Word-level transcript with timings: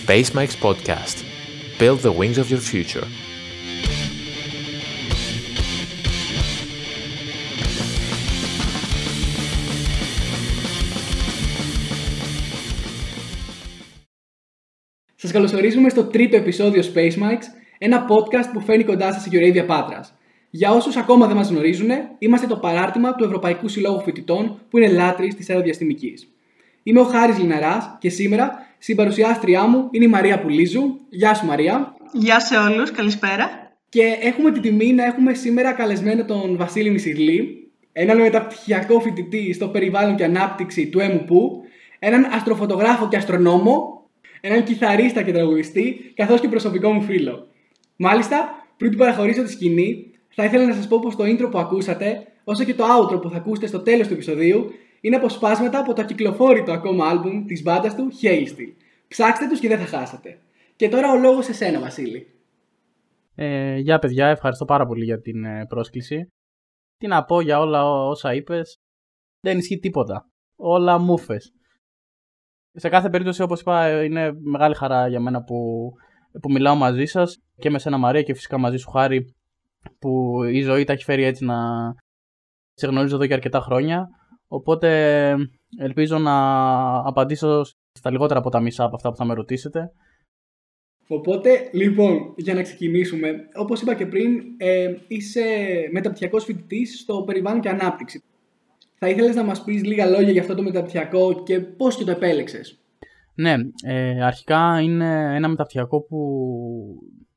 Space 0.00 0.30
Mike's 0.34 0.56
Podcast. 0.66 1.16
Build 1.78 2.00
the 2.00 2.12
wings 2.20 2.38
of 2.38 2.50
your 2.50 2.60
future. 2.72 3.06
Σας 15.14 15.32
καλωσορίζουμε 15.32 15.88
στο 15.88 16.04
τρίτο 16.04 16.36
επεισόδιο 16.36 16.82
Space 16.94 16.98
Mikes, 16.98 17.44
ένα 17.78 18.06
podcast 18.08 18.50
που 18.52 18.60
φέρνει 18.60 18.84
κοντά 18.84 19.12
σας 19.12 19.26
η 19.26 19.30
Eurabia 19.32 19.66
Πάτρας. 19.66 20.14
Για 20.50 20.70
όσους 20.70 20.96
ακόμα 20.96 21.26
δεν 21.26 21.36
μας 21.36 21.48
γνωρίζουν, 21.48 21.88
είμαστε 22.18 22.46
το 22.46 22.56
παράρτημα 22.56 23.14
του 23.14 23.24
Ευρωπαϊκού 23.24 23.68
Συλλόγου 23.68 24.02
Φοιτητών 24.02 24.60
που 24.70 24.78
είναι 24.78 24.88
λάτρης 24.88 25.34
της 25.34 25.50
αεροδιαστημικής. 25.50 26.28
Είμαι 26.82 27.00
ο 27.00 27.04
Χάρης 27.04 27.38
Λιναράς 27.38 27.96
και 28.00 28.10
σήμερα 28.10 28.65
συμπαρουσιάστριά 28.78 29.66
μου 29.66 29.88
είναι 29.90 30.04
η 30.04 30.08
Μαρία 30.08 30.40
Πουλίζου. 30.40 31.00
Γεια 31.08 31.34
σου 31.34 31.46
Μαρία. 31.46 31.96
Γεια 32.12 32.40
σε 32.40 32.56
όλους, 32.56 32.90
καλησπέρα. 32.90 33.50
Και 33.88 34.16
έχουμε 34.20 34.50
την 34.52 34.62
τιμή 34.62 34.92
να 34.92 35.04
έχουμε 35.04 35.34
σήμερα 35.34 35.72
καλεσμένο 35.72 36.24
τον 36.24 36.56
Βασίλη 36.56 36.90
Μισηρλή, 36.90 37.70
έναν 37.92 38.20
μεταπτυχιακό 38.20 39.00
φοιτητή 39.00 39.52
στο 39.52 39.68
περιβάλλον 39.68 40.16
και 40.16 40.24
ανάπτυξη 40.24 40.88
του 40.88 41.00
ΕΜΟΠΟΥ, 41.00 41.50
έναν 41.98 42.24
αστροφωτογράφο 42.32 43.08
και 43.08 43.16
αστρονόμο, 43.16 44.08
έναν 44.40 44.64
κιθαρίστα 44.64 45.22
και 45.22 45.32
τραγουδιστή, 45.32 46.12
καθώς 46.14 46.40
και 46.40 46.48
προσωπικό 46.48 46.90
μου 46.92 47.02
φίλο. 47.02 47.46
Μάλιστα, 47.96 48.66
πριν 48.76 48.90
του 48.90 48.96
παραχωρήσω 48.96 49.42
τη 49.42 49.50
σκηνή, 49.50 50.10
θα 50.28 50.44
ήθελα 50.44 50.66
να 50.66 50.74
σας 50.74 50.88
πω 50.88 50.98
πως 50.98 51.16
το 51.16 51.24
intro 51.24 51.50
που 51.50 51.58
ακούσατε, 51.58 52.26
όσο 52.44 52.64
και 52.64 52.74
το 52.74 52.84
outro 52.84 53.22
που 53.22 53.30
θα 53.30 53.36
ακούσετε 53.36 53.66
στο 53.66 53.78
τέλος 53.80 54.06
του 54.06 54.12
επεισοδίου, 54.12 54.72
είναι 55.00 55.16
αποσπάσματα 55.16 55.78
από 55.78 55.92
το 55.92 56.02
ακυκλοφόρητο 56.02 56.72
ακόμα 56.72 57.08
άλμπουμ 57.08 57.44
της 57.44 57.62
μπάντας 57.62 57.94
του 57.94 58.08
Hailsteel. 58.22 58.72
Ψάξτε 59.08 59.48
τους 59.48 59.60
και 59.60 59.68
δεν 59.68 59.78
θα 59.78 59.86
χάσετε. 59.98 60.38
Και 60.76 60.88
τώρα 60.88 61.12
ο 61.12 61.16
λόγος 61.16 61.44
σε 61.44 61.52
σένα, 61.52 61.80
Βασίλη. 61.80 62.26
Ε, 63.34 63.76
γεια 63.76 63.98
παιδιά, 63.98 64.26
ευχαριστώ 64.26 64.64
πάρα 64.64 64.86
πολύ 64.86 65.04
για 65.04 65.20
την 65.20 65.44
ε, 65.44 65.66
πρόσκληση. 65.66 66.28
Τι 66.96 67.06
να 67.06 67.24
πω 67.24 67.40
για 67.40 67.60
όλα 67.60 67.84
όσα 67.84 68.34
είπες, 68.34 68.76
δεν 69.40 69.58
ισχύει 69.58 69.78
τίποτα. 69.78 70.28
Όλα 70.56 70.98
μούφες. 70.98 71.52
Σε 72.72 72.88
κάθε 72.88 73.10
περίπτωση, 73.10 73.42
όπως 73.42 73.60
είπα, 73.60 74.04
είναι 74.04 74.32
μεγάλη 74.32 74.74
χαρά 74.74 75.08
για 75.08 75.20
μένα 75.20 75.42
που, 75.42 75.90
που 76.40 76.50
μιλάω 76.50 76.74
μαζί 76.74 77.04
σας 77.04 77.36
και 77.56 77.70
με 77.70 77.78
σένα 77.78 77.98
Μαρία 77.98 78.22
και 78.22 78.34
φυσικά 78.34 78.58
μαζί 78.58 78.76
σου 78.76 78.90
Χάρη 78.90 79.34
που 79.98 80.42
η 80.44 80.62
ζωή 80.62 80.84
τα 80.84 80.92
έχει 80.92 81.04
φέρει 81.04 81.22
έτσι 81.22 81.44
να 81.44 81.56
σε 82.72 82.86
γνωρίζω 82.86 83.14
εδώ 83.16 83.26
και 83.26 83.34
αρκετά 83.34 83.60
χρόνια. 83.60 84.08
Οπότε 84.48 85.34
ελπίζω 85.78 86.18
να 86.18 86.36
απαντήσω 87.08 87.64
στα 87.92 88.10
λιγότερα 88.10 88.38
από 88.38 88.50
τα 88.50 88.60
μισά 88.60 88.84
από 88.84 88.96
αυτά 88.96 89.10
που 89.10 89.16
θα 89.16 89.24
με 89.24 89.34
ρωτήσετε. 89.34 89.92
Οπότε, 91.08 91.68
λοιπόν, 91.72 92.34
για 92.36 92.54
να 92.54 92.62
ξεκινήσουμε, 92.62 93.48
όπως 93.54 93.80
είπα 93.80 93.94
και 93.94 94.06
πριν, 94.06 94.40
ε, 94.56 94.94
είσαι 95.08 95.42
μεταπτυχιακός 95.92 96.44
φοιτητής 96.44 97.00
στο 97.00 97.22
περιβάλλον 97.22 97.60
και 97.60 97.68
ανάπτυξη. 97.68 98.22
Θα 98.98 99.08
ήθελες 99.08 99.34
να 99.34 99.44
μας 99.44 99.64
πεις 99.64 99.84
λίγα 99.84 100.06
λόγια 100.06 100.30
για 100.30 100.40
αυτό 100.40 100.54
το 100.54 100.62
μεταπτυχιακό 100.62 101.42
και 101.42 101.60
πώς 101.60 101.96
και 101.96 102.04
το 102.04 102.10
επέλεξες; 102.10 102.78
Ναι, 103.34 103.54
ε, 103.84 104.24
αρχικά 104.24 104.80
είναι 104.80 105.34
ένα 105.36 105.48
μεταπτυχιακό 105.48 106.02
που 106.02 106.18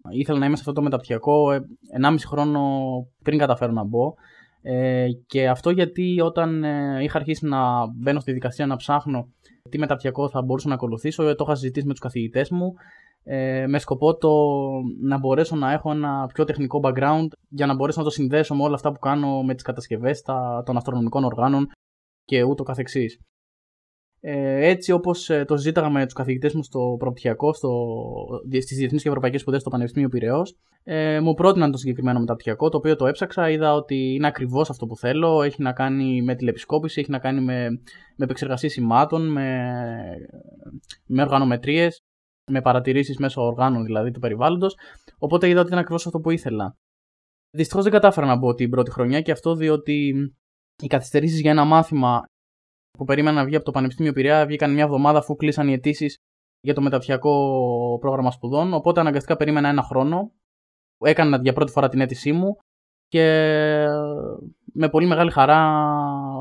ήθελα 0.09 0.39
να 0.39 0.45
είμαι 0.45 0.55
σε 0.55 0.61
αυτό 0.61 0.73
το 0.73 0.81
μεταπτυχιακό 0.81 1.49
1,5 1.97 2.25
χρόνο 2.27 2.61
πριν 3.23 3.37
καταφέρω 3.37 3.71
να 3.71 3.83
μπω. 3.83 4.13
Ε, 4.61 5.07
και 5.25 5.49
αυτό 5.49 5.69
γιατί 5.69 6.21
όταν 6.21 6.63
ε, 6.63 7.03
είχα 7.03 7.17
αρχίσει 7.17 7.45
να 7.45 7.87
μπαίνω 7.87 8.19
στη 8.19 8.31
δικασία 8.31 8.65
να 8.65 8.75
ψάχνω 8.75 9.27
τι 9.69 9.77
μεταπτυχιακό 9.77 10.29
θα 10.29 10.41
μπορούσα 10.41 10.67
να 10.67 10.73
ακολουθήσω, 10.73 11.35
το 11.35 11.43
είχα 11.47 11.55
συζητήσει 11.55 11.85
με 11.85 11.91
τους 11.91 12.01
καθηγητές 12.01 12.49
μου 12.49 12.73
ε, 13.23 13.67
με 13.67 13.79
σκοπό 13.79 14.17
το 14.17 14.29
να 15.01 15.17
μπορέσω 15.17 15.55
να 15.55 15.71
έχω 15.71 15.91
ένα 15.91 16.25
πιο 16.33 16.43
τεχνικό 16.43 16.79
background 16.83 17.27
για 17.49 17.65
να 17.65 17.75
μπορέσω 17.75 17.99
να 17.99 18.05
το 18.05 18.11
συνδέσω 18.11 18.55
με 18.55 18.63
όλα 18.63 18.75
αυτά 18.75 18.91
που 18.91 18.99
κάνω 18.99 19.43
με 19.43 19.53
τις 19.53 19.63
κατασκευές 19.63 20.21
των 20.65 20.77
αστρονομικών 20.77 21.23
οργάνων 21.23 21.67
και 22.25 22.43
ούτω 22.43 22.63
καθεξής. 22.63 23.19
Ε, 24.21 24.67
έτσι 24.69 24.91
όπως 24.91 25.29
ε, 25.29 25.45
το 25.45 25.57
συζήταγα 25.57 25.89
με 25.89 26.03
τους 26.03 26.13
καθηγητές 26.13 26.53
μου 26.53 26.63
στο 26.63 26.95
προπτυχιακό, 26.99 27.53
στις 27.53 28.77
Διεθνείς 28.77 29.01
και 29.01 29.07
Ευρωπαϊκές 29.07 29.41
Σπουδές 29.41 29.61
στο 29.61 29.69
Πανεπιστήμιο 29.69 30.09
Πυραιός, 30.09 30.55
ε, 30.83 31.19
μου 31.19 31.33
πρότειναν 31.33 31.71
το 31.71 31.77
συγκεκριμένο 31.77 32.19
μεταπτυχιακό, 32.19 32.69
το 32.69 32.77
οποίο 32.77 32.95
το 32.95 33.05
έψαξα. 33.07 33.49
Είδα 33.49 33.73
ότι 33.73 34.13
είναι 34.13 34.27
ακριβώς 34.27 34.69
αυτό 34.69 34.85
που 34.85 34.95
θέλω. 34.95 35.41
Έχει 35.41 35.61
να 35.61 35.73
κάνει 35.73 36.21
με 36.21 36.35
τηλεπισκόπηση, 36.35 36.99
έχει 36.99 37.11
να 37.11 37.19
κάνει 37.19 37.41
με, 37.41 37.69
με 38.15 38.25
επεξεργασία 38.25 38.69
σημάτων, 38.69 39.31
με, 39.31 39.71
με 41.05 41.21
οργανομετρίες, 41.21 42.03
με 42.51 42.61
παρατηρήσεις 42.61 43.17
μέσω 43.17 43.41
οργάνων 43.41 43.83
δηλαδή 43.83 44.11
του 44.11 44.19
περιβάλλοντος. 44.19 44.75
Οπότε 45.17 45.49
είδα 45.49 45.59
ότι 45.59 45.67
ήταν 45.67 45.79
ακριβώς 45.79 46.05
αυτό 46.05 46.19
που 46.19 46.31
ήθελα. 46.31 46.77
Δυστυχώς 47.51 47.83
δεν 47.83 47.91
κατάφερα 47.91 48.27
να 48.27 48.35
μπω 48.35 48.53
την 48.53 48.69
πρώτη 48.69 48.91
χρονιά 48.91 49.21
και 49.21 49.31
αυτό 49.31 49.55
διότι 49.55 50.13
οι 50.81 50.87
καθυστερήσεις 50.87 51.39
για 51.39 51.51
ένα 51.51 51.63
μάθημα 51.63 52.21
που 52.99 53.05
περίμενα 53.05 53.39
να 53.39 53.45
βγει 53.45 53.55
από 53.55 53.65
το 53.65 53.71
Πανεπιστήμιο 53.71 54.13
Πειραιά 54.13 54.45
βγήκαν 54.45 54.73
μια 54.73 54.83
εβδομάδα 54.83 55.17
αφού 55.17 55.35
κλείσαν 55.35 55.67
οι 55.67 55.73
αιτήσεις 55.73 56.17
για 56.59 56.73
το 56.73 56.81
μεταπτυχιακό 56.81 57.33
πρόγραμμα 58.01 58.31
σπουδών. 58.31 58.73
Οπότε 58.73 58.99
αναγκαστικά 58.99 59.35
περίμενα 59.35 59.69
ένα 59.69 59.81
χρόνο. 59.81 60.31
Έκανα 60.97 61.39
για 61.41 61.53
πρώτη 61.53 61.71
φορά 61.71 61.89
την 61.89 62.01
αίτησή 62.01 62.31
μου 62.31 62.55
και 63.07 63.23
με 64.73 64.89
πολύ 64.89 65.07
μεγάλη 65.07 65.31
χαρά 65.31 65.81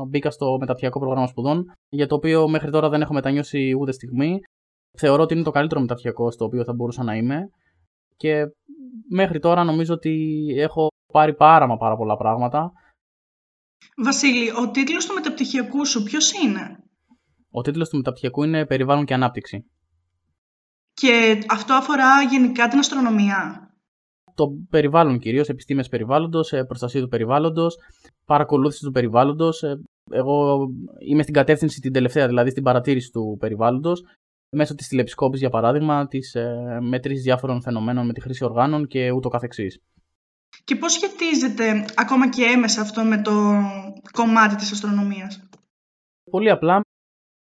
μπήκα 0.07 0.31
στο 0.31 0.57
μεταπτυχιακό 0.59 0.99
πρόγραμμα 0.99 1.27
σπουδών, 1.27 1.65
για 1.89 2.07
το 2.07 2.15
οποίο 2.15 2.47
μέχρι 2.47 2.71
τώρα 2.71 2.89
δεν 2.89 3.01
έχω 3.01 3.13
μετανιώσει 3.13 3.75
ούτε 3.79 3.91
στιγμή. 3.91 4.39
Θεωρώ 4.97 5.23
ότι 5.23 5.33
είναι 5.33 5.43
το 5.43 5.51
καλύτερο 5.51 5.81
μεταπτυχιακό 5.81 6.31
στο 6.31 6.45
οποίο 6.45 6.63
θα 6.63 6.73
μπορούσα 6.73 7.03
να 7.03 7.15
είμαι 7.15 7.49
και 8.15 8.45
μέχρι 9.09 9.39
τώρα 9.39 9.63
νομίζω 9.63 9.93
ότι 9.93 10.45
έχω 10.57 10.87
πάρει 11.13 11.33
πάρα 11.35 11.67
μα 11.67 11.77
πάρα 11.77 11.95
πολλά 11.95 12.17
πράγματα 12.17 12.71
Βασίλη, 13.97 14.51
ο 14.51 14.71
τίτλος 14.71 15.05
του 15.05 15.13
μεταπτυχιακού 15.13 15.85
σου 15.85 16.03
ποιος 16.03 16.31
είναι; 16.31 16.83
Ο 17.49 17.61
τίτλος 17.61 17.89
του 17.89 17.97
μεταπτυχιακού 17.97 18.43
είναι 18.43 18.65
Περιβάλλον 18.65 19.05
και 19.05 19.13
Ανάπτυξη. 19.13 19.65
Και 20.93 21.43
αυτό 21.49 21.73
αφορά 21.73 22.21
γενικά 22.29 22.67
την 22.67 22.79
αστρονομία; 22.79 23.69
Το 24.33 24.47
περιβάλλον 24.69 25.19
κυρίως, 25.19 25.49
επιστήμες 25.49 25.87
περιβάλλοντος, 25.87 26.53
ε, 26.53 26.63
προστασία 26.63 27.01
του 27.01 27.07
περιβάλλοντος, 27.07 27.77
παρακολούθηση 28.25 28.83
του 28.83 28.91
περιβάλλοντος. 28.91 29.63
Ε, 29.63 29.81
εγώ 30.11 30.67
είμαι 31.07 31.21
στην 31.21 31.33
κατεύθυνση 31.33 31.79
την 31.79 31.93
τελευταία, 31.93 32.27
δηλαδή 32.27 32.49
στην 32.49 32.63
παρατήρηση 32.63 33.11
του 33.11 33.37
περιβάλλοντος, 33.39 34.03
μέσω 34.49 34.75
της 34.75 34.87
τηλεπισκόπης 34.87 35.39
για 35.39 35.49
παράδειγμα, 35.49 36.07
της 36.07 36.35
ε, 36.35 36.79
μέτρησης 36.81 37.23
διάφορων 37.23 37.61
φαινομένων 37.61 38.05
με 38.05 38.13
τη 38.13 38.21
χρήση 38.21 38.43
οργάνων 38.43 38.87
και 38.87 39.11
ούτω 39.11 39.29
καθεξής. 39.29 39.79
Και 40.63 40.75
πώς 40.75 40.91
σχετίζεται 40.93 41.85
ακόμα 41.95 42.29
και 42.29 42.43
έμεσα 42.43 42.81
αυτό 42.81 43.03
με 43.03 43.21
το 43.21 43.31
κομμάτι 44.11 44.55
της 44.55 44.71
αστρονομίας; 44.71 45.49
Πολύ 46.31 46.49
απλά, 46.49 46.81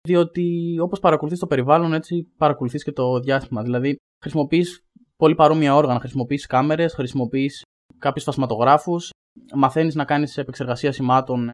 διότι 0.08 0.76
όπως 0.80 1.00
παρακολουθείς 1.00 1.38
το 1.38 1.46
περιβάλλον, 1.46 1.92
έτσι 1.92 2.32
παρακολουθείς 2.36 2.84
και 2.84 2.92
το 2.92 3.20
διάστημα. 3.20 3.62
Δηλαδή, 3.62 3.96
χρησιμοποιείς 4.20 4.84
πολύ 5.16 5.34
παρόμοια 5.34 5.74
όργανα, 5.74 6.00
χρησιμοποιείς 6.00 6.46
κάμερες, 6.46 6.94
χρησιμοποιείς 6.94 7.62
κάποιους 7.98 8.24
φασματογράφους, 8.24 9.10
μαθαίνεις 9.54 9.94
να 9.94 10.04
κάνεις 10.04 10.36
επεξεργασία 10.36 10.92
σημάτων, 10.92 11.50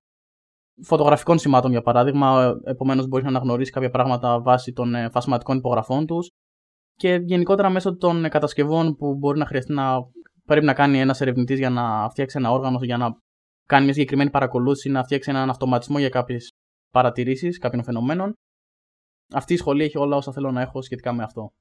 φωτογραφικών 0.83 1.39
σημάτων 1.39 1.71
για 1.71 1.83
παράδειγμα, 1.83 2.55
επομένως 2.65 3.07
μπορείς 3.07 3.25
να 3.25 3.31
αναγνωρίσεις 3.31 3.73
κάποια 3.73 3.91
πράγματα 3.91 4.41
βάσει 4.41 4.73
των 4.73 4.95
ε, 4.95 5.09
φασματικών 5.11 5.57
υπογραφών 5.57 6.07
τους 6.07 6.29
και 6.95 7.15
γενικότερα 7.15 7.71
μέσω 7.71 7.97
των 7.97 8.29
κατασκευών 8.29 8.97
που 8.97 9.15
μπορεί 9.15 9.39
να 9.39 9.47
χρειαστεί 9.47 9.73
να 9.73 9.99
πρέπει 10.53 10.67
να 10.67 10.75
κάνει 10.75 11.01
ένας 11.01 11.21
ερευνητής 11.21 11.59
για 11.59 11.71
να 11.71 12.09
φτιάξει 12.11 12.37
ένα 12.39 12.51
όργανο, 12.51 12.79
για 12.83 12.97
να 12.97 13.17
κάνει 13.69 13.85
μια 13.85 13.93
συγκεκριμένη 13.93 14.31
παρακολούθηση, 14.31 14.89
να 14.89 15.03
φτιάξει 15.03 15.31
έναν 15.31 15.51
αυτοματισμό 15.51 15.99
για 15.99 16.09
κάποιες 16.09 16.49
παρατηρήσεις 16.91 17.59
κάποιων 17.59 17.85
φαινομένων. 17.85 18.33
Αυτή 19.35 19.53
η 19.53 19.57
σχολή 19.57 19.85
έχει 19.85 19.99
όλα 19.99 20.17
όσα 20.17 20.33
θέλω 20.33 20.51
να 20.51 20.61
έχω 20.61 20.83
σχετικά 20.83 21.13
με 21.13 21.23
αυτό. 21.23 21.53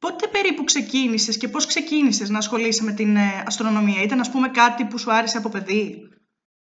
Πότε 0.00 0.28
περίπου 0.28 0.64
ξεκίνησες 0.64 1.36
και 1.36 1.48
πώς 1.48 1.66
ξεκίνησες 1.66 2.28
να 2.28 2.38
ασχολείσαι 2.38 2.84
με 2.84 2.92
την 2.92 3.16
ε, 3.16 3.42
αστρονομία, 3.46 4.02
Ήταν, 4.02 4.20
ας 4.20 4.30
πούμε, 4.30 4.48
κάτι 4.48 4.84
που 4.84 4.98
σου 4.98 5.12
άρεσε 5.12 5.38
από 5.38 5.48
παιδί; 5.48 6.08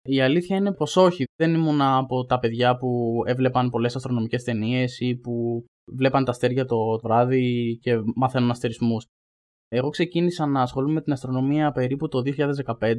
Η 0.02 0.20
αλήθεια 0.20 0.56
είναι 0.56 0.72
πως 0.72 0.96
όχι. 0.96 1.24
Δεν 1.36 1.54
ήμουν 1.54 1.80
από 1.80 2.24
τα 2.24 2.38
παιδιά 2.38 2.76
που 2.76 3.22
έβλεπαν 3.26 3.70
πολλές 3.70 3.96
αστρονομικές 3.96 4.42
ταινίες 4.42 5.00
ή 5.00 5.16
που 5.16 5.64
βλέπαν 5.96 6.24
τα 6.24 6.30
αστέρια 6.30 6.64
το 6.64 6.76
βράδυ 7.02 7.78
και 7.82 7.92
μάθαιναν 8.14 8.50
αστερισμούς. 8.50 9.04
Εγώ 9.68 9.88
ξεκίνησα 9.88 10.46
να 10.46 10.62
ασχολούμαι 10.62 10.92
με 10.92 11.02
την 11.02 11.12
αστρονομία 11.12 11.72
περίπου 11.72 12.08
το 12.08 12.22
2015 12.78 12.94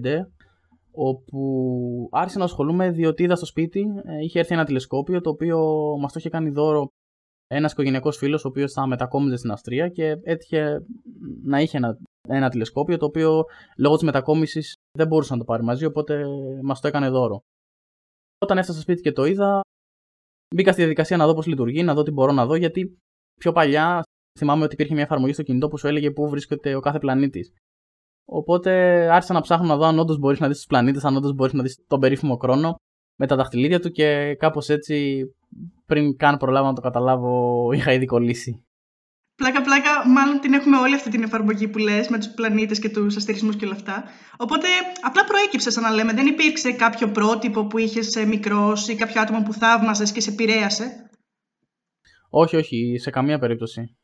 όπου 0.91 2.09
άρχισα 2.11 2.37
να 2.37 2.43
ασχολούμαι 2.43 2.91
διότι 2.91 3.23
είδα 3.23 3.35
στο 3.35 3.45
σπίτι, 3.45 3.85
ε, 4.03 4.23
είχε 4.23 4.39
έρθει 4.39 4.53
ένα 4.53 4.65
τηλεσκόπιο 4.65 5.21
το 5.21 5.29
οποίο 5.29 5.59
μας 5.99 6.11
το 6.11 6.19
είχε 6.19 6.29
κάνει 6.29 6.49
δώρο 6.49 6.87
ένας 7.47 7.71
οικογενειακός 7.71 8.17
φίλος 8.17 8.45
ο 8.45 8.47
οποίος 8.47 8.71
θα 8.71 8.87
μετακόμιζε 8.87 9.35
στην 9.35 9.51
Αυστρία 9.51 9.89
και 9.89 10.17
έτυχε 10.23 10.85
να 11.43 11.59
είχε 11.59 11.77
ένα, 11.77 11.97
ένα 12.27 12.49
τηλεσκόπιο 12.49 12.97
το 12.97 13.05
οποίο 13.05 13.43
λόγω 13.77 13.95
της 13.95 14.03
μετακόμισης 14.03 14.75
δεν 14.97 15.07
μπορούσε 15.07 15.33
να 15.33 15.39
το 15.39 15.45
πάρει 15.45 15.63
μαζί 15.63 15.85
οπότε 15.85 16.25
μας 16.63 16.79
το 16.79 16.87
έκανε 16.87 17.09
δώρο. 17.09 17.41
Όταν 18.41 18.57
έφτασα 18.57 18.79
στο 18.79 18.81
σπίτι 18.81 19.01
και 19.01 19.11
το 19.11 19.25
είδα, 19.25 19.61
μπήκα 20.55 20.71
στη 20.71 20.81
διαδικασία 20.81 21.17
να 21.17 21.25
δω 21.25 21.33
πώς 21.33 21.45
λειτουργεί, 21.45 21.83
να 21.83 21.93
δω 21.93 22.03
τι 22.03 22.11
μπορώ 22.11 22.31
να 22.31 22.45
δω 22.45 22.55
γιατί 22.55 22.97
πιο 23.39 23.51
παλιά 23.51 24.03
θυμάμαι 24.37 24.63
ότι 24.63 24.73
υπήρχε 24.73 24.93
μια 24.93 25.03
εφαρμογή 25.03 25.33
στο 25.33 25.43
κινητό 25.43 25.67
που 25.67 25.77
σου 25.77 25.87
έλεγε 25.87 26.11
πού 26.11 26.29
βρίσκεται 26.29 26.75
ο 26.75 26.79
κάθε 26.79 26.99
πλανήτης. 26.99 27.53
Οπότε 28.25 28.71
άρχισα 29.11 29.33
να 29.33 29.41
ψάχνω 29.41 29.67
να 29.67 29.75
δω 29.75 29.85
αν 29.85 29.99
όντως 29.99 30.17
μπορείς 30.17 30.39
να 30.39 30.47
δεις 30.47 30.55
τους 30.57 30.65
πλανήτες, 30.65 31.03
αν 31.03 31.15
όντως 31.15 31.33
μπορείς 31.33 31.53
να 31.53 31.63
δεις 31.63 31.83
τον 31.87 31.99
περίφημο 31.99 32.35
χρόνο 32.35 32.75
με 33.15 33.27
τα 33.27 33.35
δαχτυλίδια 33.35 33.79
του 33.79 33.91
και 33.91 34.35
κάπως 34.35 34.69
έτσι 34.69 35.23
πριν 35.85 36.17
καν 36.17 36.37
προλάβω 36.37 36.67
να 36.67 36.73
το 36.73 36.81
καταλάβω 36.81 37.31
είχα 37.75 37.93
ήδη 37.93 38.05
κολλήσει. 38.05 38.63
Πλάκα, 39.35 39.61
πλάκα, 39.61 40.07
μάλλον 40.09 40.39
την 40.39 40.53
έχουμε 40.53 40.77
όλη 40.77 40.95
αυτή 40.95 41.09
την 41.09 41.23
εφαρμογή 41.23 41.67
που 41.67 41.77
λες 41.77 42.07
με 42.07 42.17
τους 42.17 42.27
πλανήτες 42.27 42.79
και 42.79 42.89
τους 42.89 43.15
αστερισμούς 43.15 43.55
και 43.55 43.65
όλα 43.65 43.73
αυτά. 43.73 44.03
Οπότε 44.37 44.67
απλά 45.01 45.23
προέκυψες, 45.23 45.73
σαν 45.73 45.83
να 45.83 45.91
λέμε. 45.91 46.13
Δεν 46.13 46.27
υπήρξε 46.27 46.71
κάποιο 46.71 47.11
πρότυπο 47.11 47.67
που 47.67 47.77
είχες 47.77 48.25
μικρός 48.27 48.87
ή 48.87 48.95
κάποιο 48.95 49.21
άτομο 49.21 49.43
που 49.43 49.53
θαύμαζες 49.53 50.11
και 50.11 50.21
σε 50.21 50.29
επηρέασε; 50.29 51.09
Όχι, 52.29 52.55
όχι, 52.55 52.97
σε 52.99 53.09
καμία 53.09 53.39
περίπτωση. 53.39 53.97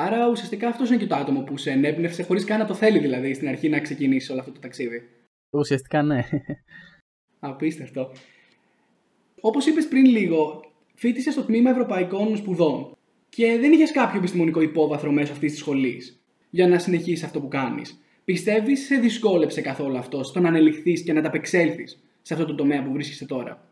Άρα 0.00 0.28
ουσιαστικά 0.28 0.68
αυτός 0.68 0.88
είναι 0.88 0.98
και 0.98 1.06
το 1.06 1.14
άτομο 1.14 1.40
που 1.40 1.56
σε 1.56 1.70
ενέπνευσε 1.70 2.22
χωρίς 2.22 2.44
καν 2.44 2.58
να 2.58 2.66
το 2.66 2.74
θέλει 2.74 2.98
δηλαδή 2.98 3.34
στην 3.34 3.48
αρχή 3.48 3.68
να 3.68 3.80
ξεκινήσει 3.80 4.32
όλο 4.32 4.40
αυτό 4.40 4.52
το 4.52 4.60
ταξίδι. 4.60 5.02
Ουσιαστικά 5.50 6.02
ναι. 6.02 6.24
Απίστευτο. 7.38 8.12
Όπως 9.40 9.66
είπες 9.66 9.88
πριν 9.88 10.04
λίγο, 10.04 10.64
φίτησε 10.94 11.30
στο 11.30 11.42
τμήμα 11.42 11.70
Ευρωπαϊκών 11.70 12.36
Σπουδών 12.36 12.96
και 13.28 13.58
δεν 13.60 13.72
είχες 13.72 13.92
κάποιο 13.92 14.18
επιστημονικό 14.18 14.60
υπόβαθρο 14.60 15.12
μέσω 15.12 15.32
αυτής 15.32 15.50
της 15.50 15.60
σχολής 15.60 16.20
για 16.50 16.68
να 16.68 16.78
συνεχίσεις 16.78 17.24
αυτό 17.24 17.40
που 17.40 17.48
κάνεις. 17.48 18.00
Πιστεύεις 18.24 18.84
σε 18.86 18.96
δυσκόλεψε 18.96 19.60
καθόλου 19.60 19.98
αυτό 19.98 20.22
στο 20.22 20.40
να 20.40 20.48
ανελιχθείς 20.48 21.02
και 21.02 21.12
να 21.12 21.22
ταπεξέλθει 21.22 21.84
σε 22.22 22.34
αυτό 22.34 22.46
το 22.46 22.54
τομέα 22.54 22.82
που 22.84 22.92
βρίσκεσαι 22.92 23.26
τώρα; 23.26 23.67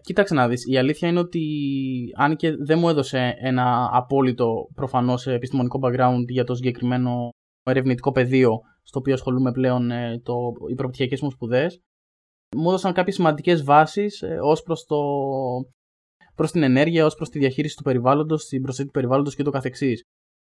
Κοίταξε 0.00 0.34
να 0.34 0.48
δεις, 0.48 0.66
η 0.66 0.76
αλήθεια 0.78 1.08
είναι 1.08 1.18
ότι 1.18 1.42
αν 2.16 2.36
και 2.36 2.56
δεν 2.56 2.78
μου 2.78 2.88
έδωσε 2.88 3.34
ένα 3.40 3.88
απόλυτο 3.92 4.68
προφανώς 4.74 5.26
επιστημονικό 5.26 5.78
background 5.82 6.24
για 6.28 6.44
το 6.44 6.54
συγκεκριμένο 6.54 7.28
ερευνητικό 7.62 8.12
πεδίο 8.12 8.60
στο 8.82 8.98
οποίο 8.98 9.14
ασχολούμαι 9.14 9.52
πλέον 9.52 9.90
ε, 9.90 10.20
το, 10.24 10.34
οι 10.70 10.74
προπτυχιακές 10.74 11.20
μου 11.20 11.30
σπουδές, 11.30 11.80
μου 12.56 12.68
έδωσαν 12.68 12.92
κάποιες 12.92 13.14
σημαντικές 13.14 13.64
βάσεις 13.64 14.22
ε, 14.22 14.38
ως 14.42 14.62
προς, 14.62 14.84
το, 14.84 14.96
προς 16.34 16.50
την 16.50 16.62
ενέργεια, 16.62 17.04
ως 17.04 17.14
προς 17.14 17.28
τη 17.28 17.38
διαχείριση 17.38 17.76
του 17.76 17.82
περιβάλλοντος, 17.82 18.44
την 18.44 18.62
προσέγγιση 18.62 18.94
του 18.94 19.00
περιβάλλοντος 19.00 19.34
και 19.34 19.42
το 19.42 19.50
καθεξής. 19.50 20.02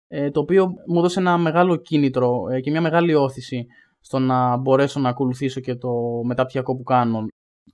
Ε, 0.09 0.31
το 0.31 0.41
οποίο 0.41 0.67
μου 0.67 0.99
έδωσε 0.99 1.21
ένα 1.21 1.39
μεγάλο 1.39 1.77
κίνητρο 1.77 2.49
ε, 2.51 2.61
και 2.61 2.71
μια 2.71 2.81
μεγάλη 2.81 3.15
όθηση 3.15 3.67
στο 4.01 4.19
να 4.19 4.57
μπορέσω 4.57 5.01
να 5.01 5.09
ακολουθήσω 5.09 5.61
και 5.61 5.75
το 5.75 5.91
μεταπτυχιακό 6.25 6.77
που 6.77 6.83
κάνω. 6.83 7.19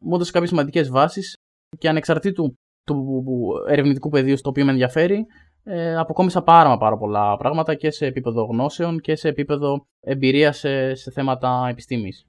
Μου 0.00 0.14
έδωσε 0.14 0.30
κάποιες 0.30 0.50
σημαντικές 0.50 0.88
βάσεις 0.88 1.35
και 1.78 1.88
ανεξαρτήτου 1.88 2.58
του 2.84 3.22
ερευνητικού 3.68 4.08
πεδίου 4.08 4.36
στο 4.36 4.48
οποίο 4.48 4.64
με 4.64 4.70
ενδιαφέρει, 4.70 5.26
ε, 5.64 5.96
αποκόμισα 5.96 6.42
πάρα, 6.42 6.78
πάρα 6.78 6.96
πολλά 6.96 7.36
πράγματα 7.36 7.74
και 7.74 7.90
σε 7.90 8.06
επίπεδο 8.06 8.44
γνώσεων 8.44 9.00
και 9.00 9.16
σε 9.16 9.28
επίπεδο 9.28 9.86
εμπειρία 10.00 10.52
σε, 10.52 10.94
σε 10.94 11.10
θέματα 11.10 11.66
επιστήμης. 11.70 12.26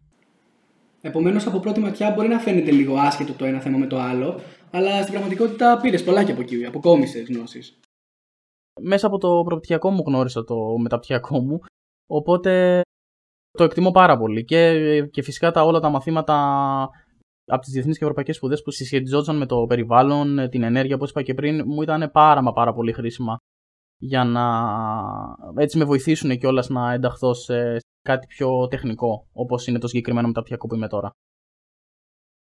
Επομένως, 1.02 1.48
από 1.48 1.60
πρώτη 1.60 1.80
ματιά 1.80 2.12
μπορεί 2.16 2.28
να 2.28 2.40
φαίνεται 2.40 2.72
λίγο 2.72 2.96
άσχετο 2.96 3.34
το 3.34 3.46
ένα 3.46 3.60
θέμα 3.60 3.78
με 3.78 3.88
το 3.88 4.00
άλλο, 4.00 4.40
αλλά 4.72 5.02
στην 5.02 5.12
πραγματικότητα 5.12 5.80
πήρες 5.82 6.04
πολλά 6.04 6.24
και 6.24 6.32
από 6.32 6.42
εκεί, 6.42 6.66
αποκόμισες 6.66 7.28
γνώσεις. 7.30 7.80
Μέσα 8.82 9.08
από 9.08 9.18
το 9.18 9.42
προπτυχιακό 9.46 9.90
μου 9.90 10.04
γνώρισα 10.06 10.44
το 10.44 10.78
μεταπτυχιακό 10.78 11.40
μου, 11.40 11.60
οπότε 12.08 12.82
το 13.52 13.64
εκτιμώ 13.64 13.92
πάρα 13.92 14.18
πολύ. 14.18 14.44
Και, 14.44 15.02
και 15.12 15.22
φυσικά 15.22 15.52
τα 15.52 15.64
όλα 15.64 15.80
τα 15.80 15.90
μαθήματα 15.90 16.90
από 17.48 17.62
τις 17.62 17.72
διεθνείς 17.72 17.98
και 17.98 18.04
ευρωπαϊκές 18.04 18.36
σπουδές 18.36 18.62
που 18.62 18.72
συσχετιζόταν 18.72 19.38
με 19.38 19.46
το 19.46 19.66
περιβάλλον, 19.66 20.50
την 20.50 20.64
ενέργεια, 20.64 20.96
όπως 20.96 21.10
είπα 21.10 21.22
και 21.22 21.34
πριν, 21.34 21.64
μου 21.66 21.82
ήταν 21.82 22.10
πάρα 22.14 22.42
μα 22.42 22.54
πάρα 22.54 22.74
πολύ 22.74 22.92
χρήσιμα 22.92 23.38
για 23.98 24.24
να 24.24 24.44
έτσι 25.62 25.78
με 25.78 25.86
βοηθήσουν 25.86 26.38
κιόλας 26.38 26.70
να 26.70 26.94
ενταχθώ 26.94 27.34
σε 27.34 27.78
κάτι 28.02 28.28
πιο 28.28 28.68
τεχνικό, 28.68 29.28
όπως 29.34 29.68
είναι 29.68 29.80
το 29.80 29.88
συγκεκριμένο 29.88 30.28
μεταπτυχιακό 30.28 30.68
που 30.68 30.76
είμαι 30.76 30.88
τώρα. 30.88 31.12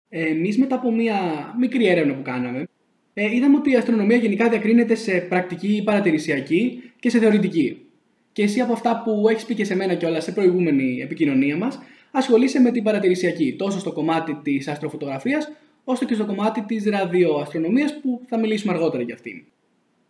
Εμείς 0.09 0.57
μετά 0.57 0.75
από 0.75 0.91
μία 0.91 1.15
μικρή 1.59 1.87
έρευνα 1.87 2.15
που 2.15 2.21
κάναμε, 2.21 2.67
ε, 3.13 3.35
είδαμε 3.35 3.57
ότι 3.57 3.71
η 3.71 3.75
αστρονομία 3.75 4.17
γενικά 4.17 4.49
διακρίνεται 4.49 4.95
σε 4.95 5.19
πρακτική 5.19 5.81
παρατηρησιακή 5.85 6.91
και 6.99 7.09
σε 7.09 7.19
θεωρητική. 7.19 7.89
Και 8.31 8.43
εσύ 8.43 8.59
από 8.59 8.73
αυτά 8.73 9.01
που 9.03 9.29
έχεις 9.29 9.45
πει 9.45 9.55
και 9.55 9.65
σε 9.65 9.75
μένα 9.75 9.95
κιόλας 9.95 10.23
σε 10.23 10.31
προηγούμενη 10.31 10.99
επικοινωνία 11.01 11.57
μας, 11.57 11.79
ασχολείσαι 12.15 12.59
με 12.59 12.71
την 12.71 12.83
παρατηρησιακή, 12.83 13.55
τόσο 13.55 13.79
στο 13.79 13.91
κομμάτι 13.91 14.35
της 14.43 14.67
αστροφωτογραφίας, 14.67 15.51
όσο 15.83 16.05
και 16.05 16.13
στο 16.13 16.25
κομμάτι 16.25 16.61
της 16.61 16.85
ραδιοαστρονομίας 16.85 17.99
που 18.01 18.21
θα 18.27 18.39
μιλήσουμε 18.39 18.73
αργότερα 18.73 19.03
για 19.03 19.13
αυτήν. 19.13 19.45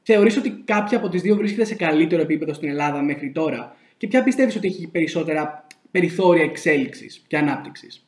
Θεωρείς 0.01 0.37
ότι 0.37 0.49
κάποια 0.51 0.97
από 0.97 1.09
τις 1.09 1.21
δύο 1.21 1.35
βρίσκεται 1.35 1.65
σε 1.65 1.75
καλύτερο 1.75 2.21
επίπεδο 2.21 2.53
στην 2.53 2.69
Ελλάδα 2.69 3.01
μέχρι 3.01 3.31
τώρα; 3.31 3.75
Και 3.97 4.07
ποια 4.07 4.23
πιστεύεις 4.23 4.55
ότι 4.55 4.67
έχει 4.67 4.87
περισσότερα 4.87 5.67
περιθώρια 5.91 6.43
εξέλιξης 6.43 7.23
και 7.27 7.37
ανάπτυξης; 7.37 8.07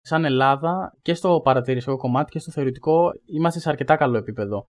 Σαν 0.00 0.24
Ελλάδα 0.24 0.96
και 1.02 1.14
στο 1.14 1.40
παρατηρησιακό 1.44 1.98
κομμάτι 1.98 2.30
και 2.30 2.38
στο 2.38 2.50
θεωρητικό 2.50 3.12
είμαστε 3.24 3.60
σε 3.60 3.68
αρκετά 3.68 3.96
καλό 3.96 4.16
επίπεδο. 4.16 4.64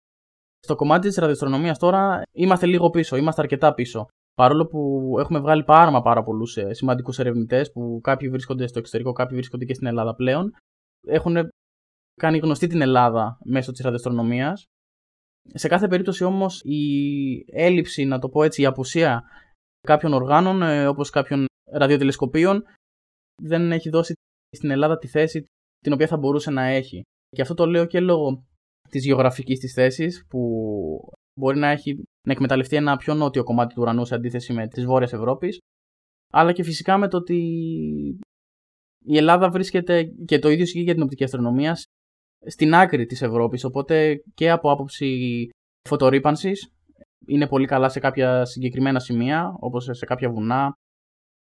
Στο 0.59 0.75
κομμάτι 0.75 1.09
της 1.09 1.17
ραδιοαστρονομίας 1.17 1.79
τώρα 1.79 2.23
είμαστε 2.33 2.67
λίγο 2.67 2.91
πίσω, 2.91 3.17
είμαστε 3.17 3.41
αρκετά 3.41 3.75
πίσω. 3.75 4.07
Παρόλο 4.39 4.67
που 4.67 5.15
έχουμε 5.19 5.39
βγάλει 5.39 5.65
πάρα 5.65 5.91
μα 5.91 6.03
πάρα 6.03 6.23
πολλούς 6.23 6.57
ε, 6.57 6.73
σημαντικούς 6.73 7.19
ερευνητές 7.19 7.73
που 7.73 8.01
κάποιοι 8.03 8.29
βρίσκονται 8.29 8.67
στο 8.67 8.79
εξωτερικό, 8.79 9.13
κάποιοι 9.13 9.37
βρίσκονται 9.37 9.65
και 9.65 9.75
στην 9.75 9.87
Ελλάδα 9.87 10.15
πλέον, 10.15 10.55
έχουν 11.07 11.49
κάνει 12.15 12.39
γνωστή 12.39 12.67
την 12.67 12.81
Ελλάδα 12.81 13.39
μέσω 13.45 13.73
της 13.73 13.81
ραδιοαστρονομίας. 13.81 14.65
Σε 15.55 15.69
κάθε 15.69 15.89
περίπτωση 15.89 16.25
όμως 16.25 16.61
η 16.65 16.81
έλλειψη, 17.53 18.05
να 18.05 18.19
το 18.19 18.29
πω 18.29 18.43
έτσι, 18.43 18.63
η 18.63 18.67
απουσία 18.67 19.23
κάποιων 19.81 20.13
οργάνων 20.13 20.63
ε, 20.63 20.87
όπως 20.87 21.11
κάποιων 21.11 21.45
ραδιοτηλεσκοπίων 21.71 22.65
δεν 23.43 23.73
έχει 23.73 23.89
δώσει 23.89 24.13
στην 24.57 24.71
Ελλάδα 24.71 24.99
τη 24.99 25.07
θέση 25.07 25.45
την 25.79 25.93
οποία 25.93 26.07
θα 26.07 26.17
μπορούσε 26.17 26.51
να 26.51 26.63
έχει. 26.63 27.03
Και 27.29 27.43
αυτό 27.43 27.55
το 27.55 27.67
λέω 27.67 27.87
και 27.87 28.01
λόγω 28.01 28.45
της 28.89 29.05
γεωγραφικής 29.05 29.59
της 29.59 29.73
θέσης 29.73 30.27
που 30.29 30.41
μπορεί 31.41 31.59
να 31.59 31.69
έχει 31.69 32.03
να 32.29 32.35
εκμεταλλευτεί 32.35 32.77
ένα 32.77 32.97
πιο 32.97 33.15
νότιο 33.15 33.43
κομμάτι 33.43 33.75
του 33.75 33.83
ουρανού 33.83 34.05
σε 34.05 34.15
αντίθεση 34.15 34.53
με 34.53 34.69
τη 34.69 34.85
Βόρεια 34.85 35.09
Ευρώπης. 35.13 35.59
Αλλά 36.33 36.53
και 36.53 36.63
φυσικά 36.63 36.99
με 36.99 37.09
το 37.09 37.17
ότι 37.17 37.39
η 39.05 39.17
Ελλάδα 39.17 39.51
βρίσκεται 39.51 40.05
και 40.25 40.39
το 40.39 40.49
ίδιο 40.49 40.63
ισχύει 40.63 40.81
για 40.81 40.95
την 40.95 41.03
οπτική 41.03 41.25
αστρονομία 41.25 41.77
στην 42.47 42.75
άκρη 42.75 43.07
της 43.07 43.23
Ευρώπης, 43.23 43.65
οπότε 43.65 44.23
και 44.35 44.51
από 44.51 44.71
άποψη 44.71 45.49
φωτορύπανσης 45.89 46.73
είναι 47.27 47.49
πολύ 47.49 47.67
καλά 47.67 47.89
σε 47.89 48.01
κάποια 48.01 48.45
συγκεκριμένα 48.45 48.99
σημεία, 48.99 49.57
όπως 49.61 49.89
σε 49.91 50.07
κάποια 50.07 50.31
βουνά, 50.31 50.73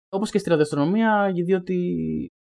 όπως 0.08 0.30
και 0.30 0.38
στη 0.38 0.48
ραδιοαστρονομία, 0.48 1.32
διότι 1.44 1.78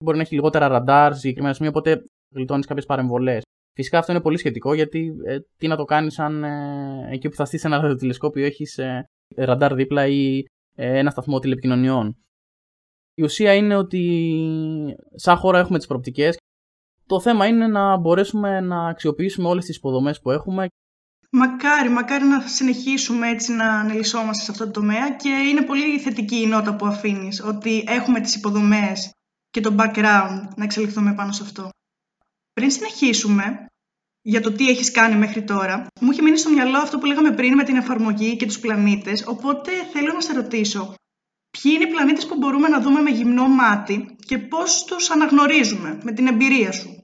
μπορεί 0.04 0.18
να 0.18 0.24
έχει 0.24 0.36
λιγότερα 0.36 0.68
ραντάρ 0.68 1.14
σε 1.14 1.20
συγκεκριμένα 1.20 1.54
σημεία, 1.54 1.70
οπότε 1.70 2.04
γλιτώνεις 2.36 2.66
κάποιες 2.66 2.86
παρεμβολές. 2.86 3.42
Φυσικά 3.74 3.98
αυτό 3.98 4.12
είναι 4.12 4.22
πολύ 4.22 4.38
σχετικό 4.38 4.74
γιατί 4.74 5.12
ε, 5.26 5.38
τι 5.58 5.68
να 5.68 5.76
το 5.76 5.84
κάνεις 5.84 6.20
αν 6.20 6.44
ε, 6.44 7.08
εκεί 7.12 7.30
που 7.30 7.36
θα 7.36 7.46
στήσεις 7.46 7.66
ένα 7.66 7.82
ραδιοτηλεσκόπιο 7.82 8.46
έχεις 8.46 8.78
ε, 8.78 9.10
ραντάρ 9.36 9.74
δίπλα 9.74 10.08
ή 10.08 10.44
ε, 10.76 10.98
ένα 10.98 11.10
σταθμό 11.10 11.40
τηλεπικοινωνιών. 11.40 12.16
Η 13.14 13.24
ουσία 13.24 13.54
είναι 13.54 13.76
ότι 13.76 14.96
σαν 15.16 15.38
χώρα 15.38 15.60
έχουμε 15.60 15.78
τις 15.78 15.88
προοπτικές. 15.88 16.38
Το 17.06 17.22
θέμα 17.22 17.46
είναι 17.48 17.68
να 17.68 17.98
μπορέσουμε 17.98 18.60
να 18.60 18.88
αξιοποιήσουμε 18.88 19.48
όλες 19.48 19.66
τις 19.66 19.78
υποδομές 19.78 20.22
που 20.22 20.32
έχουμε. 20.32 20.68
Μακάρι, 21.32 21.90
μακάρι 21.90 22.26
να 22.26 22.42
συνεχίσουμε 22.42 23.30
έτσι 23.30 23.54
να 23.54 23.80
ανελισσόμαστε 23.80 24.44
σε 24.44 24.52
αυτό 24.52 24.66
το 24.66 24.72
τομέα 24.72 25.16
και 25.16 25.30
είναι 25.30 25.62
πολύ 25.62 26.00
θετική 26.00 26.42
η 26.42 26.46
νότα 26.46 26.76
που 26.76 26.86
αφήνεις, 26.86 27.44
ότι 27.44 27.84
έχουμε 27.88 28.20
τις 28.22 28.36
υποδομές 28.36 29.12
και 29.50 29.62
το 29.62 29.76
background 29.78 30.48
να 30.56 30.64
εξελιχθούμε 30.64 31.14
πάνω 31.14 31.32
σε 31.32 31.44
αυτό. 31.44 31.70
Πριν 32.54 32.72
συνεχίσουμε 32.72 33.66
για 34.22 34.42
το 34.42 34.52
τι 34.52 34.70
έχεις 34.70 34.92
κάνει 34.92 35.16
μέχρι 35.16 35.44
τώρα, 35.44 35.88
μου 36.02 36.12
έχει 36.12 36.22
μείνει 36.22 36.38
στο 36.38 36.50
μυαλό 36.50 36.78
αυτό 36.78 36.98
που 36.98 37.06
λέγαμε 37.06 37.32
πριν 37.32 37.54
με 37.54 37.64
την 37.64 37.76
εφαρμογή 37.76 38.38
και 38.38 38.46
τους 38.46 38.60
πλανήτες, 38.60 39.28
οπότε 39.28 39.72
θέλω 39.92 40.14
να 40.14 40.22
σε 40.22 40.34
ρωτήσω, 40.34 40.94
ποιοι 41.50 41.72
είναι 41.76 41.84
οι 41.84 41.92
πλανήτες 41.92 42.26
που 42.28 42.38
μπορούμε 42.38 42.68
να 42.68 42.82
δούμε 42.82 43.02
με 43.02 43.10
γυμνό 43.10 43.48
μάτι 43.48 44.16
και 44.26 44.38
πώς 44.38 44.84
τους 44.84 45.10
αναγνωρίζουμε 45.10 46.00
με 46.04 46.12
την 46.12 46.28
εμπειρία 46.28 46.72
σου; 46.72 47.02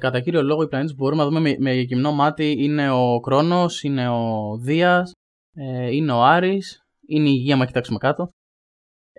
Κατά 0.00 0.20
κύριο 0.20 0.42
λόγο, 0.42 0.62
οι 0.62 0.68
πλανήτες 0.68 0.94
που 0.96 1.02
μπορούμε 1.04 1.22
να 1.22 1.28
δούμε 1.28 1.40
με, 1.40 1.56
με 1.58 1.72
γυμνό 1.74 2.12
μάτι 2.12 2.54
είναι 2.58 2.90
ο 2.90 3.20
Κρόνος, 3.20 3.82
είναι 3.82 4.08
ο 4.08 4.56
Δίας, 4.60 5.12
ε, 5.54 5.94
είναι 5.94 6.12
ο 6.12 6.22
Άρης, 6.22 6.82
είναι 7.06 7.28
η 7.28 7.32
Υγεία, 7.34 7.56
μα 7.56 7.66
κοιτάξουμε 7.66 7.98
κάτω. 7.98 8.28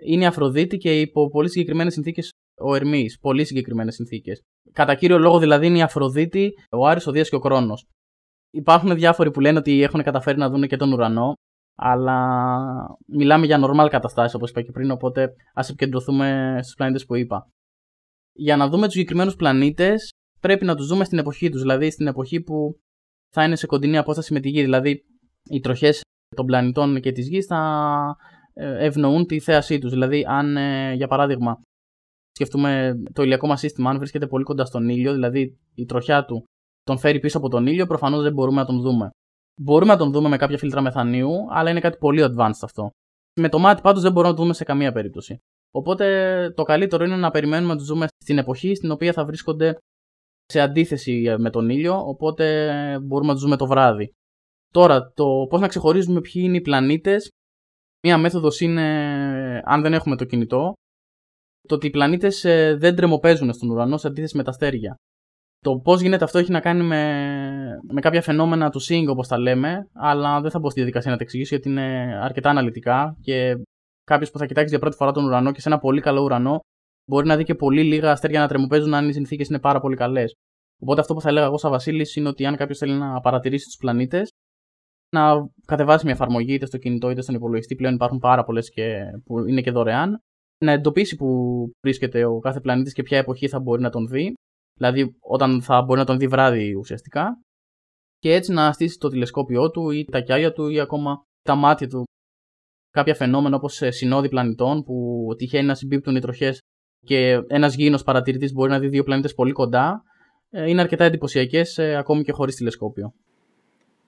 Είναι 0.06 0.22
η 0.22 0.26
Αφροδίτη 0.26 0.76
και 0.76 1.00
υπό 1.00 1.28
πολύ 1.28 1.50
συγκεκριμένες 1.50 1.92
συνθήκες 1.92 2.32
ο 2.60 2.74
Ερμής. 2.74 3.18
Πολύ 3.20 3.44
συγκεκριμένες 3.44 3.94
συνθήκες. 3.94 4.42
Κατά 4.72 4.94
κύριο 4.94 5.18
λόγο 5.18 5.38
δηλαδή 5.38 5.66
είναι 5.66 5.78
η 5.78 5.82
Αφροδίτη, 5.82 6.52
ο 6.70 6.86
Άρης, 6.86 7.06
ο 7.06 7.12
Δίας 7.12 7.28
και 7.28 7.36
ο 7.36 7.38
Κρόνος. 7.38 7.86
Υπάρχουν 8.50 8.94
διάφοροι 8.94 9.30
που 9.30 9.40
λένε 9.40 9.58
ότι 9.58 9.82
έχουν 9.82 10.02
καταφέρει 10.02 10.38
να 10.38 10.50
δουν 10.50 10.66
και 10.66 10.76
τον 10.76 10.92
ουρανό, 10.92 11.32
αλλά 11.76 12.18
μιλάμε 13.06 13.46
για 13.46 13.60
normal 13.62 13.88
καταστάσεις 13.90 14.34
όπως 14.34 14.50
είπα 14.50 14.62
και 14.62 14.70
πριν, 14.70 14.90
οπότε 14.90 15.32
ας 15.54 15.68
επικεντρωθούμε 15.68 16.58
στους 16.62 16.74
πλανήτες 16.74 17.04
που 17.04 17.14
είπα. 17.14 17.48
Για 18.32 18.56
να 18.56 18.68
δούμε 18.68 18.84
τους 18.84 18.92
συγκεκριμένους 18.92 19.36
πλανήτες, 19.36 20.10
πρέπει 20.40 20.64
να 20.64 20.74
τους 20.74 20.86
δούμε 20.86 21.04
στην 21.04 21.18
εποχή 21.18 21.50
τους, 21.50 21.60
δηλαδή 21.60 21.90
στην 21.90 22.06
εποχή 22.06 22.40
που 22.40 22.80
θα 23.30 23.44
είναι 23.44 23.56
σε 23.56 23.66
κοντινή 23.66 23.96
απόσταση 23.98 24.32
με 24.32 24.40
τη 24.40 24.48
Γη. 24.48 24.62
Δηλαδή, 24.62 25.04
οι 25.50 25.60
τροχές 25.60 26.00
των 26.36 26.46
πλανητών 26.46 27.00
και 27.00 27.12
της 27.12 27.28
γης 27.28 27.46
θα 27.46 28.16
ε, 28.52 28.84
ευνοούν 28.84 29.26
τη 29.26 29.40
θέασή 29.40 29.78
τους. 29.78 29.90
Δηλαδή, 29.90 30.24
αν 30.28 30.56
ε, 30.56 30.92
για 30.94 31.06
παράδειγμα 31.06 31.58
σκεφτούμε 32.34 33.02
το 33.12 33.22
ηλιακό 33.22 33.46
μας 33.46 33.60
σύστημα, 33.60 33.90
αν 33.90 33.98
βρίσκεται 33.98 34.26
πολύ 34.26 34.44
κοντά 34.44 34.64
στον 34.64 34.88
ήλιο, 34.88 35.12
δηλαδή 35.12 35.58
η 35.74 35.84
τροχιά 35.84 36.24
του 36.24 36.44
τον 36.82 36.98
φέρει 36.98 37.20
πίσω 37.20 37.38
από 37.38 37.48
τον 37.48 37.66
ήλιο, 37.66 37.86
προφανώς 37.86 38.22
δεν 38.22 38.32
μπορούμε 38.32 38.60
να 38.60 38.66
τον 38.66 38.80
δούμε. 38.80 39.10
Μπορούμε 39.62 39.92
να 39.92 39.98
τον 39.98 40.10
δούμε 40.10 40.28
με 40.28 40.36
κάποια 40.36 40.58
φίλτρα 40.58 40.80
μεθανίου, 40.80 41.30
αλλά 41.50 41.70
είναι 41.70 41.80
κάτι 41.80 41.96
πολύ 41.98 42.24
advanced 42.24 42.62
αυτό. 42.62 42.90
Με 43.40 43.48
το 43.48 43.58
μάτι 43.58 43.80
πάντως 43.82 44.02
δεν 44.02 44.12
μπορούμε 44.12 44.30
να 44.30 44.36
το 44.36 44.42
δούμε 44.42 44.54
σε 44.54 44.64
καμία 44.64 44.92
περίπτωση. 44.92 45.38
Οπότε 45.70 46.06
το 46.56 46.62
καλύτερο 46.62 47.04
είναι 47.04 47.16
να 47.16 47.30
περιμένουμε 47.30 47.72
να 47.72 47.78
τους 47.78 47.86
δούμε 47.86 48.06
στην 48.22 48.38
εποχή 48.38 48.74
στην 48.74 48.90
οποία 48.90 49.12
θα 49.12 49.24
βρίσκονται 49.24 49.76
σε 50.44 50.60
αντίθεση 50.60 51.34
με 51.38 51.50
τον 51.50 51.68
ήλιο, 51.68 52.06
οπότε 52.06 52.98
μπορούμε 53.02 53.28
να 53.28 53.34
τους 53.34 53.42
δούμε 53.42 53.56
το 53.56 53.66
βράδυ. 53.66 54.12
Τώρα, 54.70 55.12
το 55.14 55.46
πώς 55.48 55.60
να 55.60 55.68
ξεχωρίζουμε 55.68 56.20
ποιοι 56.20 56.42
είναι 56.46 56.56
οι 56.56 56.60
πλανήτες. 56.60 57.28
Μία 58.06 58.18
μέθοδος 58.18 58.60
είναι, 58.60 58.82
αν 59.64 59.82
δεν 59.82 59.92
έχουμε 59.92 60.16
το 60.16 60.24
κινητό, 60.24 60.72
το 61.68 61.74
ότι 61.74 61.86
οι 61.86 61.90
πλανήτες 61.90 62.44
ε, 62.44 62.76
δεν 62.78 62.96
τρεμοπαίζουν 62.96 63.52
στον 63.52 63.70
ουρανό 63.70 63.96
σε 63.96 64.06
αντίθεση 64.06 64.36
με 64.36 64.42
τα 64.42 64.50
αστέρια. 64.50 64.96
Το 65.60 65.78
πώς 65.78 66.00
γίνεται 66.00 66.24
αυτό 66.24 66.38
έχει 66.38 66.50
να 66.50 66.60
κάνει 66.60 66.82
με, 66.82 67.02
με 67.90 68.00
κάποια 68.00 68.22
φαινόμενα 68.22 68.70
του 68.70 68.80
Sing, 68.82 69.04
όπως 69.08 69.28
τα 69.28 69.38
λέμε, 69.38 69.88
αλλά 69.92 70.40
δεν 70.40 70.50
θα 70.50 70.58
μπω 70.58 70.70
στη 70.70 70.78
διαδικασία 70.78 71.10
να 71.10 71.16
τα 71.16 71.22
εξηγήσω 71.22 71.54
γιατί 71.54 71.68
είναι 71.68 72.18
αρκετά 72.22 72.50
αναλυτικά 72.50 73.16
και 73.20 73.56
κάποιος 74.04 74.30
που 74.30 74.38
θα 74.38 74.46
κοιτάξει 74.46 74.68
για 74.68 74.78
πρώτη 74.78 74.96
φορά 74.96 75.12
τον 75.12 75.24
ουρανό 75.24 75.52
και 75.52 75.60
σε 75.60 75.68
ένα 75.68 75.78
πολύ 75.78 76.00
καλό 76.00 76.22
ουρανό 76.22 76.60
μπορεί 77.06 77.26
να 77.26 77.36
δει 77.36 77.44
και 77.44 77.54
πολύ 77.54 77.82
λίγα 77.82 78.10
αστέρια 78.10 78.40
να 78.40 78.48
τρεμοπαίζουν 78.48 78.94
αν 78.94 79.08
οι 79.08 79.12
συνθήκες 79.12 79.48
είναι 79.48 79.58
πάρα 79.58 79.80
πολύ 79.80 79.96
καλές. 79.96 80.34
Οπότε 80.80 81.00
αυτό 81.00 81.14
που 81.14 81.20
θα 81.20 81.28
έλεγα 81.28 81.46
εγώ 81.46 81.58
σαν 81.58 81.70
Βασίλης 81.70 82.16
είναι 82.16 82.28
ότι 82.28 82.46
αν 82.46 82.56
κάποιος 82.56 82.78
θέλει 82.78 82.92
να 82.92 83.20
παρατηρήσει 83.20 83.64
τους 83.64 83.76
πλανήτες, 83.76 84.30
να 85.10 85.48
κατεβάσει 85.66 86.04
μια 86.04 86.14
εφαρμογή 86.14 86.54
είτε 86.54 86.66
στο 86.66 86.78
κινητό 86.78 87.10
είτε 87.10 87.22
στον 87.22 87.34
υπολογιστή. 87.34 87.74
Πλέον 87.74 87.94
υπάρχουν 87.94 88.18
πάρα 88.18 88.44
πολλές 88.44 88.70
και 88.70 88.98
που 89.24 89.48
είναι 89.48 89.60
και 89.60 89.70
δωρεάν. 89.70 90.22
Να 90.58 90.72
εντοπίσει 90.72 91.16
που 91.16 91.26
βρίσκεται 91.80 92.24
ο 92.24 92.38
κάθε 92.38 92.60
πλανήτης 92.60 92.92
και 92.92 93.02
ποια 93.02 93.18
εποχή 93.18 93.48
θα 93.48 93.60
μπορεί 93.60 93.82
να 93.82 93.90
τον 93.90 94.08
δει. 94.08 94.32
Δηλαδή, 94.78 95.16
όταν 95.20 95.62
θα 95.62 95.82
μπορεί 95.82 95.98
να 95.98 96.06
τον 96.06 96.18
δει 96.18 96.26
βράδυ 96.26 96.74
ουσιαστικά. 96.74 97.40
Και 98.18 98.32
έτσι 98.32 98.52
να 98.52 98.72
στήσει 98.72 98.98
το 98.98 99.08
τηλεσκόπιό 99.08 99.70
του 99.70 99.90
ή 99.90 100.04
τα 100.04 100.20
κιάλια 100.20 100.52
του 100.52 100.68
ή 100.68 100.80
ακόμα 100.80 101.22
τα 101.42 101.54
μάτια 101.54 101.88
του. 101.88 102.04
Κάποια 102.90 103.14
φαινόμενα 103.14 103.56
όπως 103.56 103.82
συνόδοι 103.88 104.28
πλανητών 104.28 104.82
που 104.82 105.26
τυχαίνει 105.36 105.66
να 105.66 105.74
συμπίπτουν 105.74 106.16
οι 106.16 106.20
τροχές 106.20 106.58
και 107.04 107.42
ένας 107.46 107.74
γήινο 107.74 107.98
παρατηρητής 108.04 108.52
μπορεί 108.52 108.70
να 108.70 108.78
δει 108.78 108.88
δύο 108.88 109.02
πλανήτες 109.02 109.34
πολύ 109.34 109.52
κοντά. 109.52 110.02
Ε, 110.50 110.68
είναι 110.68 110.80
αρκετά 110.80 111.04
εντυπωσιακές 111.04 111.78
ε, 111.78 111.96
ακόμη 111.96 112.22
και 112.22 112.32
χωρίς 112.32 112.54
τηλεσκόπιο. 112.54 113.12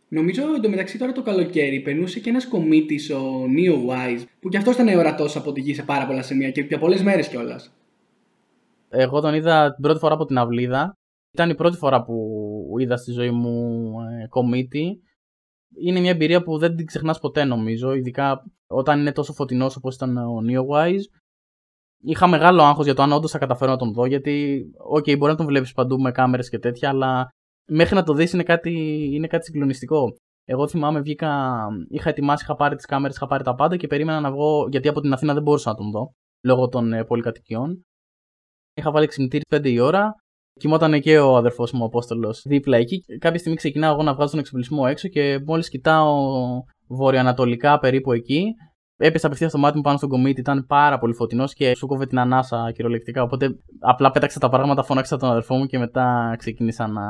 Νομίζω 0.09 0.55
εντωμεταξύ 0.55 0.99
τώρα 0.99 1.13
το 1.13 1.23
καλοκαίρι 1.23 1.81
περνούσε 1.81 2.21
και 2.21 2.31
ένας 2.31 2.49
κομίτης, 2.49 3.11
ο 3.11 3.45
Neo 3.45 3.91
Wise, 3.91 4.25
που 4.41 4.49
κι 4.49 4.57
αυτός 4.57 4.75
ήταν 4.75 4.99
ορατό 4.99 5.27
από 5.35 5.53
τη 5.53 5.61
γη 5.61 5.75
σε 5.75 5.83
πάρα 5.83 6.07
πολλά 6.07 6.23
σημεία 6.23 6.51
και 6.51 6.61
για 6.61 6.79
πολλές 6.79 7.03
μέρες 7.03 7.29
κιόλας. 7.29 7.73
Εγώ 8.89 9.21
τον 9.21 9.35
είδα 9.35 9.75
την 9.75 9.83
πρώτη 9.83 9.99
φορά 9.99 10.15
από 10.15 10.25
την 10.25 10.39
αυλίδα. 10.39 10.93
Ήταν 11.33 11.51
η 11.51 11.55
πρώτη 11.55 11.77
φορά 11.77 12.05
που 12.05 12.75
είδα 12.79 12.97
στη 12.97 13.13
ζωή 13.13 13.31
μου 13.31 13.95
ε, 14.01 14.27
κομίτη. 14.29 15.01
Είναι 15.79 16.01
μια 16.01 16.11
εμπειρία 16.11 16.43
που 16.43 16.59
δεν 16.59 16.77
την 16.77 16.87
ξεχνάς 16.87 17.19
ποτέ 17.19 17.45
νομίζω, 17.45 17.95
ειδικά 17.95 18.45
όταν 18.67 19.01
είναι 19.01 19.13
τόσο 19.13 19.33
φωτεινός 19.33 19.77
όπως 19.77 19.95
ήταν 19.95 20.17
ο 20.17 20.39
Neowise. 20.49 21.21
Είχα 22.03 22.27
μεγάλο 22.27 22.63
άγχος 22.63 22.85
για 22.85 22.95
το 22.95 23.03
αν 23.03 23.13
όντως 23.13 23.31
θα 23.31 23.39
καταφέρω 23.39 23.71
να 23.71 23.77
τον 23.77 23.93
δω, 23.93 24.07
γιατί, 24.07 24.65
OK, 24.95 25.19
μπορεί 25.19 25.31
να 25.31 25.37
τον 25.37 25.47
βλέπεις 25.47 25.73
παντού 25.73 26.01
με 26.01 26.13
κάμερες 26.13 26.49
και 26.49 26.59
τέτοια, 26.59 26.89
αλλά 26.89 27.29
μέχρι 27.67 27.95
να 27.95 28.03
το 28.03 28.13
δεις 28.15 28.33
είναι 28.33 28.43
κάτι, 28.43 28.71
είναι 29.13 29.27
κάτι 29.27 29.45
συγκλονιστικό. 29.45 30.17
Εγώ 30.45 30.69
θυμάμαι, 30.69 31.01
βγήκα, 31.01 31.57
είχα 31.89 32.09
ετοιμάσει, 32.09 32.45
είχα 32.45 32.55
πάρει 32.55 32.77
τις 32.77 32.87
κάμερες, 32.87 33.17
είχα 33.17 33.27
πάρει 33.27 33.45
τα 33.45 33.55
πάντα 33.55 33.77
και 33.77 33.87
περίμενα 33.87 34.21
να 34.21 34.31
βγω, 34.31 34.69
γιατί 34.71 34.89
από 34.89 35.01
την 35.01 35.13
Αθήνα 35.13 35.35
δεν 35.35 35.43
μπορούσα 35.43 35.71
να 35.71 35.77
τον 35.77 35.91
δω, 35.91 36.13
λόγω 36.45 36.69
των 36.69 36.93
ε, 36.93 37.05
πολυκατοικιών. 37.05 37.85
Είχα 38.75 38.91
βάλει 38.91 39.07
ξυπνητήρι 39.07 39.43
5 39.55 39.65
η 39.65 39.79
ώρα. 39.79 40.15
Κοιμόταν 40.61 41.01
και 41.01 41.19
ο 41.19 41.37
αδερφός 41.37 41.73
μου 41.73 41.83
ο 41.83 41.85
Απόστολος 41.85 42.43
δίπλα 42.47 42.77
εκεί. 42.77 43.01
Κάποια 43.19 43.39
στιγμή 43.39 43.57
ξεκινάω 43.57 43.93
εγώ 43.93 44.03
να 44.03 44.15
βγάζω 44.15 44.31
τον 44.31 44.41
εξοπλισμό 44.41 44.85
έξω 44.89 45.09
και 45.09 45.41
μόλις 45.47 45.69
κοιτάω 45.69 46.15
βορειοανατολικά 46.89 47.79
περίπου 47.79 48.13
εκεί, 48.13 48.45
έπεσε 48.97 49.27
απευθείας 49.27 49.51
στο 49.51 49.59
μάτι 49.59 49.77
μου 49.77 49.83
πάνω 49.83 49.97
στον 49.97 50.09
κομίτη. 50.09 50.41
Ήταν 50.41 50.67
πάρα 50.67 50.99
πολύ 50.99 51.15
φωτεινός 51.15 51.55
και 51.55 51.75
σου 51.77 51.87
κόβε 51.87 52.07
την 52.07 52.19
ανάσα 52.19 52.73
κυριολεκτικά. 52.73 53.23
Οπότε 53.23 53.59
απλά 53.81 54.11
πέταξα 54.11 54.39
τα 54.41 54.49
πράγματα, 54.49 54.83
φώναξα 54.83 55.17
τον 55.17 55.31
αδερφό 55.31 55.57
μου 55.57 55.67
και 55.67 55.79
μετά 55.79 56.35
ξεκίνησα 56.39 56.87
να 56.87 57.03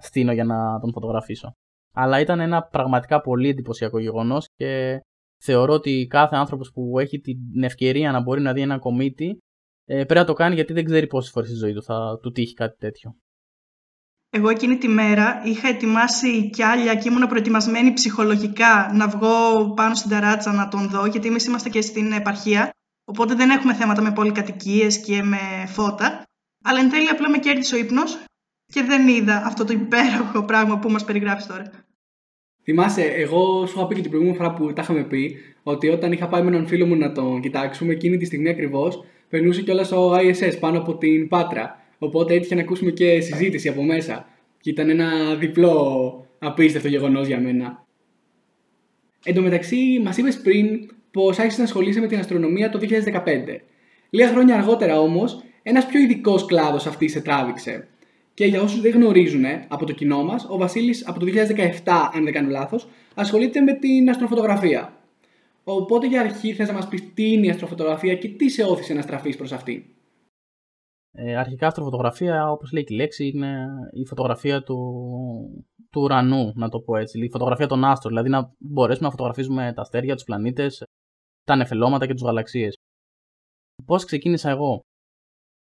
στείνω 0.00 0.32
για 0.32 0.44
να 0.44 0.80
τον 0.80 0.92
φωτογραφίσω. 0.92 1.52
Αλλά 1.94 2.20
ήταν 2.20 2.40
ένα 2.40 2.62
πραγματικά 2.62 3.20
πολύ 3.20 3.48
εντυπωσιακό 3.48 3.98
γεγονός 3.98 4.46
και 4.54 5.00
θεωρώ 5.42 5.72
ότι 5.72 6.06
κάθε 6.10 6.36
άνθρωπος 6.36 6.72
που 6.72 6.98
έχει 6.98 7.20
την 7.20 7.62
ευκαιρία 7.62 8.12
να 8.12 8.22
μπορεί 8.22 8.40
να 8.40 8.52
δει 8.52 8.60
ένα 8.60 8.78
κομίτη 8.78 9.38
ε, 9.84 9.94
πρέπει 9.94 10.14
να 10.14 10.24
το 10.24 10.32
κάνει 10.32 10.54
γιατί 10.54 10.72
δεν 10.72 10.84
ξέρει 10.84 11.06
πόσες 11.06 11.30
φορές 11.30 11.48
στη 11.48 11.58
ζωή 11.58 11.72
του 11.72 11.82
θα 11.82 12.18
του 12.22 12.30
τύχει 12.30 12.54
κάτι 12.54 12.76
τέτοιο. 12.78 13.16
Εγώ 14.36 14.48
εκείνη 14.48 14.76
τη 14.76 14.88
μέρα 14.88 15.42
είχα 15.44 15.68
ετοιμάσει 15.68 16.50
κι 16.50 16.62
άλλα 16.62 16.94
και 16.94 17.08
ήμουν 17.08 17.26
προετοιμασμένη 17.28 17.92
ψυχολογικά 17.92 18.90
να 18.94 19.08
βγω 19.08 19.72
πάνω 19.76 19.94
στην 19.94 20.10
ταράτσα 20.10 20.52
να 20.52 20.68
τον 20.68 20.88
δω, 20.88 21.06
γιατί 21.06 21.28
εμείς 21.28 21.46
είμαστε 21.46 21.68
και 21.68 21.80
στην 21.80 22.12
επαρχία. 22.12 22.70
Οπότε 23.04 23.34
δεν 23.34 23.50
έχουμε 23.50 23.74
θέματα 23.74 24.02
με 24.02 24.12
πολυκατοικίες 24.12 24.98
και 24.98 25.22
με 25.22 25.66
φώτα. 25.66 26.22
Αλλά 26.64 26.78
εν 26.80 26.90
τέλει 26.90 27.08
απλά 27.08 27.30
με 27.30 27.38
κέρδισε 27.38 27.74
ο 27.74 27.78
ύπνος 27.78 28.18
και 28.72 28.82
δεν 28.82 29.08
είδα 29.08 29.42
αυτό 29.46 29.64
το 29.64 29.72
υπέροχο 29.72 30.42
πράγμα 30.42 30.78
που 30.78 30.90
μας 30.90 31.04
περιγράφεις 31.04 31.46
τώρα. 31.46 31.64
Θυμάσαι, 32.62 33.02
εγώ 33.02 33.66
σου 33.66 33.74
είχα 33.76 33.86
πει 33.86 33.94
και 33.94 34.00
την 34.00 34.10
προηγούμενη 34.10 34.38
φορά 34.38 34.54
που 34.54 34.72
τα 34.72 34.82
είχαμε 34.82 35.04
πει 35.04 35.36
ότι 35.62 35.88
όταν 35.88 36.12
είχα 36.12 36.28
πάει 36.28 36.42
με 36.42 36.48
έναν 36.48 36.66
φίλο 36.66 36.86
μου 36.86 36.96
να 36.96 37.12
τον 37.12 37.40
κοιτάξουμε, 37.40 37.92
εκείνη 37.92 38.16
τη 38.16 38.24
στιγμή 38.24 38.48
ακριβώς 38.48 39.04
περνούσε 39.28 39.62
κιόλας 39.62 39.92
ο 39.92 40.14
ISS 40.14 40.56
πάνω 40.60 40.78
από 40.78 40.96
την 40.96 41.28
Πάτρα. 41.28 41.84
Οπότε 41.98 42.34
έτυχε 42.34 42.54
να 42.54 42.60
ακούσουμε 42.60 42.90
και 42.90 43.20
συζήτηση 43.20 43.68
από 43.68 43.82
μέσα. 43.82 44.28
Και 44.60 44.70
ήταν 44.70 44.90
ένα 44.90 45.34
διπλό 45.34 46.26
απίστευτο 46.38 46.88
γεγονός 46.88 47.26
για 47.26 47.40
μένα. 47.40 47.84
Εν 49.24 49.34
τω 49.34 49.42
μεταξύ, 49.42 50.00
μας 50.04 50.16
είπες 50.16 50.40
πριν 50.40 50.90
πως 51.10 51.38
άρχισες 51.38 51.58
να 51.58 51.64
ασχολείσαι 51.64 52.00
με 52.00 52.06
την 52.06 52.18
αστρονομία 52.18 52.70
το 52.70 52.78
2015. 52.78 53.62
Λίγα 54.10 54.28
χρόνια 54.28 54.54
αργότερα 54.56 55.00
όμως, 55.00 55.42
ένας 55.62 55.86
πιο 55.86 56.00
ειδικός 56.00 56.44
κλάδος 56.44 56.86
αυτής 56.86 57.12
σε 57.12 57.20
τράβηξε. 57.20 57.88
Και 58.34 58.44
για 58.44 58.62
όσους 58.62 58.80
δεν 58.80 58.92
γνωρίζουν 58.92 59.44
από 59.68 59.86
το 59.86 59.92
κοινό 59.92 60.24
μας, 60.24 60.46
ο 60.50 60.56
Βασίλης 60.56 61.06
από 61.08 61.18
το 61.18 61.24
2017, 61.24 62.10
αν 62.14 62.24
δεν 62.24 62.32
κάνω 62.32 62.50
λάθος, 62.50 62.88
ασχολείται 63.14 63.60
με 63.60 63.72
την 63.72 64.10
αστροφωτογραφία. 64.10 65.00
Οπότε 65.64 66.06
για 66.06 66.20
αρχή 66.20 66.52
θες 66.52 66.68
να 66.68 66.74
μας 66.74 66.88
πεις 66.88 67.02
τι 67.14 67.32
είναι 67.32 67.46
η 67.46 67.50
αστροφωτογραφία 67.50 68.14
και 68.14 68.28
τι 68.28 68.48
σε 68.48 68.62
όθησε 68.62 68.94
να 68.94 69.02
στραφείς 69.02 69.36
προς 69.36 69.52
αυτή. 69.52 69.95
Ε, 71.18 71.36
αρχικά 71.36 71.66
αστροφωτογραφία, 71.66 72.50
όπως 72.50 72.72
λέει 72.72 72.84
και 72.84 72.94
η 72.94 72.96
λέξη, 72.96 73.26
είναι 73.26 73.66
η 73.92 74.06
φωτογραφία 74.06 74.62
του, 74.62 74.76
του 75.90 76.00
ουρανού, 76.00 76.52
να 76.54 76.68
το 76.68 76.80
πω 76.80 76.96
έτσι. 76.96 77.24
Η 77.24 77.30
φωτογραφία 77.30 77.66
των 77.66 77.84
άστρων, 77.84 78.12
δηλαδή 78.12 78.30
να 78.30 78.54
μπορέσουμε 78.58 79.06
να 79.06 79.10
φωτογραφίζουμε 79.10 79.72
τα 79.74 79.80
αστέρια, 79.80 80.14
τους 80.14 80.24
πλανήτες, 80.24 80.84
τα 81.44 81.56
νεφελώματα 81.56 82.06
και 82.06 82.12
τους 82.12 82.22
γαλαξίες. 82.22 82.74
Πώς 83.84 84.04
ξεκίνησα 84.04 84.50
εγώ; 84.50 84.80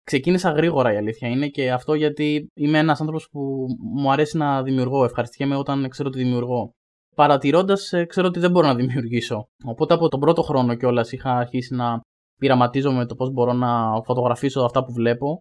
Ξεκίνησα 0.02 0.50
γρήγορα 0.50 0.92
η 0.92 0.96
αλήθεια 0.96 1.28
είναι 1.28 1.48
και 1.48 1.72
αυτό 1.72 1.94
γιατί 1.94 2.50
είμαι 2.54 2.78
ένας 2.78 3.00
άνθρωπος 3.00 3.28
που 3.30 3.66
μου 3.94 4.12
αρέσει 4.12 4.36
να 4.36 4.62
δημιουργώ. 4.62 5.04
Ευχαριστιέμαι 5.04 5.56
όταν 5.56 5.88
ξέρω 5.88 6.08
ότι 6.08 6.22
δημιουργώ. 6.22 6.70
Παρατηρώντας, 7.16 7.92
ε, 7.92 8.04
ξέρω 8.04 8.26
ότι 8.26 8.38
δεν 8.40 8.50
μπορώ 8.50 8.66
να 8.66 8.74
δημιουργήσω. 8.82 9.48
Οπότε 9.64 9.94
από 9.94 10.08
τον 10.08 10.20
πρώτο 10.20 10.42
χρόνο 10.42 10.74
κιόλας 10.74 11.12
είχα 11.12 11.36
αρχίσει 11.36 11.74
να 11.74 12.00
πειραματίζομαι 12.40 12.96
με 12.96 13.06
το 13.06 13.14
πώς 13.14 13.30
μπορώ 13.30 13.52
να 13.52 14.02
φωτογραφίσω 14.02 14.60
αυτά 14.60 14.84
που 14.84 14.92
βλέπω. 14.92 15.38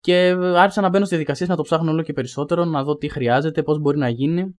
Και 0.00 0.36
άρχισα 0.56 0.80
να 0.80 0.88
μπαίνω 0.88 1.04
στις 1.04 1.16
διαδικασίε 1.16 1.46
να 1.46 1.56
το 1.56 1.62
ψάχνω 1.62 1.90
όλο 1.90 2.02
και 2.02 2.12
περισσότερο, 2.12 2.64
να 2.64 2.84
δω 2.84 2.96
τι 2.96 3.08
χρειάζεται, 3.08 3.62
πώς 3.62 3.78
μπορεί 3.78 3.98
να 3.98 4.08
γίνει 4.08 4.54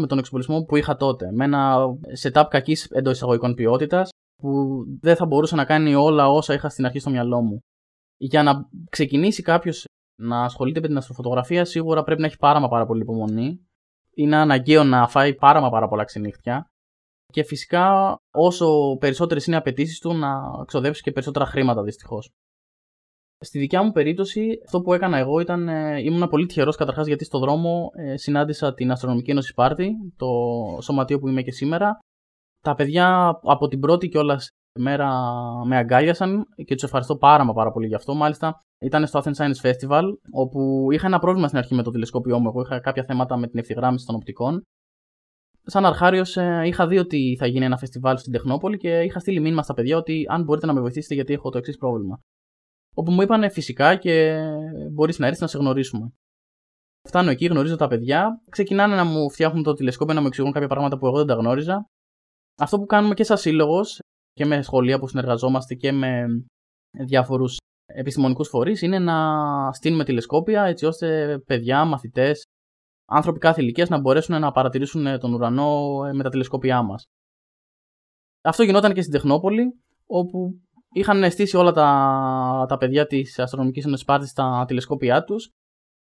με 0.00 0.06
τον 0.06 0.18
εξοπλισμό 0.18 0.64
που 0.64 0.76
είχα 0.76 0.96
τότε. 0.96 1.32
Με 1.32 1.44
ένα 1.44 1.76
setup 2.22 2.44
κακής 2.50 2.84
εντός 2.84 3.12
εισαγωγικών 3.12 3.54
ποιότητας, 3.54 4.08
που 4.42 4.82
δεν 5.00 5.16
θα 5.16 5.26
μπορούσε 5.26 5.54
να 5.54 5.64
κάνει 5.64 5.94
όλα 5.94 6.28
όσα 6.28 6.54
είχα 6.54 6.68
στην 6.68 6.84
αρχή 6.84 6.98
στο 6.98 7.10
μυαλό 7.10 7.40
μου. 7.40 7.58
Για 8.16 8.42
να 8.42 8.68
ξεκινήσει 8.90 9.42
κάποιος 9.42 9.84
να 10.22 10.44
ασχολείται 10.44 10.80
με 10.80 10.86
την 10.86 10.96
αστροφωτογραφία, 10.96 11.64
σίγουρα 11.64 12.02
πρέπει 12.02 12.20
να 12.20 12.26
έχει 12.26 12.36
πάρα 12.36 12.60
μα 12.60 12.68
πάρα 12.68 12.86
πολύ 12.86 13.00
υπομονή. 13.02 13.66
Είναι 14.14 14.36
αναγκαίο 14.36 14.84
να 14.84 15.08
φάει 15.08 15.34
πάρα 15.34 15.60
μα 15.60 15.70
πάρα 15.70 15.88
πολλά 15.88 16.04
ξενύχτια 16.04 16.70
και 17.32 17.42
φυσικά 17.42 18.16
όσο 18.30 18.96
περισσότερες 19.00 19.46
είναι 19.46 19.56
οι 19.56 19.58
απαιτήσεις 19.58 19.98
του 19.98 20.14
να 20.14 20.40
ξοδέψεις 20.64 21.02
και 21.02 21.12
περισσότερα 21.12 21.46
χρήματα 21.46 21.82
δυστυχώς. 21.82 22.30
Στη 23.38 23.58
δικιά 23.58 23.82
μου 23.82 23.92
περίπτωση, 23.92 24.60
αυτό 24.64 24.80
που 24.80 24.92
έκανα 24.92 25.18
εγώ 25.18 25.40
ήταν. 25.40 25.68
Ε, 25.68 26.00
ήμουν 26.02 26.28
πολύ 26.28 26.46
τυχερός 26.46 26.76
καταρχάς 26.76 27.06
γιατί 27.06 27.24
στο 27.24 27.38
δρόμο 27.38 27.90
ε, 27.94 28.16
συνάντησα 28.16 28.74
την 28.74 28.90
Αστρονομική 28.90 29.30
Ένωση 29.30 29.48
Σπάρτη, 29.48 29.90
το 30.16 30.28
σωματείο 30.82 31.18
που 31.18 31.28
είμαι 31.28 31.42
και 31.42 31.50
σήμερα. 31.52 31.98
Τα 32.60 32.74
παιδιά 32.74 33.38
από 33.42 33.68
την 33.68 33.80
πρώτη 33.80 34.08
κιόλας 34.08 34.48
μέρα 34.78 35.10
με 35.64 35.76
αγκάλιασαν 35.76 36.44
και 36.64 36.74
τους 36.74 36.82
ευχαριστώ 36.82 37.16
πάρα 37.16 37.44
μα 37.44 37.52
πάρα 37.52 37.72
πολύ 37.72 37.86
γι' 37.86 37.94
αυτό. 37.94 38.14
Μάλιστα, 38.14 38.60
ήταν 38.80 39.06
στο 39.06 39.22
Athens 39.22 39.34
Science 39.36 39.70
Festival, 39.70 40.04
όπου 40.32 40.86
είχα 40.90 41.06
ένα 41.06 41.18
πρόβλημα 41.18 41.46
στην 41.46 41.58
αρχή 41.58 41.74
με 41.74 41.82
το 41.82 41.90
τηλεσκόπιό 41.90 42.38
μου. 42.38 42.48
Εγώ 42.48 42.60
είχα 42.60 42.80
κάποια 42.80 43.04
θέματα 43.04 43.36
με 43.36 43.46
την 43.46 43.58
ευθυγράμμιση 43.58 44.06
των 44.06 44.14
οπτικών 44.14 44.62
σαν 45.66 45.84
αρχάριος, 45.84 46.36
ε, 46.36 46.62
είχα 46.64 46.86
δει 46.86 46.98
ότι 46.98 47.36
θα 47.38 47.46
γίνει 47.46 47.64
ένα 47.64 47.78
φεστιβάλ 47.78 48.18
στην 48.18 48.32
Τεχνόπολη 48.32 48.76
και 48.76 49.00
είχα 49.00 49.18
στείλει 49.18 49.40
μήνυμα 49.40 49.62
στα 49.62 49.74
παιδιά 49.74 49.96
ότι 49.96 50.24
αν 50.28 50.42
μπορείτε 50.42 50.66
να 50.66 50.72
με 50.72 50.80
βοηθήσετε 50.80 51.14
γιατί 51.14 51.32
έχω 51.32 51.50
το 51.50 51.58
εξής 51.58 51.76
πρόβλημα. 51.76 52.20
Όπου 52.94 53.10
μου 53.12 53.22
είπαν 53.22 53.50
φυσικά 53.50 53.96
και 53.96 54.38
μπορείς 54.92 55.18
να 55.18 55.26
έρθεις 55.26 55.40
να 55.40 55.46
σε 55.46 55.58
γνωρίσουμε. 55.58 56.12
Φτάνω 57.08 57.30
εκεί, 57.30 57.46
γνωρίζω 57.46 57.76
τα 57.76 57.86
παιδιά, 57.86 58.42
ξεκινάνε 58.50 58.96
να 58.96 59.04
μου 59.04 59.30
φτιάχνουν 59.30 59.62
το 59.62 59.72
τηλεσκόπιο, 59.72 60.14
να 60.14 60.20
μου 60.20 60.26
εξηγούν 60.26 60.52
κάποια 60.52 60.68
πράγματα 60.68 60.98
που 60.98 61.06
εγώ 61.06 61.16
δεν 61.16 61.26
τα 61.26 61.34
γνώριζα. 61.34 61.86
Αυτό 62.58 62.78
που 62.78 62.86
κάνουμε 62.86 63.14
και 63.14 63.24
σαν 63.24 63.36
σύλλογος 63.36 63.98
και 64.32 64.46
με 64.46 64.62
σχολεία 64.62 64.98
που 64.98 65.08
συνεργαζόμαστε 65.08 65.74
και 65.74 65.92
με 65.92 66.26
διάφορους 66.90 67.56
επιστημονικούς 67.86 68.48
φορείς 68.48 68.82
είναι 68.82 68.98
να 68.98 69.16
στείλουμε 69.72 70.04
τηλεσκόπια 70.04 70.64
έτσι 70.64 70.86
ώστε 70.86 71.38
παιδιά, 71.38 71.84
μαθητές, 71.84 72.42
άνθρωποι 73.06 73.38
κάθε 73.38 73.62
ηλικίας 73.62 73.88
να 73.88 74.00
μπορέσουν 74.00 74.40
να 74.40 74.52
παρατηρήσουν 74.52 75.18
τον 75.18 75.34
ουρανό 75.34 75.98
με 76.12 76.22
τα 76.22 76.28
τηλεσκόπια 76.28 76.82
μας. 76.82 77.04
Αυτό 78.44 78.62
γινόταν 78.62 78.92
και 78.92 79.00
στην 79.00 79.12
Τεχνόπολη, 79.12 79.64
όπου 80.06 80.60
είχαν 80.92 81.30
στήσει 81.30 81.56
όλα 81.56 81.72
τα, 81.72 82.66
τα 82.68 82.76
παιδιά 82.76 83.06
της 83.06 83.38
Αστρονομικής 83.38 83.84
Ένωσης 83.84 84.02
Σπάρτης 84.02 84.32
τα 84.32 84.64
τηλεσκόπια 84.66 85.24
τους. 85.24 85.50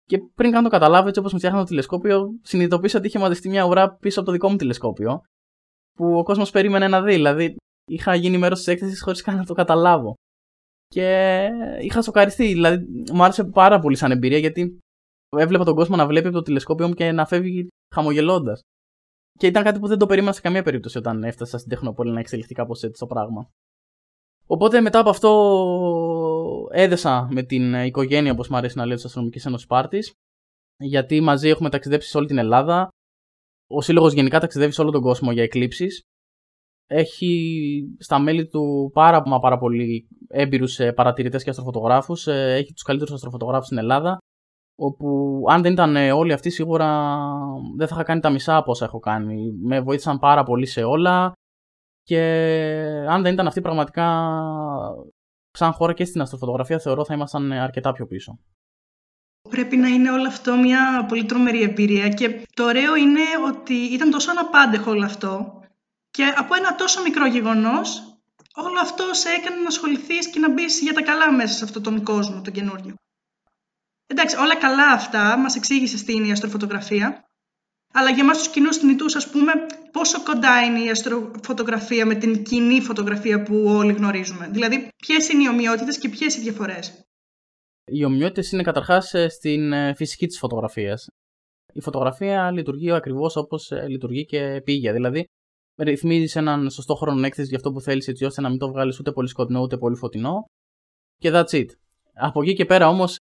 Και 0.04 0.18
πριν 0.34 0.50
κάνω 0.50 0.64
το 0.64 0.70
καταλάβω, 0.70 1.08
έτσι 1.08 1.20
όπως 1.20 1.32
μου 1.32 1.38
φτιάχνω 1.38 1.58
το 1.58 1.64
τηλεσκόπιο, 1.64 2.26
συνειδητοποίησα 2.42 2.98
ότι 2.98 3.06
είχε 3.06 3.18
μαζευτεί 3.18 3.48
μια 3.48 3.64
ουρά 3.64 3.96
πίσω 3.96 4.18
από 4.18 4.28
το 4.28 4.34
δικό 4.34 4.50
μου 4.50 4.56
τηλεσκόπιο. 4.56 5.20
Που 5.92 6.18
ο 6.18 6.22
κόσμος 6.22 6.50
περίμενε 6.50 6.88
να 6.88 7.02
δει. 7.02 7.12
Δηλαδή, 7.12 7.56
είχα 7.90 8.14
γίνει 8.14 8.38
μέρος 8.38 8.58
της 8.58 8.66
έκθεσης 8.66 9.02
χωρίς 9.02 9.22
καν 9.22 9.36
να 9.36 9.44
το 9.44 9.54
καταλάβω. 9.54 10.14
Και 10.86 11.48
είχα 11.80 12.02
σοκαριστεί. 12.02 12.46
Δηλαδή, 12.46 12.84
μου 13.12 13.24
άρεσε 13.24 13.44
πάρα 13.44 13.78
πολύ 13.78 13.96
σαν 13.96 14.10
εμπειρία 14.10 14.38
γιατί 14.38 14.78
έβλεπα 15.38 15.64
τον 15.64 15.74
κόσμο 15.74 15.96
να 15.96 16.06
βλέπει 16.06 16.26
από 16.26 16.36
το 16.36 16.42
τηλεσκόπιο 16.42 16.88
μου 16.88 16.94
και 16.94 17.12
να 17.12 17.26
φεύγει 17.26 17.68
χαμογελώντας. 17.94 18.60
Και 19.38 19.46
ήταν 19.46 19.62
κάτι 19.62 19.78
που 19.78 19.86
δεν 19.86 19.98
το 19.98 20.06
περίμενα 20.06 20.32
σε 20.32 20.40
καμία 20.40 20.62
περίπτωση 20.62 20.98
όταν 20.98 21.24
έφτασα 21.24 21.58
στην 21.58 21.70
Τεχνοπόλη 21.70 22.12
να 22.12 22.20
εξελιχθεί 22.20 22.54
κάπως 22.54 22.82
έτσι 22.82 23.00
το 23.00 23.06
πράγμα. 23.06 23.48
Οπότε 24.46 24.80
μετά 24.80 24.98
από 24.98 25.10
αυτό 25.10 25.30
έδεσα 26.70 27.28
με 27.30 27.42
την 27.42 27.74
οικογένεια, 27.74 28.32
όπως 28.32 28.48
μου 28.48 28.56
αρέσει 28.56 28.76
να 28.76 28.86
λέω, 28.86 28.94
της 28.94 29.04
Αστυνομικής 29.04 29.46
Ένωσης 29.46 29.66
Πάρτης, 29.66 30.12
γιατί 30.76 31.20
μαζί 31.20 31.48
έχουμε 31.48 31.70
ταξιδέψει 31.70 32.08
σε 32.08 32.18
όλη 32.18 32.26
την 32.26 32.38
Ελλάδα. 32.38 32.88
Ο 33.70 33.80
Σύλλογος 33.80 34.12
γενικά 34.12 34.40
ταξιδεύει 34.40 34.72
σε 34.72 34.80
όλο 34.80 34.90
τον 34.90 35.02
κόσμο 35.02 35.32
για 35.32 35.42
εκλήψει. 35.42 35.86
Έχει 36.86 37.96
στα 37.98 38.18
μέλη 38.18 38.48
του 38.48 38.90
πάρα, 38.92 39.22
μα 39.26 39.38
πάρα 39.38 39.58
πολύ 39.58 40.08
έμπειρους 40.28 40.78
ε, 40.78 40.92
παρατηρητές 40.92 41.42
και 41.42 41.50
αστροφωτογράφους. 41.50 42.26
Ε, 42.26 42.54
έχει 42.54 42.72
τους 42.72 42.82
καλύτερους 42.82 43.12
αστροφωτογράφους 43.12 43.66
στην 43.66 43.78
Ελλάδα. 43.78 44.18
Όπου 44.76 45.38
αν 45.48 45.62
δεν 45.62 45.72
ήταν 45.72 45.96
όλοι 45.96 46.32
αυτοί, 46.32 46.50
σίγουρα 46.50 47.16
δεν 47.76 47.88
θα 47.88 47.94
είχα 47.94 48.04
κάνει 48.04 48.20
τα 48.20 48.30
μισά 48.30 48.56
από 48.56 48.70
όσα 48.70 48.84
έχω 48.84 48.98
κάνει. 48.98 49.52
Με 49.62 49.80
βοήθησαν 49.80 50.18
πάρα 50.18 50.42
πολύ 50.42 50.66
σε 50.66 50.82
όλα. 50.82 51.32
Και 52.02 52.20
αν 53.08 53.22
δεν 53.22 53.32
ήταν 53.32 53.46
αυτοί, 53.46 53.60
πραγματικά 53.60 54.06
σαν 55.50 55.72
χώρα 55.72 55.92
και 55.92 56.04
στην 56.04 56.20
αστροφωτογραφία 56.20 56.78
θεωρώ 56.78 57.04
θα 57.04 57.14
ήμασταν 57.14 57.52
αρκετά 57.52 57.92
πιο 57.92 58.06
πίσω. 58.06 58.38
Πρέπει 59.48 59.76
να 59.76 59.88
είναι 59.88 60.10
όλο 60.10 60.26
αυτό 60.26 60.56
μια 60.56 61.06
πολύ 61.08 61.24
τρομερή 61.24 61.62
εμπειρία 61.62 62.08
και 62.08 62.46
το 62.54 62.64
ωραίο 62.64 62.96
είναι 62.96 63.20
ότι 63.48 63.74
ήταν 63.74 64.10
τόσο 64.10 64.30
αναπάντεχο 64.30 64.90
όλο 64.90 65.04
αυτό 65.04 65.62
και 66.10 66.24
από 66.36 66.54
ένα 66.54 66.74
τόσο 66.74 67.02
μικρό 67.02 67.26
γεγονός 67.26 68.18
όλο 68.54 68.80
αυτό 68.80 69.04
σε 69.12 69.28
έκανε 69.28 69.56
να 69.56 69.66
ασχοληθείς 69.66 70.30
και 70.30 70.38
να 70.38 70.52
μπεις 70.52 70.80
για 70.80 70.92
τα 70.92 71.02
καλά 71.02 71.32
μέσα 71.32 71.54
σε 71.54 71.64
αυτόν 71.64 71.82
τον 71.82 72.02
κόσμο, 72.02 72.40
τον 72.40 72.52
καινούριο. 72.52 72.94
Εντάξει, 74.06 74.36
όλα 74.36 74.56
καλά 74.56 74.92
αυτά, 74.92 75.38
μας 75.38 75.56
εξήγησε 75.56 75.96
στην 75.96 76.30
αστροφωτογραφία, 76.30 77.24
αλλά 77.92 78.10
για 78.10 78.22
εμάς 78.22 78.38
τους 78.38 78.48
κοινούς 78.48 78.76
θνητούς, 78.76 79.16
ας 79.16 79.30
πούμε, 79.30 79.52
πόσο 79.92 80.22
κοντά 80.22 80.64
είναι 80.64 80.80
η 80.80 80.90
αστροφωτογραφία 80.90 82.06
με 82.06 82.14
την 82.14 82.42
κοινή 82.42 82.80
φωτογραφία 82.80 83.42
που 83.42 83.64
όλοι 83.66 83.92
γνωρίζουμε. 83.92 84.48
Δηλαδή, 84.48 84.88
ποιες 84.96 85.28
είναι 85.28 85.42
οι 85.42 85.48
ομοιότητες 85.48 85.98
και 85.98 86.08
ποιες 86.08 86.36
οι 86.36 86.40
διαφορές. 86.40 87.04
Οι 87.84 88.04
ομοιότητες 88.04 88.52
είναι 88.52 88.62
καταρχάς 88.62 89.14
ε, 89.14 89.28
στην 89.28 89.72
ε, 89.72 89.94
φυσική 89.94 90.26
της 90.26 90.38
φωτογραφίας. 90.38 91.06
Η 91.72 91.80
φωτογραφία 91.80 92.50
λειτουργεί 92.50 92.92
ακριβώς 92.92 93.36
όπως 93.36 93.70
ε, 93.70 93.86
λειτουργεί 93.88 94.24
και 94.24 94.60
πήγε. 94.64 94.92
Δηλαδή, 94.92 95.24
ρυθμίζεις 95.76 96.36
έναν 96.36 96.70
σωστό 96.70 96.94
χρόνο 96.94 97.26
έκθεση 97.26 97.48
για 97.48 97.56
αυτό 97.56 97.70
που 97.70 97.80
θέλεις, 97.80 98.08
έτσι 98.08 98.24
ώστε 98.24 98.40
να 98.40 98.48
μην 98.48 98.58
το 98.58 98.68
βγάλεις 98.68 98.98
ούτε 98.98 99.12
πολύ 99.12 99.28
σκοτεινό 99.28 99.60
ούτε 99.60 99.76
πολύ 99.76 99.96
φωτεινό. 99.96 100.44
Και 101.16 101.30
that's 101.32 101.50
it. 101.50 101.66
Από 102.14 102.42
εκεί 102.42 102.54
και 102.54 102.64
πέρα 102.64 102.88
όμως, 102.88 103.16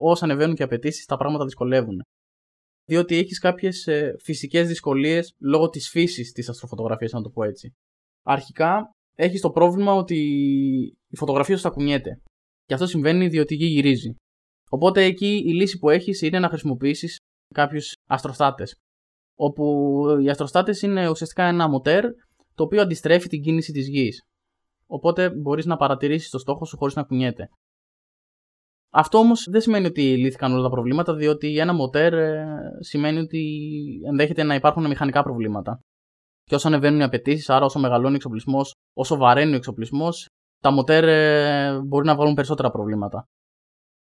όσο 0.00 0.24
ανεβαίνουν 0.24 0.54
και 0.54 0.62
απαιτήσεις, 0.62 1.04
τα 1.04 1.16
πράγματα 1.16 1.44
δυσκολεύουν. 1.44 2.02
Διότι 2.84 3.16
έχεις 3.16 3.38
κάποιες 3.38 3.88
φυσικές 4.22 4.68
δυσκολίες 4.68 5.34
λόγω 5.38 5.68
της 5.68 5.88
φύσης 5.88 6.32
της 6.32 6.48
αστροφωτογραφίας, 6.48 7.12
να 7.12 7.22
το 7.22 7.30
πω 7.30 7.44
έτσι. 7.44 7.74
Αρχικά, 8.22 8.90
έχεις 9.14 9.40
το 9.40 9.50
πρόβλημα 9.50 9.92
ότι 9.92 10.16
η 11.08 11.16
φωτογραφία 11.16 11.56
σου 11.56 11.62
θα 11.62 11.70
κουνιέται. 11.70 12.20
Και 12.64 12.74
αυτό 12.74 12.86
συμβαίνει 12.86 13.28
διότι 13.28 13.54
η 13.54 13.56
γη 13.56 13.66
γυρίζει. 13.66 14.14
Οπότε 14.70 15.02
εκεί 15.04 15.42
η 15.46 15.52
λύση 15.52 15.78
που 15.78 15.90
έχεις 15.90 16.20
είναι 16.22 16.38
να 16.38 16.48
χρησιμοποιήσεις 16.48 17.16
κάποιους 17.54 17.92
αστροστάτες 18.06 18.74
όπου 19.34 19.96
οι 20.22 20.28
αστροστάτες 20.28 20.82
είναι 20.82 21.08
ουσιαστικά 21.08 21.44
ένα 21.44 21.68
μοτέρ 21.68 22.04
το 22.54 22.64
οποίο 22.64 22.82
αντιστρέφει 22.82 23.28
την 23.28 23.42
κίνηση 23.42 23.72
της 23.72 23.88
γης. 23.88 24.22
Οπότε 24.86 25.30
μπορείς 25.30 25.66
να 25.66 25.76
παρατηρήσεις 25.76 26.30
το 26.30 26.38
στόχο 26.38 26.64
σου 26.64 26.76
χωρίς 26.76 26.94
να 26.94 27.02
κουνιέται. 27.02 27.48
Αυτό 28.90 29.18
όμως 29.18 29.46
δεν 29.50 29.60
σημαίνει 29.60 29.86
ότι 29.86 30.16
λύθηκαν 30.16 30.52
όλα 30.52 30.62
τα 30.62 30.70
προβλήματα, 30.70 31.14
διότι 31.14 31.58
ένα 31.58 31.72
μοτέρ 31.72 32.12
ε, 32.14 32.46
σημαίνει 32.80 33.18
ότι 33.18 33.70
ενδέχεται 34.06 34.42
να 34.42 34.54
υπάρχουν 34.54 34.86
μηχανικά 34.86 35.22
προβλήματα. 35.22 35.80
Και 36.44 36.54
όσο 36.54 36.68
ανεβαίνουν 36.68 37.00
οι 37.00 37.02
απαιτήσεις, 37.02 37.50
άρα 37.50 37.64
όσο 37.64 37.78
μεγαλώνει 37.78 38.12
ο 38.12 38.16
εξοπλισμός, 38.16 38.74
όσο 38.96 39.16
βαραίνει 39.16 39.52
ο 39.52 39.56
εξοπλισμός, 39.56 40.26
τα 40.60 40.70
μοτέρ 40.70 41.04
ε, 41.04 41.80
μπορεί 41.86 42.06
να 42.06 42.14
βγάλουν 42.14 42.34
περισσότερα 42.34 42.70
προβλήματα. 42.70 43.24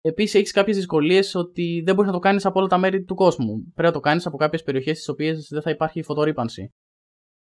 Επίσης, 0.01 0.35
έχεις 0.35 0.53
κάποιες 0.53 0.77
δυσκολίες 0.77 1.35
ότι 1.35 1.83
δεν 1.85 1.95
μπορείς 1.95 2.11
να 2.11 2.17
το 2.17 2.23
κάνεις 2.23 2.47
από 2.47 2.59
όλα 2.59 2.69
τα 2.69 2.79
μέρη 2.79 3.05
του 3.05 3.15
κόσμου. 3.15 3.63
Πρέπει 3.75 3.89
να 3.89 3.93
το 3.93 4.01
κάνεις 4.01 4.27
από 4.27 4.37
κάποιες 4.37 4.63
περιοχές 4.63 4.97
στις 4.97 5.09
οποίες 5.09 5.49
δεν 5.51 5.63
θα 5.63 5.71
υπάρχει 5.71 6.03
φωτορύπανση. 6.03 6.69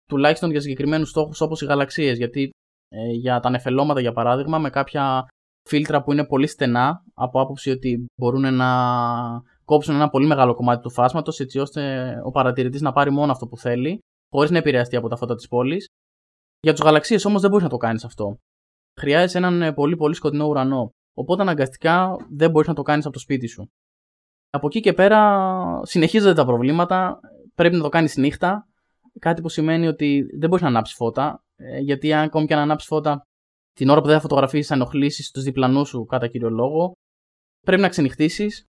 Τουλάχιστον 0.07 0.51
για 0.51 0.61
συγκεκριμένους 0.61 1.09
στόχους 1.09 1.41
όπως 1.41 1.63
οι 1.63 1.65
γαλαξίες. 1.65 2.17
Γιατί 2.17 2.51
ε, 2.89 3.11
για 3.11 3.41
τα 3.41 3.51
νεφελώματα, 3.51 4.01
για 4.01 4.13
παράδειγμα, 4.13 4.59
με 4.59 4.71
κάποια 4.71 5.27
φίλτρα 5.69 6.03
που 6.03 6.13
είναι 6.13 6.27
πολύ 6.27 6.47
στενά, 6.47 7.05
από 7.15 7.41
άποψη 7.41 7.71
ότι 7.71 8.07
μπορούν 8.17 8.55
να 8.55 8.69
κόψουν 9.65 9.95
ένα 9.95 10.09
πολύ 10.09 10.27
μεγάλο 10.27 10.55
κομμάτι 10.55 10.83
του 10.83 10.91
φάσματος, 10.91 11.41
έτσι 11.41 11.59
ώστε 11.59 12.13
ο 12.25 12.31
παρατηρητής 12.31 12.81
να 12.81 12.93
πάρει 12.93 13.11
μόνο 13.11 13.33
αυτό 13.33 13.47
που 13.47 13.57
θέλει, 13.57 13.99
χωρίς 14.31 14.51
να 14.51 14.59
επηρεαστεί 14.59 14.97
από 14.97 15.09
τα 15.09 15.17
φώτα 15.17 15.35
της 15.35 15.49
πόλης. 15.49 15.87
Για 16.61 16.73
τους 16.73 16.83
γαλαξίες 16.83 17.25
όμως 17.25 17.41
δεν 17.41 17.51
μπορείς 17.51 17.65
να 17.65 17.71
το 17.71 17.77
κάνεις 17.77 18.05
αυτό. 18.05 18.37
Χρειάζεσαι 19.01 19.39
έναν 19.39 19.63
ε, 19.63 19.73
πολύ 19.73 19.97
πολύ 19.97 20.15
σκοτεινό 20.15 20.47
ουρανό. 20.47 20.91
Οπότε 21.15 21.43
αναγκαστικά 21.43 22.17
δεν 22.31 22.51
μπορείς 22.51 22.69
να 22.69 22.75
το 22.75 22.83
κάνεις 22.83 23.05
από 23.05 23.15
το 23.15 23.21
σπίτι 23.21 23.47
σου. 23.47 23.71
Από 24.51 24.67
εκεί 24.67 24.81
και 24.81 24.93
πέρα 24.93 25.51
συνεχίζονται 25.83 26.35
τα 26.35 26.45
προβλήματα. 26.45 27.21
Πρέπει 27.55 27.77
να 27.77 27.83
το 27.83 27.89
κάνεις 27.89 28.17
νύχτα. 28.17 28.69
Κάτι 29.19 29.43
που 29.43 29.49
σημαίνει 29.49 29.87
ότι 29.87 30.27
δεν 30.39 30.49
μπορείς 30.49 30.65
να 30.65 30.69
ανάψεις 30.69 30.97
φώτα. 30.97 31.43
Ε, 31.57 31.79
γιατί 31.79 32.13
αν 32.13 32.25
ακόμη 32.25 32.47
και 32.47 32.55
να 32.55 32.63
ανάψεις 32.63 32.89
φώτα 32.89 33.27
την 33.73 33.89
ώρα 33.89 34.01
που 34.01 34.07
δεν 34.07 34.17
θα 34.17 34.21
φωτογραφίσει, 34.21 34.69
θα 34.69 34.75
ενοχλήσεις 34.75 35.31
τους 35.31 35.43
διπλανούς 35.43 35.89
σου 35.89 36.05
κατά 36.05 36.27
κύριο 36.27 36.51
λόγο. 36.51 36.93
Πρέπει 37.61 37.83
να 37.83 37.89
ξενυχτήσεις. 37.89 38.65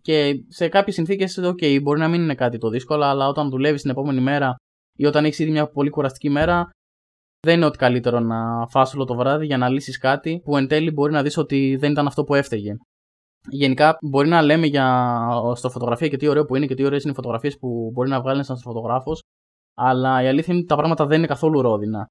Και 0.00 0.44
σε 0.48 0.68
κάποιες 0.68 0.94
συνθήκες, 0.94 1.40
OK, 1.42 1.82
μπορεί 1.82 2.00
να 2.00 2.08
μην 2.08 2.22
είναι 2.22 2.34
κάτι 2.34 2.58
το 2.58 2.68
δύσκολο, 2.68 3.04
αλλά 3.04 3.28
όταν 3.28 3.50
δουλεύεις 3.50 3.82
την 3.82 3.90
επόμενη 3.90 4.20
μέρα 4.20 4.54
ή 4.98 5.06
όταν 5.06 5.24
έχεις 5.24 5.38
ήδη 5.38 5.50
μια 5.50 5.70
πολύ 5.70 5.90
κουραστική 5.90 6.30
μέρα, 6.30 6.70
δεν 7.46 7.56
είναι 7.56 7.66
ότι 7.66 7.78
καλύτερο 7.78 8.20
να 8.20 8.66
φας 8.68 8.94
όλο 8.94 9.04
το 9.04 9.14
βράδυ 9.14 9.46
για 9.46 9.58
να 9.58 9.68
λύσεις 9.68 9.98
κάτι 9.98 10.40
που 10.44 10.56
εν 10.56 10.68
τέλει 10.68 10.90
μπορεί 10.90 11.12
να 11.12 11.22
δεις 11.22 11.36
ότι 11.36 11.76
δεν 11.76 11.90
ήταν 11.90 12.06
αυτό 12.06 12.24
που 12.24 12.34
έφταιγε. 12.34 12.76
Γενικά, 13.50 13.98
μπορεί 14.02 14.28
να 14.28 14.42
λέμε 14.42 14.66
για 14.66 15.16
αστροφωτογραφία 15.50 16.08
και 16.08 16.16
τι 16.16 16.28
ωραίο 16.28 16.44
που 16.44 16.56
είναι 16.56 16.66
και 16.66 16.74
τι 16.74 16.84
ωραίες 16.84 17.02
είναι 17.02 17.12
οι 17.12 17.14
φωτογραφίες 17.14 17.58
που 17.58 17.90
μπορεί 17.92 18.08
να 18.08 18.20
βγάλεις 18.20 18.46
ένας 18.46 18.58
αστροφωτογράφο, 18.58 19.12
αλλά 19.74 20.22
η 20.22 20.26
αλήθεια 20.26 20.46
είναι 20.48 20.58
ότι 20.58 20.68
τα 20.68 20.76
πράγματα 20.76 21.06
δεν 21.06 21.18
είναι 21.18 21.26
καθόλου 21.26 21.62
ρόδινα. 21.62 22.06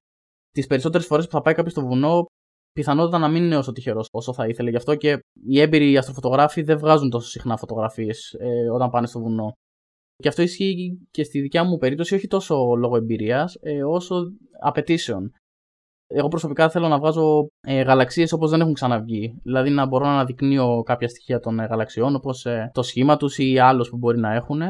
Τις 0.50 0.66
περισσότερες 0.66 1.06
φορές 1.06 1.24
που 1.24 1.30
θα 1.30 1.40
πάει 1.40 1.54
κάποιος 1.54 1.72
στο 1.72 1.86
βουνό, 1.86 2.24
πιθανότητα 2.72 3.18
να 3.18 3.28
μην 3.28 3.44
είναι 3.44 3.56
όσο 3.56 3.72
τυχερός 3.72 4.08
όσο 4.12 4.32
θα 4.32 4.46
ήθελε. 4.46 4.70
Γι' 4.70 4.76
αυτό 4.76 4.94
και 4.94 5.18
οι 5.46 5.60
έμπειροι 5.60 5.96
αστροφωτογράφοι 5.96 6.62
δεν 6.62 6.78
βγάζουν 6.78 7.10
τόσο 7.10 7.28
συχνά 7.28 7.56
φωτογραφίες 7.56 8.32
ε, 8.38 8.70
όταν 8.70 8.90
πάνε 8.90 9.06
στο 9.06 9.20
βουνό. 9.20 9.52
Και 10.16 10.28
αυτό 10.28 10.42
ισχύει 10.42 10.98
και 11.10 11.24
στη 11.24 11.40
δικιά 11.40 11.64
μου 11.64 11.76
περίπτωση, 11.76 12.14
όχι 12.14 12.26
τόσο 12.26 12.74
λόγω 12.78 12.96
εμπειρίας, 12.96 13.56
ε, 13.60 13.84
όσο 13.84 14.14
απαιτήσεων. 14.60 15.32
Εγώ 16.10 16.28
προσωπικά 16.28 16.70
θέλω 16.70 16.88
να 16.88 16.98
βγάζω 16.98 17.48
ε, 17.60 17.82
γαλαξίες 17.82 18.32
όπως 18.32 18.50
δεν 18.50 18.60
έχουν 18.60 18.72
ξαναβγεί. 18.72 19.40
Δηλαδή 19.42 19.70
να 19.70 19.86
μπορώ 19.86 20.04
να 20.04 20.12
αναδεικνύω 20.12 20.82
κάποια 20.82 21.08
στοιχεία 21.08 21.38
των 21.38 21.60
ε, 21.60 21.64
γαλαξιών, 21.64 22.14
όπως 22.14 22.46
ε, 22.46 22.70
το 22.74 22.82
σχήμα 22.82 23.16
τους 23.16 23.38
ή 23.38 23.58
άλλος 23.58 23.88
που 23.90 23.96
μπορεί 23.96 24.18
να 24.18 24.34
έχουν. 24.34 24.62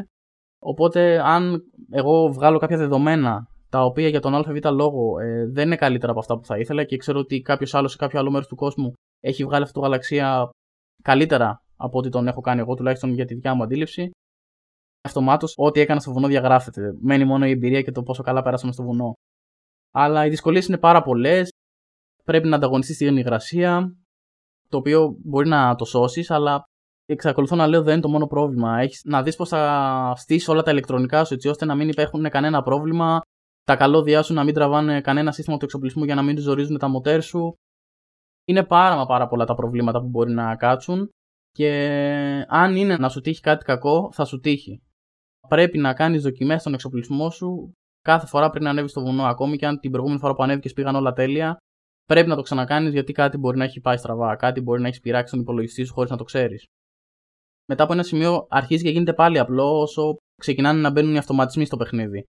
Οπότε, 0.61 1.21
αν 1.25 1.63
εγώ 1.91 2.33
βγάλω 2.33 2.59
κάποια 2.59 2.77
δεδομένα 2.77 3.47
τα 3.71 3.85
οποία 3.85 4.09
για 4.09 4.21
τον 4.21 4.35
ΑΒ 4.35 4.49
λόγο 4.73 5.19
ε, 5.21 5.47
δεν 5.47 5.67
είναι 5.67 5.77
καλύτερα 5.77 6.11
από 6.11 6.21
αυτά 6.21 6.39
που 6.39 6.45
θα 6.45 6.59
ήθελα 6.59 6.85
και 6.85 6.97
ξέρω 6.97 7.19
ότι 7.19 7.41
κάποιος 7.41 7.75
άλλος 7.75 7.91
σε 7.91 7.97
κάποιο 7.97 8.19
άλλο 8.19 8.31
μέρος 8.31 8.47
του 8.47 8.57
κόσμου 8.57 8.93
έχει 9.21 9.45
βγάλει 9.45 9.63
αυτό 9.63 9.81
το 9.81 9.87
γαλαξία 9.87 10.51
καλύτερα 11.03 11.63
από 11.77 11.99
ό,τι 11.99 12.09
τον 12.09 12.27
έχω 12.27 12.41
κάνει 12.41 12.61
εγώ, 12.61 12.75
τουλάχιστον 12.75 13.13
για 13.13 13.25
τη 13.25 13.35
δικιά 13.35 13.55
μου 13.55 13.63
αντίληψη, 13.63 14.11
αυτομάτως 15.03 15.55
ό,τι 15.57 15.81
έκανα 15.81 16.01
στο 16.01 16.13
βουνό 16.13 16.27
διαγράφεται. 16.27 16.93
Μένει 17.01 17.25
μόνο 17.25 17.47
η 17.47 17.51
εμπειρία 17.51 17.83
και 17.83 17.91
το 17.91 18.03
πόσο 18.03 18.23
καλά 18.23 18.43
πέρασαμε 18.43 18.73
στο 18.73 18.83
βουνό. 18.83 19.13
Αλλά 19.95 20.27
οι 20.27 20.29
δυσκολίες 20.29 20.67
είναι 20.67 20.79
πάρα 20.79 21.03
πολλές. 21.03 21.51
Πρέπει 22.25 22.49
να 22.49 22.57
ανταγωνιστείς 22.57 22.95
στην 22.95 23.17
υγρασία, 23.17 23.97
το 24.69 24.77
οποίο 24.77 25.17
μπορεί 25.25 25.49
να 25.49 25.75
το 25.75 25.85
σώσεις, 25.85 26.31
αλλά 26.31 26.63
εξακολουθώ 27.07 27.57
να 27.57 27.67
λέω 27.67 27.83
δεν 27.83 27.93
είναι 27.93 28.03
το 28.03 28.09
μόνο 28.09 28.27
πρόβλημα. 28.27 28.79
Έχεις 28.79 29.03
να 29.05 29.23
δεις 29.23 29.37
πώς 29.37 29.49
θα 29.49 30.13
στήσεις 30.17 30.49
όλα 30.49 30.63
τα 30.63 30.71
ηλεκτρονικά 30.71 31.25
σου 31.25 31.35
έτσι 31.35 31.49
ώστε 31.49 31.65
να 31.65 31.75
μην 31.75 31.89
υπάρχουν 31.89 32.29
κανένα 32.29 32.63
πρόβλημα. 32.63 33.21
Τα 33.69 33.77
καλώδια 33.77 34.23
σου 34.23 34.35
να 34.35 34.45
μην 34.45 34.55
τραβάνε 34.55 35.01
κανένα 35.01 35.33
σύστημα 35.33 35.57
του 35.57 35.65
εξοπλισμού 35.65 36.05
για 36.05 36.15
να 36.15 36.23
μην 36.23 36.37
του 36.37 36.43
ζορίζουν 36.43 36.79
τα 36.79 36.89
μοτέρ 36.89 37.23
σου. 37.23 37.55
Είναι 38.45 38.65
πάρα 38.65 38.97
μα 38.97 39.07
πάρα 39.07 39.29
πολλά 39.29 39.45
τα 39.45 39.55
προβλήματα 39.55 40.01
που 40.01 40.09
μπορεί 40.09 40.33
να 40.33 40.57
κάτσουν 40.57 41.09
και 41.51 41.71
αν 42.49 42.77
είναι 42.77 42.97
να 42.97 43.09
σου 43.09 43.21
τύχει 43.21 43.41
κάτι 43.41 43.65
κακό, 43.65 44.11
θα 44.13 44.25
σου 44.25 44.39
τύχει. 44.39 44.83
Πρέπει 45.49 45.79
να 45.79 45.95
κάνεις 45.95 46.23
δοκιμές 46.23 46.61
στον 46.61 46.75
εξοπλισμό 46.75 47.31
σου 47.31 47.73
κάθε 48.01 48.27
φορά 48.27 48.51
πριν 48.51 48.67
ανέβεις 48.67 48.91
στο 48.91 49.01
βουνό. 49.01 49.25
Ακόμη 49.25 49.57
και 49.57 49.67
αν 49.67 49.79
την 49.79 49.91
προηγούμενη 49.91 50.21
φορά 50.21 50.35
που 50.35 50.43
ανέβηκες 50.43 50.73
πήγαν 50.73 50.95
όλα 50.95 51.13
τέλεια, 51.13 51.57
πρέπει 52.05 52.29
να 52.29 52.37
το 52.37 52.43
ξανακάνεις 52.43 52.93
γιατί 52.93 53.13
κάτι 53.13 53.39
μπορεί 53.39 53.59
να 53.59 53.65
έχει 53.65 53.81
πάει 53.81 53.97
στραβά. 53.97 54.37
Κάτι 54.37 54.61
μπορεί 54.61 54.81
να 54.81 54.87
έχεις 54.87 55.01
πειράξει 55.01 55.33
τον 55.33 55.41
υπολογιστή 55.41 55.85
σου 55.85 55.93
χωρίς 55.93 56.11
να 56.11 56.17
το 56.17 56.25
ξέρεις. 56.25 56.65
Μετά 57.69 57.83
από 57.83 57.93
ένα 57.93 58.03
σημείο 58.03 58.47
αρχίζει 58.49 58.85
και 58.85 58.91
γίνεται 58.91 59.13
πάλι 59.13 59.39
απλό 59.39 59.81
όσο 59.81 60.17
ξεκινάνε 60.41 60.81
να 60.81 60.91
μπαίνουν 60.91 61.15
οι 61.15 61.19
αυτοματισμοί 61.19 61.65
στο 61.65 61.77
παιχνίδι. 61.77 62.25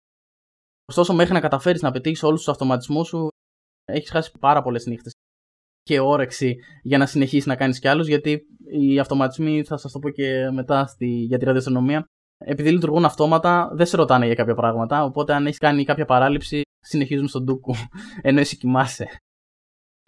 Ωστόσο, 0.85 1.13
μέχρι 1.13 1.33
να 1.33 1.39
καταφέρεις 1.39 1.81
να 1.81 1.91
πετύχεις 1.91 2.23
όλους 2.23 2.39
τους 2.39 2.49
αυτοματισμούς 2.49 3.07
σου, 3.07 3.27
έχεις 3.85 4.09
χάσει 4.09 4.31
πάρα 4.39 4.61
πολλές 4.61 4.85
νύχτες 4.85 5.11
και 5.81 5.99
όρεξη 5.99 6.55
για 6.81 6.97
να 6.97 7.05
συνεχίσεις 7.05 7.45
να 7.45 7.55
κάνεις 7.55 7.79
κι 7.79 7.87
άλλους, 7.87 8.07
γιατί 8.07 8.41
οι 8.71 8.99
αυτοματισμοί, 8.99 9.63
θα 9.63 9.77
σας 9.77 9.91
το 9.91 9.99
πω 9.99 10.09
και 10.09 10.49
μετά 10.51 10.85
στη, 10.85 11.07
για 11.07 11.37
τη 11.37 11.45
ραδιοαστυνομία, 11.45 12.05
επειδή 12.37 12.71
λειτουργούν 12.71 13.05
αυτόματα, 13.05 13.69
δεν 13.73 13.85
σε 13.85 13.97
ρωτάνε 13.97 14.25
για 14.25 14.35
κάποια 14.35 14.55
πράγματα. 14.55 15.03
Οπότε, 15.03 15.33
αν 15.33 15.45
έχεις 15.45 15.57
κάνει 15.57 15.85
κάποια 15.85 16.05
παράληψη, 16.05 16.61
συνεχίζουν 16.79 17.27
στον 17.27 17.43
ντούκου, 17.43 17.73
ενώ 18.21 18.39
εσύ 18.39 18.57
κοιμάσαι. 18.57 19.07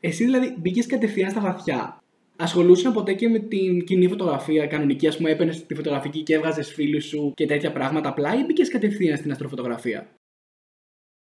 Εσύ 0.01 0.23
δηλαδή 0.23 0.55
μπήκες 0.59 0.85
κατευθείαν 0.85 1.31
στα 1.31 1.41
βαθιά. 1.41 2.01
Ασχολούσαν 2.35 2.93
ποτέ 2.93 3.13
και 3.13 3.29
με 3.29 3.39
την 3.39 3.85
κοινή 3.85 4.07
φωτογραφία 4.07 4.67
κανονική, 4.67 5.07
ας 5.07 5.17
πούμε, 5.17 5.29
έπαιρνες 5.29 5.65
τη 5.65 5.75
φωτογραφική 5.75 6.23
και 6.23 6.33
έβγαζες 6.33 6.73
φίλους 6.73 7.05
σου 7.05 7.31
και 7.35 7.45
τέτοια 7.45 7.71
πράγματα 7.71 8.09
απλά, 8.09 8.39
ή 8.39 8.43
μπήκες 8.45 8.69
κατευθείαν 8.69 9.17
στην 9.17 9.31
αστροφωτογραφία; 9.31 10.16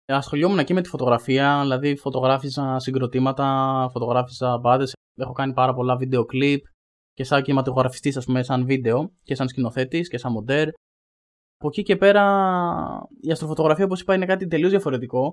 Ασχολιόμουν 0.06 0.64
και 0.64 0.74
με 0.74 0.80
τη 0.80 0.88
φωτογραφία, 0.88 1.60
δηλαδή 1.60 1.96
φωτογράφιζα 1.96 2.78
συγκροτήματα, 2.78 3.88
φωτογράφιζα 3.92 4.58
μπάντε. 4.58 4.84
Έχω 5.14 5.32
κάνει 5.32 5.52
πάρα 5.52 5.74
πολλά 5.74 5.96
βίντεο 5.96 6.24
κλιπ 6.24 6.64
και 7.12 7.24
σαν 7.24 7.42
κινηματογραφιστής, 7.42 8.16
ας 8.16 8.24
πούμε, 8.24 8.42
σαν 8.42 8.64
βίντεο 8.64 9.12
και 9.22 9.34
σαν 9.34 9.48
σκηνοθέτης 9.48 10.08
και 10.08 10.18
σαν 10.18 10.32
μοντέρ. 10.32 10.68
Από 11.56 11.68
εκεί 11.68 11.82
και 11.82 11.96
πέρα 11.96 12.22
η 13.20 13.30
αστροφωτογραφία, 13.30 13.84
όπως 13.84 14.00
είπα, 14.00 14.14
είναι 14.14 14.26
κάτι 14.26 14.46
τελείως 14.46 14.70
διαφορετικό 14.70 15.30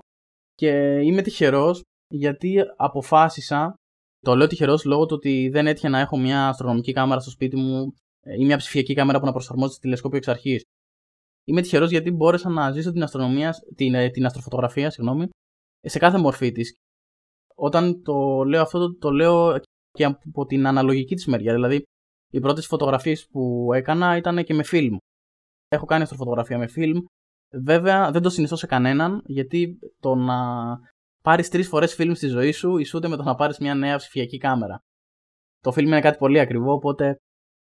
και 0.54 1.00
είμαι 1.02 1.22
τυχερός 1.22 1.82
γιατί 2.08 2.56
αποφάσισα. 2.76 3.74
Το 4.20 4.36
λέω 4.36 4.46
τυχερός 4.46 4.84
λόγω 4.84 5.06
του 5.06 5.14
ότι 5.16 5.48
δεν 5.48 5.66
έτυχε 5.66 5.88
να 5.88 5.98
έχω 5.98 6.18
μια 6.18 6.48
αστρονομική 6.48 6.92
κάμερα 6.92 7.20
στο 7.20 7.30
σπίτι 7.30 7.56
μου 7.56 7.94
ή 8.38 8.44
μια 8.44 8.56
ψηφιακή 8.56 8.94
κάμερα 8.94 9.18
που 9.18 9.26
να 9.26 9.32
προσαρμόζει 9.32 9.78
τηλεσκόπιο 9.78 10.18
εξ 10.18 10.28
αρχής. 10.28 10.62
Είμαι 11.44 11.62
τυχερός 11.62 11.90
γιατί 11.90 12.10
μπόρεσα 12.10 12.48
να 12.48 12.70
ζήσω 12.70 12.92
την, 12.92 13.02
αστρονομία, 13.02 13.54
την, 13.74 13.94
ε, 13.94 14.10
την 14.10 14.24
αστροφωτογραφία 14.24 14.90
συγγνώμη, 14.90 15.28
σε 15.80 15.98
κάθε 15.98 16.18
μορφή 16.18 16.52
της. 16.52 16.74
Όταν 17.54 18.02
το 18.02 18.44
λέω 18.44 18.62
αυτό, 18.62 18.78
το, 18.78 18.96
το 18.98 19.10
λέω 19.10 19.60
και 19.90 20.04
από 20.04 20.44
την 20.46 20.66
αναλογική 20.66 21.14
της 21.14 21.26
μεριά. 21.26 21.52
Δηλαδή, 21.52 21.82
οι 22.30 22.40
πρώτες 22.40 22.66
φωτογραφίες 22.66 23.26
που 23.26 23.72
έκανα 23.72 24.16
ήταν 24.16 24.44
και 24.44 24.54
με 24.54 24.62
φιλμ. 24.62 24.96
Έχω 25.68 25.84
κάνει 25.84 26.02
αστροφωτογραφία 26.02 26.58
με 26.58 26.66
φιλμ. 26.66 26.98
Βέβαια, 27.64 28.10
δεν 28.10 28.22
το 28.22 28.30
συνιστώ 28.30 28.56
σε 28.56 28.66
κανέναν, 28.66 29.22
γιατί 29.24 29.78
το 30.00 30.14
να 30.14 30.36
πάρεις 31.22 31.48
τρεις 31.48 31.68
φορές 31.68 31.94
φιλμ 31.94 32.12
στη 32.12 32.26
ζωή 32.26 32.52
σου 32.52 32.78
ισούται 32.78 33.08
με 33.08 33.16
το 33.16 33.22
να 33.22 33.34
πάρεις 33.34 33.58
μια 33.58 33.74
νέα 33.74 33.96
ψηφιακή 33.96 34.38
κάμερα. 34.38 34.78
Το 35.60 35.72
φιλμ 35.72 35.86
είναι 35.86 36.00
κάτι 36.00 36.18
πολύ 36.18 36.40
ακριβό, 36.40 36.72
οπότε 36.72 37.16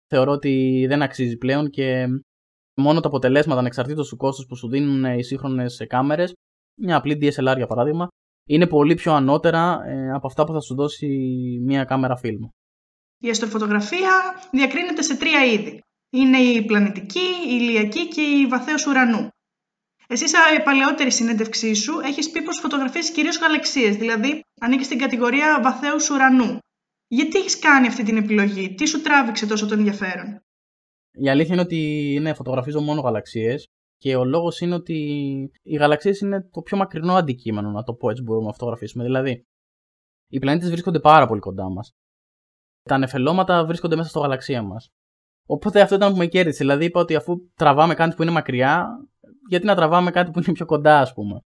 θεωρώ 0.10 0.32
ότι 0.32 0.86
δεν 0.88 1.02
αξίζει 1.02 1.38
πλέον 1.38 1.70
και 1.70 2.08
μόνο 2.78 3.00
τα 3.00 3.08
αποτελέσματα 3.08 3.60
ανεξαρτήτως 3.60 4.10
του 4.10 4.18
κόστους 4.18 4.46
που 4.46 4.56
σου 4.56 4.70
δίνουν 4.70 5.04
οι 5.04 5.24
σύγχρονες 5.24 5.86
κάμερες, 5.90 6.34
μια 6.82 6.96
απλή 6.96 7.18
DSLR 7.22 7.56
για 7.56 7.68
παράδειγμα, 7.68 8.08
είναι 8.50 8.68
πολύ 8.68 8.96
πιο 8.96 9.14
ανώτερα 9.14 9.80
ε, 9.86 10.12
από 10.12 10.28
αυτά 10.28 10.44
που 10.44 10.54
θα 10.54 10.60
σου 10.60 10.76
δώσει 10.76 11.08
μια 11.66 11.84
κάμερα 11.84 12.18
φιλμ. 12.18 12.42
Η 13.20 13.30
αστροφωτογραφία 13.30 14.12
διακρίνεται 14.52 15.02
σε 15.02 15.18
τρία 15.18 15.46
είδη. 15.46 15.82
Είναι 16.10 16.38
η 16.38 16.66
πλανητική, 16.66 17.28
η 17.48 17.58
ηλιακή 17.60 18.08
και 18.08 18.22
η 18.22 18.46
βαθέως 18.46 18.86
ουρανού. 18.86 19.30
Εσύ, 20.08 20.28
σε 20.28 20.38
παλαιότερη 20.64 21.12
συνέντευξή 21.12 21.74
σου, 21.74 22.00
έχεις 22.04 22.32
πει 22.32 22.42
πως 22.42 22.60
φωτογραφίε 22.60 23.02
κυρίως 23.02 23.40
γαλαξίες, 23.40 23.96
δηλαδή 23.96 24.42
ανήκεις 24.60 24.86
στην 24.86 24.98
κατηγορία 24.98 25.60
βαθέου 25.64 25.96
ουρανού. 26.12 26.58
Γιατί 27.08 27.38
έχεις 27.38 27.60
κάνει 27.60 27.88
αυτή 27.88 28.04
την 28.04 28.18
επιλογή, 28.18 28.74
τι 28.74 28.86
σου 28.86 29.02
τράβηξε 29.02 29.48
τόσο 29.48 29.68
το 29.68 29.74
ενδιαφέρον; 29.74 30.42
Η 31.20 31.30
αλήθεια 31.30 31.54
είναι 31.54 31.64
ότι 31.64 32.18
ναι, 32.22 32.34
φωτογραφίζω 32.34 32.82
μόνο 32.82 33.02
γαλαξίες 33.02 33.68
και 33.98 34.16
ο 34.16 34.26
λόγος 34.26 34.60
είναι 34.60 34.76
ότι 34.76 34.94
οι 35.64 35.76
γαλαξίες 35.76 36.20
είναι 36.20 36.50
το 36.52 36.62
πιο 36.62 36.78
μακρινό 36.78 37.14
αντικείμενο, 37.14 37.72
να 37.72 37.84
το 37.84 37.94
πω 37.94 38.10
έτσι 38.10 38.24
μπορούμε 38.24 38.46
να 38.46 38.52
φωτογραφίσουμε. 38.52 39.04
Δηλαδή, 39.04 39.44
οι 40.30 40.40
πλανήτες 40.40 40.70
βρίσκονται 40.70 41.00
πάρα 41.00 41.28
πολύ 41.28 41.40
κοντά 41.40 41.70
μας. 41.70 41.92
Τα 42.84 42.98
νεφελώματα 42.98 43.66
βρίσκονται 43.66 43.96
μέσα 43.96 44.10
στο 44.10 44.20
γαλαξία 44.20 44.62
μας. 44.64 44.90
Οπότε 45.48 45.82
αυτό 45.82 45.96
ήταν 45.96 46.12
που 46.12 46.18
με 46.18 46.28
κέρδισε. 46.28 46.58
Δηλαδή, 46.58 46.86
είπα 46.86 47.00
ότι 47.00 47.16
αφού 47.16 47.36
τραβάμε 47.54 47.94
κάτι 47.94 48.16
που 48.16 48.22
είναι 48.22 48.32
μακριά, 48.32 48.88
γιατί 49.50 49.66
να 49.66 49.76
τραβάμε 49.76 50.12
κάτι 50.12 50.32
που 50.32 50.40
είναι 50.40 50.52
πιο 50.52 50.66
κοντά, 50.66 51.00
ας 51.00 51.14
πούμε. 51.14 51.40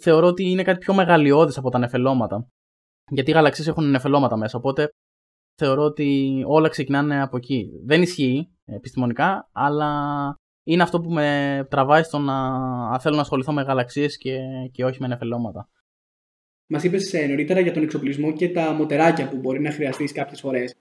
Θεωρώ 0.00 0.26
ότι 0.26 0.50
είναι 0.50 0.62
κάτι 0.62 0.78
πιο 0.78 0.94
μεγαλειώδη 0.94 1.52
από 1.56 1.70
τα 1.70 1.78
νεφελώματα. 1.78 2.48
Γιατί 3.10 3.30
οι 3.30 3.34
γαλαξίες 3.34 3.66
έχουν 3.66 3.90
νεφελώματα 3.90 4.36
μέσα. 4.36 4.58
Οπότε 4.58 4.88
θεωρώ 5.56 5.82
ότι 5.82 6.42
όλα 6.46 6.68
ξεκινάνε 6.68 7.22
από 7.22 7.36
εκεί. 7.36 7.70
Δεν 7.84 8.02
ισχύει 8.02 8.48
επιστημονικά, 8.64 9.48
αλλά 9.52 9.92
είναι 10.64 10.82
αυτό 10.82 11.00
που 11.00 11.10
με 11.10 11.66
τραβάει 11.70 12.02
στο 12.02 12.18
να 12.18 12.98
θέλω 12.98 13.14
να 13.14 13.20
ασχοληθώ 13.20 13.52
με 13.52 13.62
γαλαξίες 13.62 14.18
και, 14.18 14.38
και 14.72 14.84
όχι 14.84 15.00
με 15.00 15.06
νεφελώματα. 15.06 15.68
Μας 16.66 16.84
είπες 16.84 17.14
ε, 17.14 17.26
νωρίτερα 17.26 17.60
για 17.60 17.72
τον 17.72 17.82
εξοπλισμό 17.82 18.32
και 18.32 18.48
τα 18.48 18.72
μοτεράκια 18.72 19.28
που 19.28 19.36
μπορεί 19.36 19.60
να 19.60 19.70
χρειαστείς 19.70 20.12
κάποιες 20.12 20.40
φορές. 20.40 20.74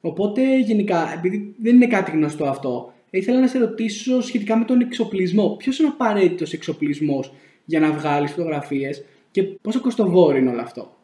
Οπότε, 0.00 0.58
γενικά, 0.58 1.12
επειδή 1.12 1.54
δεν 1.62 1.74
είναι 1.74 1.86
κάτι 1.86 2.10
γνωστό 2.10 2.44
αυτό, 2.44 2.92
ήθελα 3.10 3.40
να 3.40 3.46
σε 3.46 3.58
ρωτήσω 3.58 4.20
σχετικά 4.20 4.56
με 4.56 4.64
τον 4.64 4.80
εξοπλισμό. 4.80 5.56
Ποιος 5.56 5.78
είναι 5.78 5.88
ο 5.88 5.90
απαραίτητος 5.94 6.52
εξοπλισμός 6.52 7.32
για 7.64 7.80
να 7.80 7.92
βγάλεις 7.92 8.30
φωτογραφίες 8.30 9.04
και 9.30 9.42
πόσο 9.42 9.80
κοστοβόρει 9.80 10.38
είναι 10.38 10.50
όλο 10.50 10.60
αυτό; 10.60 10.95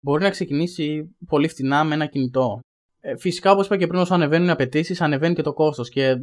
Μπορεί 0.00 0.22
να 0.22 0.30
ξεκινήσει 0.30 1.16
πολύ 1.26 1.48
φτηνά 1.48 1.84
με 1.84 1.94
ένα 1.94 2.06
κινητό. 2.06 2.60
Ε, 3.00 3.16
φυσικά, 3.16 3.52
όπως 3.52 3.66
είπα 3.66 3.76
και 3.76 3.86
πριν, 3.86 4.00
όσο 4.00 4.14
ανεβαίνουν 4.14 4.48
οι 4.48 4.50
απαιτήσεις, 4.50 5.00
ανεβαίνει 5.00 5.34
και 5.34 5.42
το 5.42 5.52
κόστος 5.52 5.88
και 5.88 6.16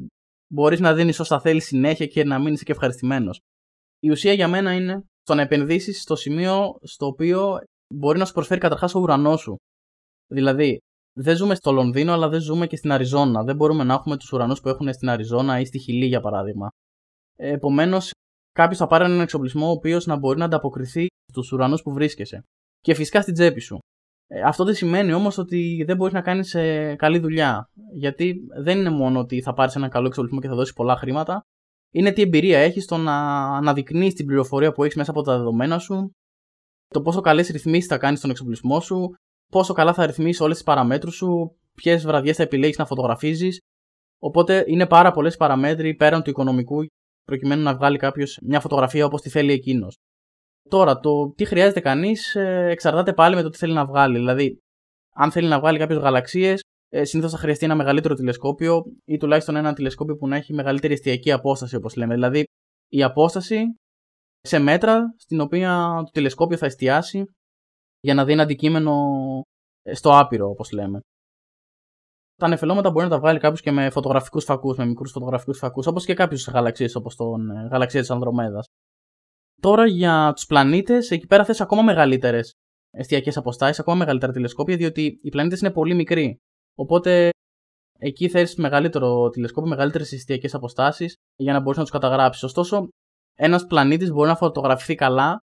μπορείς 0.48 0.80
να 0.80 0.94
δίνεις 0.94 1.20
όσα 1.20 1.40
θέλεις 1.40 1.66
συνέχεια 1.66 2.06
και 2.06 2.24
να 2.24 2.40
μείνει 2.40 2.58
και 2.58 2.72
ευχαριστημένος. 2.72 3.40
Η 4.00 4.10
ουσία 4.10 4.34
για 4.34 4.48
μένα 4.48 4.74
είναι 4.74 5.04
στο 5.22 5.34
να 5.34 5.42
επενδύσεις 5.42 6.02
στο 6.02 6.16
σημείο 6.16 6.80
στο 6.82 7.06
οποίο 7.06 7.60
μπορεί 7.94 8.20
να 8.20 8.26
σου 8.26 8.34
προσφέρει 8.34 8.60
καταρχάς 8.60 8.96
ο 8.96 9.00
ουρανός 9.00 9.42
σου. 9.42 9.56
Δηλαδή, 10.32 10.78
δεν 11.18 11.36
ζούμε 11.36 11.56
στο 11.56 11.72
Λονδίνο, 11.72 12.14
αλλά 12.14 12.30
δεν 12.30 12.40
ζούμε 12.40 12.68
και 12.68 12.76
στην 12.76 12.92
Αριζόνα. 12.92 13.44
Δεν 13.44 13.56
μπορούμε 13.56 13.84
να 13.84 13.94
έχουμε 13.94 14.18
τους 14.18 14.32
ουρανούς 14.32 14.62
που 14.62 14.70
έχουν 14.70 14.94
στην 14.94 15.10
Αριζόνα 15.10 15.60
ή 15.60 15.66
στη 15.66 15.80
Χιλή, 15.80 16.06
για 16.06 16.22
παράδειγμα. 16.22 16.70
Επομένως, 17.36 18.12
κάποιος 18.52 18.78
θα 18.78 18.88
πάρει 18.88 19.04
έναν 19.04 19.20
εξοπλισμό 19.20 19.68
ο 19.68 19.72
οποίος 19.72 20.06
να 20.06 20.18
μπορεί 20.18 20.40
να 20.40 20.46
ανταποκριθεί 20.46 21.08
στους 21.32 21.52
ουρανούς 21.52 21.82
που 21.82 21.92
βρίσκεσαι. 21.94 22.44
Και 22.86 22.94
φυσικά 22.94 23.22
στην 23.22 23.34
τσέπη 23.34 23.60
σου. 23.60 23.80
Ε, 24.28 24.42
αυτό 24.42 24.64
δεν 24.64 24.74
σημαίνει 24.74 25.14
όμως 25.14 25.38
ότι 25.38 25.84
δεν 25.88 25.96
μπορείς 25.96 26.14
να 26.14 26.22
κάνεις 26.22 26.56
ε, 26.56 26.96
καλή 26.98 27.20
δουλειά. 27.20 27.70
Γιατί 27.94 28.36
δεν 28.62 28.78
είναι 28.80 28.90
μόνο 28.90 29.20
ότι 29.20 29.42
θα 29.42 29.54
πάρεις 29.54 29.76
έναν 29.76 29.90
καλό 29.90 30.08
εξοπλισμό 30.08 30.40
και 30.40 30.48
θα 30.48 30.56
δώσεις 30.56 30.74
πολλά 30.74 30.96
χρήματα. 30.96 31.42
Είναι 31.94 32.12
τι 32.12 32.22
εμπειρία 32.22 32.60
έχεις 32.60 32.84
στο 32.84 32.98
να 32.98 33.46
αναδεικνύεις 33.56 34.14
την 34.14 34.26
πληροφορία 34.26 34.72
που 34.72 34.84
έχεις 34.84 34.96
μέσα 34.96 35.12
από 35.12 35.22
τα 35.22 35.38
δεδομένα 35.38 35.80
σου, 35.80 36.12
το 36.88 37.02
πόσο 37.02 37.22
καλές 37.22 37.50
ρυθμίσεις 37.50 37.86
θα 37.86 37.98
κάνεις 37.98 38.20
στον 38.20 38.30
εξοπλισμό 38.30 38.80
σου, 38.80 39.10
πόσο 39.52 39.74
καλά 39.74 39.94
θα 39.94 40.06
ρυθμίσεις 40.06 40.42
όλες 40.42 40.56
τις 40.56 40.66
παραμέτρους 40.66 41.16
σου, 41.16 41.56
ποιες 41.74 42.06
βραδιές 42.06 42.36
θα 42.36 42.44
επιλέγεις 42.44 42.78
να 42.78 42.86
φωτογραφίζεις. 42.86 43.60
Οπότε 44.20 44.64
είναι 44.68 44.88
πάρα 44.88 45.12
πολλές 45.12 45.36
παραμέτροι 45.38 45.96
πέραν 45.96 46.24
του 46.24 46.30
οικονομικού 46.30 46.86
προκειμένου 47.24 47.62
να 47.62 47.76
βγάλει 47.76 47.98
κάποιος 47.98 48.40
μια 48.42 48.60
φωτογραφία 48.60 49.06
όπως 49.06 49.22
τη 49.22 49.30
θέλει 49.30 49.52
εκείνος. 49.52 49.96
Τώρα, 50.70 51.00
το 51.00 51.34
τι 51.36 51.46
χρειάζεται 51.46 51.80
κανείς 51.80 52.36
ε, 52.36 52.68
εξαρτάται 52.70 53.14
πάλι 53.14 53.36
με 53.36 53.42
το 53.42 53.50
τι 53.50 53.58
θέλει 53.58 53.74
να 53.74 53.86
βγάλει. 53.86 54.18
Δηλαδή, 54.18 54.58
αν 55.16 55.32
θέλει 55.32 55.48
να 55.48 55.60
βγάλει 55.60 55.78
κάποιες 55.78 56.00
γαλαξίες, 56.00 56.62
ε, 56.90 57.04
συνήθως 57.04 57.32
θα 57.32 57.38
χρειαστεί 57.38 57.66
ένα 57.66 57.76
μεγαλύτερο 57.76 58.14
τηλεσκόπιο 58.14 58.84
ή 59.06 59.18
τουλάχιστον 59.18 59.56
ένα 59.56 59.74
τηλεσκόπιο 59.74 60.16
που 60.16 60.28
να 60.28 60.36
έχει 60.36 60.54
μεγαλύτερη 60.54 60.94
εστιακή 60.94 61.32
απόσταση, 61.32 61.76
όπως 61.76 61.96
λέμε. 61.96 62.14
Δηλαδή, 62.14 62.44
η 62.88 63.04
απόσταση 63.04 63.64
σε 64.42 64.60
μέτρα 64.60 65.14
στην 65.18 65.40
οποία 65.40 66.02
το 66.06 66.12
τηλεσκόπιο 66.12 66.58
θα 66.58 66.66
εστιάσει 66.66 67.24
για 68.00 68.14
να 68.14 68.26
δει 68.26 68.32
ένα 68.32 68.44
αντικείμενο 68.44 68.94
ε, 69.82 69.94
στο 69.94 70.18
άπειρο, 70.20 70.48
όπως 70.50 70.72
λέμε. 70.72 71.00
Τα 72.36 72.48
νεφελώματα 72.48 72.92
μπορεί 72.92 73.06
να 73.06 73.12
τα 73.12 73.20
βγάλει 73.20 73.40
κάποιος 73.40 73.62
και 73.62 73.72
με 73.72 73.90
φωτογραφικούς 73.90 74.44
φακούς, 74.44 74.78
με 74.78 74.86
μικρούς 74.86 75.12
φωτογραφικούς 75.12 75.58
φακούς, 75.58 75.88
όπως 75.88 76.06
και 76.06 76.14
κάποιες 76.14 76.50
γαλαξίες, 76.54 76.96
όπως 76.96 77.16
τον 77.16 77.50
ε, 77.50 77.68
γαλαξία 77.72 78.00
της 78.00 78.12
Ανδρομέδας. 78.12 78.66
Τώρα 79.62 79.88
για 79.88 80.32
τους 80.36 80.46
πλανήτες, 80.46 81.12
εκεί 81.12 81.26
πέρα 81.28 81.46
θες 81.46 81.62
ακόμα 81.62 81.82
μεγαλύτερες 81.82 82.54
εστιακέ 82.92 83.32
αποστάσεις, 83.36 83.80
ακόμα 83.80 83.98
μεγαλύτερα 83.98 84.32
τηλεσκόπια, 84.32 84.78
διότι 84.78 85.20
οι 85.22 85.30
πλανήτες 85.30 85.60
είναι 85.60 85.72
πολύ 85.72 85.94
μικροί. 85.94 86.38
Οπότε 86.76 87.30
εκεί 88.00 88.30
θέλει 88.30 88.48
μεγαλύτερο 88.58 89.30
τηλεσκόπιο, 89.30 89.70
μεγαλύτερες 89.70 90.12
εστιακέ 90.12 90.56
αποστάσεις 90.56 91.16
για 91.36 91.54
να 91.54 91.60
μπορείς 91.60 91.78
να 91.78 91.84
τους 91.84 91.92
καταγράψεις. 91.92 92.44
Ωστόσο, 92.44 92.88
ένας 93.36 93.66
πλανήτης 93.66 94.12
μπορεί 94.12 94.28
να 94.28 94.36
φωτογραφηθεί 94.36 94.96
καλά 94.96 95.38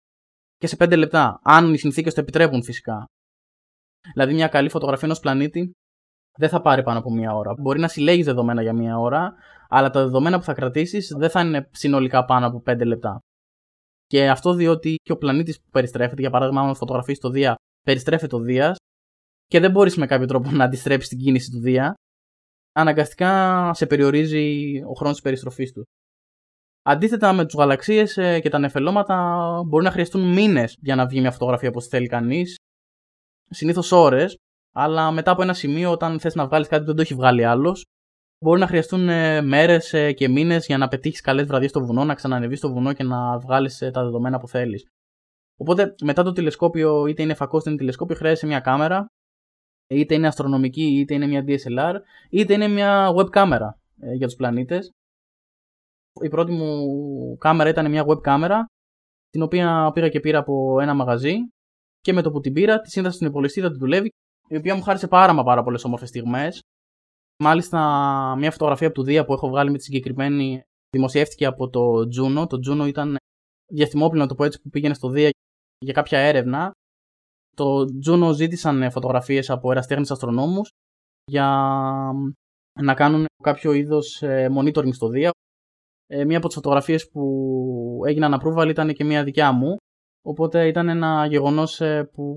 και 0.57 0.67
σε 0.67 0.75
5 0.75 0.95
λεπτά, 0.97 1.39
αν 1.43 1.73
οι 1.73 1.77
συνθήκες 1.77 2.13
το 2.13 2.21
επιτρέπουν 2.21 2.63
φυσικά. 2.63 3.05
Δηλαδή, 4.13 4.33
μια 4.33 4.47
καλή 4.47 4.69
φωτογραφία 4.69 5.07
ενός 5.07 5.19
πλανήτη 5.19 5.71
δεν 6.37 6.49
θα 6.49 6.61
πάρει 6.61 6.83
πάνω 6.83 6.99
από 6.99 7.11
μία 7.11 7.33
ώρα. 7.33 7.53
Μπορεί 7.61 7.79
να 7.79 7.87
συλλέγεις 7.87 8.25
δεδομένα 8.25 8.61
για 8.61 8.73
μία 8.73 8.97
ώρα, 8.97 9.33
αλλά 9.69 9.89
τα 9.89 10.03
δεδομένα 10.03 10.37
που 10.37 10.43
θα 10.43 10.53
κρατήσεις 10.53 11.07
δεν 11.17 11.29
θα 11.29 11.41
είναι 11.41 11.69
συνολικά 11.71 12.25
πάνω 12.25 12.47
από 12.47 12.61
5 12.65 12.85
λεπτά. 12.85 13.19
Και 14.11 14.29
αυτό 14.29 14.53
διότι 14.53 14.95
και 15.03 15.11
ο 15.11 15.17
πλανήτης 15.17 15.61
που 15.61 15.69
περιστρέφεται, 15.71 16.21
για 16.21 16.29
παράδειγμα, 16.29 16.61
αν 16.61 16.75
φωτογραφεί 16.75 17.17
το 17.17 17.29
Δία, 17.29 17.55
περιστρέφεται 17.81 18.35
ο 18.35 18.39
Δίας 18.39 18.77
και 19.45 19.59
δεν 19.59 19.71
μπορείς 19.71 19.97
με 19.97 20.05
κάποιο 20.05 20.27
τρόπο 20.27 20.51
να 20.51 20.63
αντιστρέψεις 20.63 21.09
την 21.09 21.17
κίνηση 21.17 21.51
του 21.51 21.59
Δία, 21.59 21.93
αναγκαστικά 22.71 23.73
σε 23.73 23.85
περιορίζει 23.85 24.77
ο 24.83 24.93
χρόνος 24.93 25.13
της 25.13 25.21
περιστροφής 25.21 25.71
του. 25.71 25.83
Αντίθετα 26.81 27.33
με 27.33 27.45
τους 27.45 27.53
γαλαξίες 27.53 28.17
ε, 28.17 28.39
και 28.39 28.49
τα 28.49 28.59
νεφελώματα, 28.59 29.15
μπορεί 29.67 29.83
να 29.83 29.91
χρειαστούν 29.91 30.33
μήνες 30.33 30.77
για 30.81 30.95
να 30.95 31.07
βγει 31.07 31.19
μια 31.19 31.31
φωτογραφία 31.31 31.69
όπως 31.69 31.87
θέλει 31.87 32.07
κανείς. 32.07 32.55
Συνήθως 33.49 33.91
ώρες, 33.91 34.37
αλλά 34.73 35.11
μετά 35.11 35.31
από 35.31 35.41
ένα 35.41 35.53
σημείο, 35.53 35.91
όταν 35.91 36.19
θες 36.19 36.35
να 36.35 36.47
βγάλεις 36.47 36.67
κάτι 36.67 36.81
που 36.81 36.87
δεν 36.87 36.95
το 36.95 37.01
έχει 37.01 37.13
βγάλει 37.13 37.45
άλλος, 37.45 37.83
μπορεί 38.41 38.59
να 38.59 38.67
χρειαστούν 38.67 39.09
ε, 39.09 39.41
μέρες 39.41 39.93
ε, 39.93 40.11
και 40.11 40.29
μήνες 40.29 40.65
για 40.65 40.77
να 40.77 40.87
πετύχεις 40.87 41.21
καλές 41.21 41.45
βραδιές 41.45 41.69
στο 41.69 41.85
βουνό, 41.85 42.03
να 42.03 42.13
ξανανεβείς 42.13 42.57
στο 42.57 42.71
βουνό 42.73 42.93
και 42.93 43.03
να 43.03 43.39
βγάλεις 43.39 43.77
τα 43.77 44.03
δεδομένα 44.03 44.39
που 44.39 44.47
θέλεις. 44.47 44.87
Οπότε 45.57 45.95
μετά 46.03 46.23
το 46.23 46.31
τηλεσκόπιο, 46.31 47.05
είτε 47.05 47.21
είναι 47.21 47.33
φακός 47.33 47.61
είτε 47.61 47.69
είναι 47.69 47.79
τηλεσκόπιο, 47.79 48.15
χρειάζεται 48.15 48.47
μια 48.47 48.59
κάμερα, 48.59 49.05
είτε 49.87 50.13
είναι 50.15 50.27
αστρονομική, 50.27 50.99
είτε 50.99 51.13
είναι 51.13 51.27
μια 51.27 51.43
DSLR, 51.47 51.95
είτε 52.29 52.53
είναι 52.53 52.67
μια 52.67 53.13
web 53.17 53.29
κάμερα 53.29 53.79
για 53.95 54.27
τους 54.27 54.35
πλανήτες 54.35 54.91
η 56.13 56.29
πρώτη 56.29 56.51
μου 56.51 57.37
κάμερα 57.37 57.69
ήταν 57.69 57.89
μια 57.89 58.05
web 58.07 58.21
κάμερα, 58.21 58.65
την 59.29 59.41
οποία 59.41 59.91
πήγα 59.93 60.09
και 60.09 60.19
πήρα 60.19 60.39
από 60.39 60.79
ένα 60.81 60.93
μαγαζί 60.93 61.35
και 61.99 62.13
με 62.13 62.21
το 62.21 62.31
που 62.31 62.39
την 62.39 62.53
πήρα, 62.53 62.79
τη 62.81 62.89
σύνδεσα 62.89 63.15
στην 63.15 63.27
υπολογιστή, 63.27 63.61
δεν 63.61 63.77
δουλεύει, 63.77 64.09
η 64.47 64.55
οποία 64.55 64.75
μου 64.75 64.81
χάρισε 64.81 65.07
πάρα 65.07 65.33
μα 65.33 65.43
πάρα 65.43 65.63
πολλές 65.63 65.83
όμορφες 65.83 66.09
στιγμές. 66.09 66.61
Μάλιστα, 67.43 67.79
μια 68.37 68.51
φωτογραφία 68.51 68.87
από 68.87 68.95
του 68.95 69.03
Δία 69.03 69.25
που 69.25 69.33
έχω 69.33 69.49
βγάλει 69.49 69.71
με 69.71 69.77
τη 69.77 69.83
συγκεκριμένη 69.83 70.61
δημοσιεύτηκε 70.89 71.45
από 71.45 71.69
το 71.69 71.81
Juno. 71.99 72.49
Το 72.49 72.57
Juno 72.67 72.87
ήταν 72.87 73.15
διαστημόπλαιο, 73.73 74.21
να 74.21 74.27
το 74.27 74.35
πω 74.35 74.43
έτσι, 74.43 74.61
που 74.61 74.69
πήγαινε 74.69 74.93
στο 74.93 75.09
Δία 75.09 75.29
για 75.77 75.93
κάποια 75.93 76.19
έρευνα. 76.19 76.71
Το 77.55 77.85
Juno 78.07 78.31
ζήτησαν 78.33 78.91
φωτογραφίες 78.91 79.49
από 79.49 79.71
εραστέχνε 79.71 80.05
αστρονόμους 80.09 80.69
για 81.31 81.47
να 82.81 82.93
κάνουν 82.93 83.25
κάποιο 83.43 83.73
είδος 83.73 84.21
ε, 84.21 84.49
monitoring 84.57 84.93
στο 84.93 85.07
Δία 85.07 85.31
ε, 86.07 86.25
μία 86.25 86.37
από 86.37 86.45
τις 86.45 86.55
φωτογραφίες 86.55 87.09
που 87.09 88.01
έγιναν 88.07 88.41
approval 88.41 88.69
ήταν 88.69 88.93
και 88.93 89.03
μία 89.03 89.23
δικιά 89.23 89.51
μου. 89.51 89.75
Οπότε 90.25 90.67
ήταν 90.67 90.89
ένα 90.89 91.25
γεγονός 91.25 91.81
ε, 91.81 92.09
που 92.13 92.35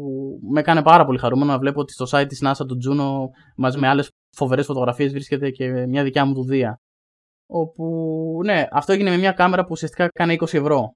με 0.51 0.61
έκανε 0.61 0.83
πάρα 0.83 1.05
πολύ 1.05 1.19
χαρούμενο 1.19 1.53
να 1.53 1.59
βλέπω 1.59 1.81
ότι 1.81 1.93
στο 1.93 2.05
site 2.11 2.29
της 2.29 2.43
NASA 2.45 2.67
του 2.67 2.79
Juno 2.87 3.38
μαζί 3.57 3.79
με 3.79 3.88
άλλες 3.88 4.11
φοβερές 4.35 4.66
φωτογραφίες 4.66 5.12
βρίσκεται 5.12 5.51
και 5.51 5.87
μια 5.87 6.03
δικιά 6.03 6.25
μου 6.25 6.35
δουδία. 6.35 6.81
Όπου, 7.47 8.40
ναι, 8.44 8.66
αυτό 8.70 8.92
έγινε 8.92 9.11
με 9.11 9.16
μια 9.16 9.33
κάμερα 9.33 9.62
που 9.62 9.68
ουσιαστικά 9.70 10.09
κάνει 10.09 10.38
20 10.40 10.55
ευρώ. 10.55 10.94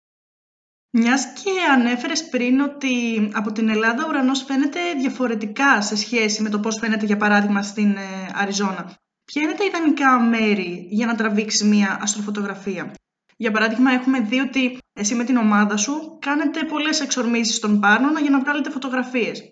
Μιας 0.90 1.32
και 1.32 1.50
ανέφερες 1.72 2.28
πριν 2.28 2.60
ότι 2.60 2.88
από 3.32 3.52
την 3.52 3.68
Ελλάδα 3.68 4.04
ο 4.04 4.08
ουρανός 4.08 4.42
φαίνεται 4.42 4.78
διαφορετικά 5.00 5.82
σε 5.82 5.96
σχέση 5.96 6.42
με 6.42 6.48
το 6.48 6.60
πώς 6.60 6.78
φαίνεται 6.78 7.06
για 7.06 7.16
παράδειγμα 7.16 7.62
στην 7.62 7.96
ε, 7.96 8.30
Αριζόνα. 8.34 8.96
Ποια 9.24 9.42
είναι 9.42 9.52
τα 9.52 9.64
ιδανικά 9.64 10.20
μέρη 10.20 10.86
για 10.90 11.06
να 11.06 11.14
τραβήξεις 11.14 11.62
μία 11.62 11.98
αστροφωτογραφία; 12.00 12.94
Για 13.36 13.50
παράδειγμα, 13.50 13.92
έχουμε 13.92 14.20
δει 14.20 14.40
ότι 14.40 14.78
εσύ 14.92 15.14
με 15.14 15.24
την 15.24 15.36
ομάδα 15.36 15.76
σου 15.76 16.18
κάνετε 16.20 16.64
πολλές 16.64 17.00
εξορμήσεις 17.00 17.56
στον 17.56 17.80
Πάρνονα 17.80 18.20
για 18.20 18.30
να 18.30 18.40
βγάλετε 18.40 18.70
φωτογραφίες. 18.70 19.50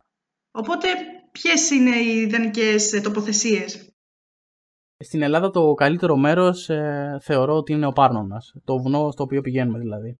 Οπότε, 0.50 0.88
ποιες 1.42 1.70
είναι 1.70 1.96
οι 1.96 2.20
ιδανικές 2.20 3.00
τοποθεσίες; 3.02 3.90
Στην 5.04 5.22
Ελλάδα 5.22 5.50
το 5.50 5.74
καλύτερο 5.74 6.16
μέρος 6.16 6.68
ε, 6.68 7.18
θεωρώ 7.22 7.56
ότι 7.56 7.72
είναι 7.72 7.86
ο 7.86 7.92
Πάρνονας. 7.92 8.54
Το 8.64 8.78
βουνό 8.78 9.10
στο 9.10 9.22
οποίο 9.22 9.40
πηγαίνουμε 9.40 9.78
δηλαδή. 9.78 10.16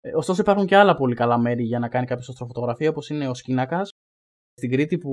Ε, 0.00 0.16
ωστόσο, 0.16 0.40
υπάρχουν 0.40 0.66
και 0.66 0.76
άλλα 0.76 0.94
πολύ 0.94 1.14
καλά 1.14 1.38
μέρη 1.38 1.64
για 1.64 1.78
να 1.78 1.88
κάνει 1.88 2.06
κάποιος 2.06 2.28
αστροφωτογραφία, 2.28 2.90
όπως 2.90 3.08
είναι 3.08 3.28
ο 3.28 3.34
Σκίνακα. 3.34 3.80
Στην 4.56 4.70
Κρήτη, 4.70 4.98
που 4.98 5.12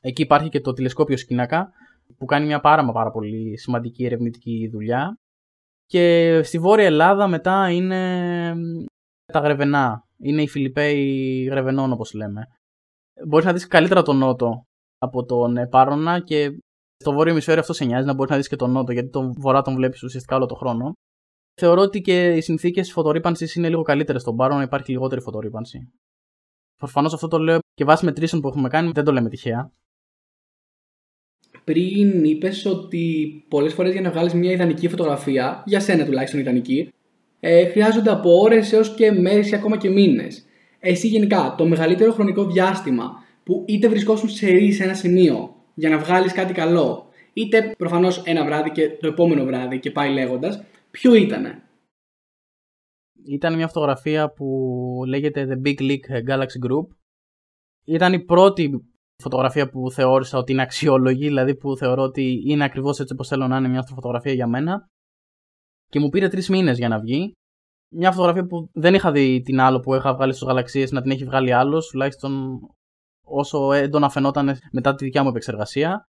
εκεί 0.00 0.22
υπάρχει 0.22 0.48
και 0.48 0.60
το 0.60 0.72
τηλεσκόπιο 0.72 1.16
Σκίνακα, 1.16 1.70
που 2.18 2.24
κάνει 2.24 2.46
μια 2.46 2.60
πάρα, 2.60 2.92
πάρα 2.92 3.10
πολύ 3.10 3.58
σημαντική 3.58 4.04
ερευνητική 4.04 4.68
δουλειά. 4.72 5.18
Και 5.86 6.40
στη 6.42 6.58
Βόρεια 6.58 6.84
Ελλάδα 6.84 7.28
μετά 7.28 7.70
είναι 7.70 8.52
τα 9.32 9.38
Γρεβενά. 9.38 10.04
Είναι 10.18 10.42
οι 10.42 10.48
Φιλιππέοι 10.48 11.42
Γρεβενών 11.50 11.92
όπως 11.92 12.12
λέμε. 12.12 12.46
Μπορείς 13.26 13.46
να 13.46 13.52
δεις 13.52 13.66
καλύτερα 13.66 14.02
τον 14.02 14.16
Νότο 14.16 14.66
από 14.98 15.24
τον 15.24 15.68
Πάρονα 15.70 16.20
και 16.20 16.50
στο 16.96 17.12
βόρειο 17.12 17.32
ημισφαίριο 17.32 17.60
αυτό 17.60 17.72
σε 17.72 17.84
νοιάζει 17.84 18.06
να 18.06 18.14
μπορείς 18.14 18.30
να 18.30 18.36
δεις 18.36 18.48
και 18.48 18.56
τον 18.56 18.70
Νότο, 18.70 18.92
γιατί 18.92 19.08
τον 19.08 19.32
Βορρά 19.38 19.62
τον 19.62 19.74
βλέπεις 19.74 20.02
ουσιαστικά 20.02 20.36
όλο 20.36 20.46
τον 20.46 20.56
χρόνο. 20.56 20.92
Θεωρώ 21.60 21.80
ότι 21.80 22.00
και 22.00 22.36
οι 22.36 22.40
συνθήκες 22.40 22.92
φωτορύπανσης 22.92 23.54
είναι 23.54 23.68
λίγο 23.68 23.82
καλύτερες 23.82 24.22
στον 24.22 24.36
Πάρονα, 24.36 24.62
υπάρχει 24.62 24.90
λιγότερη 24.90 25.20
φωτορύπανση. 25.20 25.78
Προφανώς 26.76 27.14
αυτό 27.14 27.28
το 27.28 27.38
λέω 27.38 27.58
και 27.74 27.84
βάσει 27.84 28.04
μετρήσεων 28.04 28.42
που 28.42 28.48
έχουμε 28.48 28.68
κάνει, 28.68 28.90
δεν 28.90 29.04
το 29.04 29.12
λέμε 29.12 29.28
τυχαία 29.28 29.72
πριν 31.66 32.24
είπες 32.24 32.64
ότι 32.64 33.44
πολλές 33.48 33.74
φορές 33.74 33.92
για 33.92 34.00
να 34.00 34.10
βγάλεις 34.10 34.34
μια 34.34 34.52
ιδανική 34.52 34.88
φωτογραφία, 34.88 35.62
για 35.66 35.80
σένα 35.80 36.04
τουλάχιστον 36.04 36.40
ιδανική, 36.40 36.92
ε, 37.40 37.66
χρειάζονται 37.66 38.10
από 38.10 38.30
ώρες 38.40 38.72
έως 38.72 38.94
και 38.94 39.12
μέρες 39.12 39.50
ή 39.50 39.54
ακόμα 39.54 39.76
και 39.76 39.90
μήνες. 39.90 40.45
Εσύ 40.88 41.08
γενικά, 41.08 41.54
το 41.58 41.66
μεγαλύτερο 41.66 42.12
χρονικό 42.12 42.44
διάστημα 42.44 43.24
που 43.42 43.64
είτε 43.68 43.88
βρισκόσουν 43.88 44.28
σε 44.28 44.46
ρί 44.46 44.72
σε 44.72 44.84
ένα 44.84 44.94
σημείο 44.94 45.54
για 45.74 45.88
να 45.88 45.98
βγάλεις 45.98 46.32
κάτι 46.32 46.52
καλό, 46.52 47.08
είτε 47.32 47.74
προφανώς 47.78 48.22
ένα 48.24 48.44
βράδυ 48.44 48.70
και 48.70 48.90
το 48.90 49.06
επόμενο 49.06 49.44
βράδυ 49.44 49.78
και 49.78 49.90
πάει 49.90 50.12
λέγοντας, 50.12 50.62
ποιο 50.90 51.14
ήτανε; 51.14 51.62
Ήταν 53.24 53.54
μια 53.54 53.66
φωτογραφία 53.66 54.30
που 54.30 54.46
λέγεται 55.06 55.46
The 55.50 55.66
Big 55.66 55.80
League 55.80 56.30
Galaxy 56.30 56.68
Group. 56.68 56.86
Ήταν 57.84 58.12
η 58.12 58.24
πρώτη 58.24 58.70
φωτογραφία 59.22 59.68
που 59.68 59.90
θεώρησα 59.90 60.38
ότι 60.38 60.52
είναι 60.52 60.62
αξιόλογη, 60.62 61.26
δηλαδή 61.26 61.56
που 61.56 61.76
θεωρώ 61.76 62.02
ότι 62.02 62.42
είναι 62.46 62.64
ακριβώς 62.64 63.00
έτσι 63.00 63.12
όπως 63.12 63.28
θέλω 63.28 63.46
να 63.46 63.56
είναι 63.56 63.68
μια 63.68 63.82
φωτογραφία 63.82 64.32
για 64.32 64.46
μένα. 64.46 64.86
Και 65.88 66.00
μου 66.00 66.08
πήρε 66.08 66.28
τρεις 66.28 66.48
μήνες 66.48 66.78
για 66.78 66.88
να 66.88 67.00
βγει. 67.00 67.32
Μια 67.88 68.12
φωτογραφία 68.12 68.46
που 68.46 68.70
δεν 68.72 68.94
είχα 68.94 69.12
δει 69.12 69.40
την 69.40 69.60
άλλο 69.60 69.80
που 69.80 69.94
είχα 69.94 70.14
βγάλει 70.14 70.32
στου 70.32 70.46
γαλαξίες 70.46 70.90
να 70.90 71.02
την 71.02 71.10
έχει 71.10 71.24
βγάλει 71.24 71.52
άλλος, 71.52 71.88
τουλάχιστον 71.88 72.58
όσο 73.24 73.72
έντονα 73.72 74.08
φαινόταν 74.08 74.58
μετά 74.72 74.94
τη 74.94 75.04
δικιά 75.04 75.22
μου 75.22 75.28
επεξεργασία. 75.28 76.08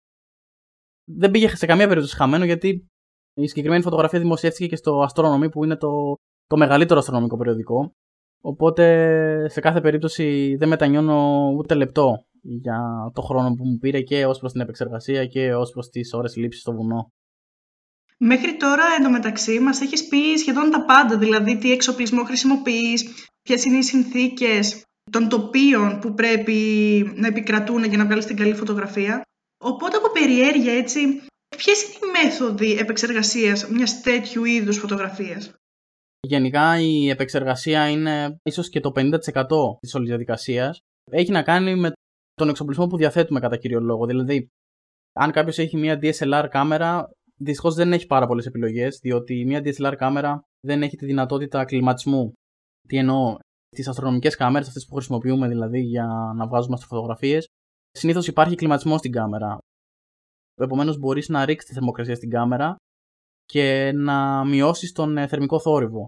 Δεν 1.05 1.31
πήγε 1.31 1.57
σε 1.57 1.67
καμία 1.67 1.87
περίπτωση 1.87 2.17
χαμένο 2.17 2.45
γιατί 2.45 2.87
η 3.35 3.47
συγκεκριμένη 3.47 3.83
φωτογραφία 3.83 4.19
δημοσιεύτηκε 4.19 4.67
και 4.67 4.77
στο 4.77 5.07
Astronomy 5.09 5.51
που 5.51 5.65
είναι 5.65 5.77
το, 5.77 6.15
το 6.47 6.57
μεγαλύτερο 6.57 6.99
αστρονομικό 6.99 7.37
περιοδικό. 7.37 7.93
Οπότε 8.43 9.49
σε 9.49 9.61
κάθε 9.61 9.81
περίπτωση 9.81 10.57
δεν 10.57 10.69
μετανιώνω 10.69 11.49
ούτε 11.57 11.75
λεπτό 11.75 12.25
για 12.43 13.11
το 13.15 13.23
χρόνο 13.23 13.55
που 13.55 13.65
μου 13.67 13.79
πήρε 13.79 14.01
και 14.01 14.27
ως 14.27 14.39
προς 14.39 14.53
την 14.53 14.61
επεξεργασία 14.61 15.27
και 15.27 15.55
ως 15.55 15.71
προς 15.71 15.89
τις 15.89 16.13
ώρες 16.13 16.37
λήψης 16.37 16.61
στο 16.61 16.73
βουνό. 16.73 17.13
Μέχρι 18.23 18.57
τώρα 18.57 18.85
εντωμεταξύ 18.99 19.61
μας 19.61 19.81
έχεις 19.81 20.09
πει 20.09 20.37
σχεδόν 20.37 20.71
τα 20.71 20.85
πάντα, 20.85 21.19
δηλαδή 21.19 21.59
τι 21.59 21.73
εξοπλισμό 21.73 22.25
χρησιμοποιείς, 22.25 23.29
ποιες 23.43 23.65
είναι 23.65 23.77
οι 23.77 23.83
συνθήκες 23.83 24.85
των 25.11 25.29
τοπίων 25.29 25.99
που 25.99 26.15
πρέπει 26.15 26.55
να 27.15 27.27
επικρατούν 27.27 27.85
για 27.85 27.99
να 27.99 28.05
βγάλεις 28.05 28.27
την 28.27 28.37
καλή 28.37 28.55
φωτογραφία. 28.55 29.23
Οπότε 29.65 29.97
από 29.97 30.11
περιέργεια 30.11 30.73
έτσι, 30.73 31.01
ποιες 31.57 31.83
είναι 31.83 32.07
οι 32.07 32.25
μέθοδοι 32.25 32.73
επεξεργασίας 32.73 33.69
μιας 33.69 34.01
τέτοιου 34.01 34.45
είδους 34.45 34.79
φωτογραφίας; 34.79 35.55
Γενικά 36.27 36.81
η 36.81 37.09
επεξεργασία 37.09 37.89
είναι 37.89 38.37
ίσως 38.43 38.69
και 38.69 38.81
το 38.81 38.93
50% 38.95 39.79
της 39.81 39.95
όλης 39.95 40.09
διαδικασίας. 40.09 40.81
Έχει 41.11 41.31
να 41.31 41.43
κάνει 41.43 41.77
με 41.77 41.93
τον 42.35 42.49
εξοπλισμό 42.49 42.87
που 42.87 42.97
διαθέτουμε 42.97 43.41
κατά 43.41 43.57
κύριο 43.57 43.81
λόγο. 43.81 44.07
Δηλαδή, 44.07 44.49
αν 45.13 45.31
κάποιος 45.31 45.59
έχει 45.59 45.77
μια 45.77 45.99
DSLR 46.03 46.47
κάμερα, 46.51 47.11
δυστυχώς 47.43 47.75
δεν 47.75 47.93
έχει 47.93 48.07
πάρα 48.07 48.27
πολλές 48.27 48.47
επιλογές, 48.47 48.99
διότι 49.03 49.45
μια 49.47 49.61
DSLR 49.65 49.95
κάμερα 49.97 50.43
δεν 50.67 50.83
έχει 50.83 50.97
τη 50.97 51.07
δυνατότητα 51.07 51.65
κλιματισμού. 51.65 52.33
Τι 52.89 52.97
εννοώ, 52.97 53.37
τις 53.69 53.89
αστρονομικές 53.89 54.37
κάμερες, 54.37 54.69
αυτές 54.69 54.87
που 54.87 54.95
χρησιμοποιούμε 54.95 55.49
δηλαδή 55.49 55.81
για 55.81 56.33
να 56.37 56.47
βγάζουμε 56.47 56.75
αστροφωτογραφίες, 56.75 57.47
συνήθως 57.91 58.27
υπάρχει 58.27 58.55
κλιματισμό 58.55 58.99
στην 58.99 59.13
κάμερα. 59.13 59.59
Επομένως, 60.61 60.99
μπορείς 60.99 61.29
να 61.29 61.45
ρίξεις 61.45 61.69
τη 61.69 61.75
θερμοκρασία 61.75 62.15
στην 62.15 62.31
κάμερα 62.31 62.77
και 63.45 63.93
να 63.95 64.45
μειώσεις 64.45 64.93
τον 64.93 65.17
ε, 65.17 65.27
θερμικό 65.27 65.61
θόρυβο. 65.61 66.07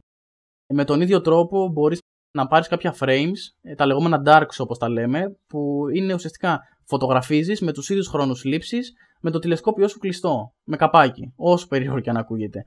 Με 0.75 0.85
τον 0.85 1.01
ίδιο 1.01 1.21
τρόπο 1.21 1.69
μπορείς 1.69 1.99
να 2.37 2.47
πάρεις 2.47 2.69
κάποια 2.69 2.97
frames, 3.01 3.39
ε, 3.61 3.75
τα 3.75 3.87
λεγόμενα 3.87 4.23
darks 4.27 4.57
όπως 4.59 4.79
τα 4.79 4.89
λέμε, 4.89 5.37
που 5.47 5.89
είναι 5.95 6.15
ουσιαστικά 6.15 6.61
φωτογραφίζεις 6.87 7.61
με 7.61 7.73
τους 7.73 7.89
ίδιους 7.89 8.09
χρόνους 8.09 8.45
λήψης 8.45 8.93
με 9.23 9.31
το 9.31 9.39
τηλεσκόπιο 9.39 9.89
σου 9.89 9.99
κλειστό, 9.99 10.55
με 10.65 10.77
καπάκι, 10.77 11.33
όσο 11.37 11.67
περίεργο 11.67 12.01
και 12.01 12.11
αν 12.11 12.17
ακούγεται. 12.17 12.63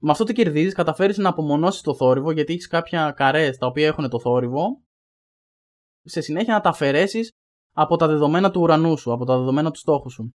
Με 0.00 0.10
αυτό 0.10 0.24
τι 0.24 0.32
κερδίζεις, 0.32 0.74
καταφέρεις 0.74 1.18
να 1.18 1.28
απομονώσεις 1.28 1.80
το 1.80 1.94
θόρυβο, 1.94 2.30
γιατί 2.30 2.52
έχεις 2.52 2.66
κάποια 2.66 3.12
καρές 3.16 3.56
τα 3.56 3.66
οποία 3.66 3.86
έχουν 3.86 4.08
το 4.08 4.20
θόρυβο, 4.20 4.82
σε 6.02 6.20
συνέχεια 6.20 6.54
να 6.54 6.60
τα 6.60 6.68
αφαιρέσεις 6.68 7.30
από 7.74 7.96
τα 7.96 8.06
δεδομένα 8.06 8.50
του 8.50 8.60
ουρανού 8.60 8.98
σου, 8.98 9.12
από 9.12 9.24
τα 9.24 9.38
δεδομένα 9.38 9.70
του 9.70 9.78
στόχου 9.78 10.10
σου. 10.10 10.30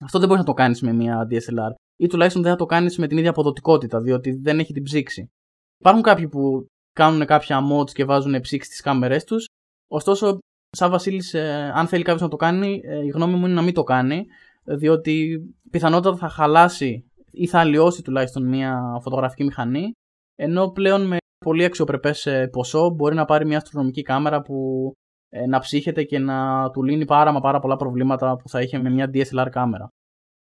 Αυτό 0.00 0.18
δεν 0.18 0.28
μπορείς 0.28 0.42
να 0.42 0.48
το 0.48 0.54
κάνεις 0.54 0.82
με 0.82 0.92
μια 0.92 1.26
DSLR, 1.30 1.74
ή 1.96 2.06
τουλάχιστον 2.06 2.42
δεν 2.42 2.50
θα 2.50 2.56
το 2.56 2.66
κάνεις 2.66 2.98
με 2.98 3.06
την 3.06 3.18
ίδια 3.18 3.30
αποδοτικότητα, 3.30 4.00
διότι 4.00 4.32
δεν 4.32 4.58
έχει 4.58 4.72
την 4.72 4.82
ψήξη. 4.82 5.30
Υπάρχουν 5.78 6.02
κάποιοι 6.02 6.28
που 6.28 6.66
κάνουν 6.92 7.26
κάποια 7.26 7.60
mods 7.72 7.90
και 7.90 8.04
βάζουν 8.04 8.40
ψήξη 8.40 8.68
στις 8.68 8.80
κάμερές 8.80 9.24
τους, 9.24 9.46
ωστόσο, 9.90 10.38
σαν 10.76 10.90
Βασίλης, 10.90 11.34
ε, 11.34 11.72
αν 11.74 11.86
θέλει 11.86 12.02
κάποιος 12.02 12.22
να 12.22 12.28
το 12.28 12.36
κάνει, 12.36 12.80
ε, 12.84 13.04
η 13.04 13.08
γνώμη 13.08 13.34
μου 13.34 13.44
είναι 13.44 13.54
να 13.54 13.62
μην 13.62 13.74
το 13.74 13.82
κάνει, 13.82 14.26
διότι 14.64 15.40
πιθανότατα 15.70 16.16
θα 16.16 16.28
χαλάσει 16.28 17.10
ή 17.30 17.46
θα 17.46 17.58
αλλοιώσει 17.58 18.02
τουλάχιστον 18.02 18.48
μια 18.48 18.80
φωτογραφική 19.02 19.44
μηχανή, 19.44 19.92
ενώ 20.34 20.70
πλέον 20.70 21.06
με 21.06 21.16
πολύ 21.44 21.64
αξιοπρεπές 21.64 22.26
ε, 22.26 22.48
ποσό 22.48 22.90
μπορεί 22.90 23.14
να 23.14 23.24
πάρει 23.24 23.46
μια 23.46 23.56
αστρονομική 23.56 24.02
κάμερα 24.02 24.42
που 24.42 24.90
ε, 25.28 25.46
να 25.46 25.58
ψύχεται 25.58 26.02
και 26.02 26.18
να 26.18 26.70
του 26.70 26.82
λύνει 26.82 27.04
πάρα 27.04 27.32
μα 27.32 27.40
πάρα 27.40 27.58
πολλά 27.58 27.76
προβλήματα 27.76 28.36
που 28.36 28.48
θα 28.48 28.60
είχε 28.60 28.78
με 28.78 28.90
μια 28.90 29.10
DSLR 29.14 29.48
κάμερα. 29.50 29.88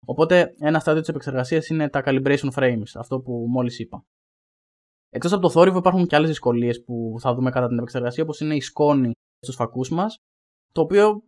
Οπότε 0.06 0.54
ένα 0.58 0.78
στάδιο 0.78 1.00
της 1.00 1.08
επεξεργασίας 1.08 1.68
είναι 1.68 1.88
τα 1.88 2.02
calibration 2.04 2.50
frames, 2.54 2.92
αυτό 2.94 3.20
που 3.20 3.46
μόλις 3.48 3.78
είπα. 3.78 4.02
Εκτός 5.10 5.32
από 5.32 5.42
το 5.42 5.50
θόρυβο, 5.50 5.78
υπάρχουν 5.78 6.06
και 6.06 6.16
άλλες 6.16 6.28
δυσκολίες 6.28 6.82
που 6.84 7.14
θα 7.20 7.34
δούμε 7.34 7.50
κατά 7.50 7.66
την 7.66 7.76
επεξεργασία, 7.76 8.22
όπως 8.22 8.40
είναι 8.40 8.54
η 8.54 8.60
σκόνη 8.60 9.10
στους 9.40 9.54
φακούς 9.54 9.90
μας, 9.90 10.16
το 10.72 10.80
οποίο 10.80 11.22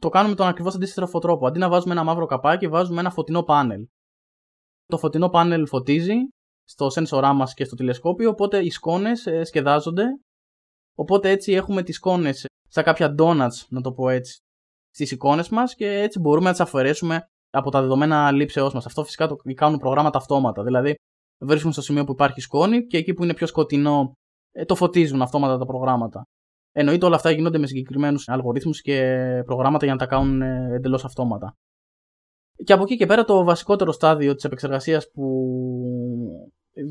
το 0.00 0.08
κάνουμε 0.08 0.34
τον 0.34 0.46
ακριβώς 0.46 0.74
αντίστοιχο 0.74 1.18
τρόπο. 1.18 1.46
Αντί 1.46 1.58
να 1.58 1.68
βάζουμε 1.68 1.92
ένα 1.92 2.04
μαύρο 2.04 2.26
καπάκι, 2.26 2.68
βάζουμε 2.68 3.00
ένα 3.00 3.10
φωτεινό 3.10 3.42
πάνελ. 3.42 3.86
Το 4.86 4.98
φωτεινό 4.98 5.28
πάνελ 5.28 5.66
φωτίζει 5.66 6.14
στο 6.64 6.90
σένσορά 6.90 7.32
μας 7.32 7.54
και 7.54 7.64
στο 7.64 7.76
τηλεσκόπιο, 7.76 8.30
οπότε 8.30 8.64
οι 8.64 8.70
σκόνες 8.70 9.26
ε, 9.26 9.44
σκεδάζονται. 9.44 10.04
Οπότε 10.94 11.30
έτσι 11.30 11.52
έχουμε 11.52 11.82
τις 11.82 11.96
σκόνες 11.96 12.44
σαν 12.68 12.84
κάποια 12.84 13.14
donuts, 13.18 13.66
να 13.68 13.80
το 13.80 13.92
πω 13.92 14.08
έτσι, 14.08 14.38
στις 14.90 15.10
εικόνες 15.10 15.48
μας 15.48 15.74
και 15.74 15.86
έτσι 15.86 16.18
μπορούμε 16.18 16.44
να 16.44 16.50
τις 16.50 16.60
αφαιρέσουμε 16.60 17.26
από 17.50 17.70
τα 17.70 17.80
δεδομένα 17.80 18.32
λήψεώς 18.32 18.74
μας. 18.74 18.86
Αυτό 18.86 19.04
φυσικά 19.04 19.26
το 19.26 19.36
κάνουν 19.54 19.78
προγράμματα 19.78 20.18
αυτόματα. 20.18 20.62
Δηλαδή, 20.62 20.94
βρίσκουν 21.44 21.72
στο 21.72 21.82
σημείο 21.82 22.04
που 22.04 22.12
υπάρχει 22.12 22.40
σκόνη 22.40 22.86
και 22.86 22.96
εκεί 22.96 23.14
που 23.14 23.24
είναι 23.24 23.34
πιο 23.34 23.46
σκοτεινό 23.46 24.12
ε, 24.52 24.64
το 24.64 24.74
φωτίζουν 24.74 25.22
αυτόματα 25.22 25.58
τα 25.58 25.64
προγράμματα. 25.64 26.24
Εννοείται 26.78 27.06
όλα 27.06 27.16
αυτά 27.16 27.30
γίνονται 27.30 27.58
με 27.58 27.66
συγκεκριμένους 27.66 28.28
αλγορίθμους 28.28 28.80
και 28.80 29.18
προγράμματα 29.46 29.84
για 29.84 29.94
να 29.94 30.00
τα 30.00 30.06
κάνουν 30.06 30.42
ε, 30.42 30.74
εντελώς 30.74 31.04
αυτόματα. 31.04 31.56
Και 32.64 32.72
από 32.72 32.82
εκεί 32.82 32.96
και 32.96 33.06
πέρα 33.06 33.24
το 33.24 33.44
βασικότερο 33.44 33.92
στάδιο 33.92 34.34
της 34.34 34.44
επεξεργασίας 34.44 35.10
που 35.10 35.46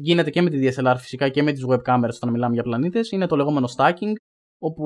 γίνεται 0.02 0.30
και 0.30 0.42
με 0.42 0.50
τη 0.50 0.60
DSLR 0.62 0.96
φυσικά 0.98 1.30
και 1.30 1.44
με 1.44 1.52
τις 1.52 1.66
web 1.68 1.82
cameras 1.86 2.14
όταν 2.16 2.30
μιλάμε 2.32 2.54
για 2.54 2.64
πλανήτες 2.64 3.12
είναι 3.12 3.28
το 3.28 3.36
λεγόμενο 3.36 3.68
stacking 3.78 4.14
όπου 4.60 4.84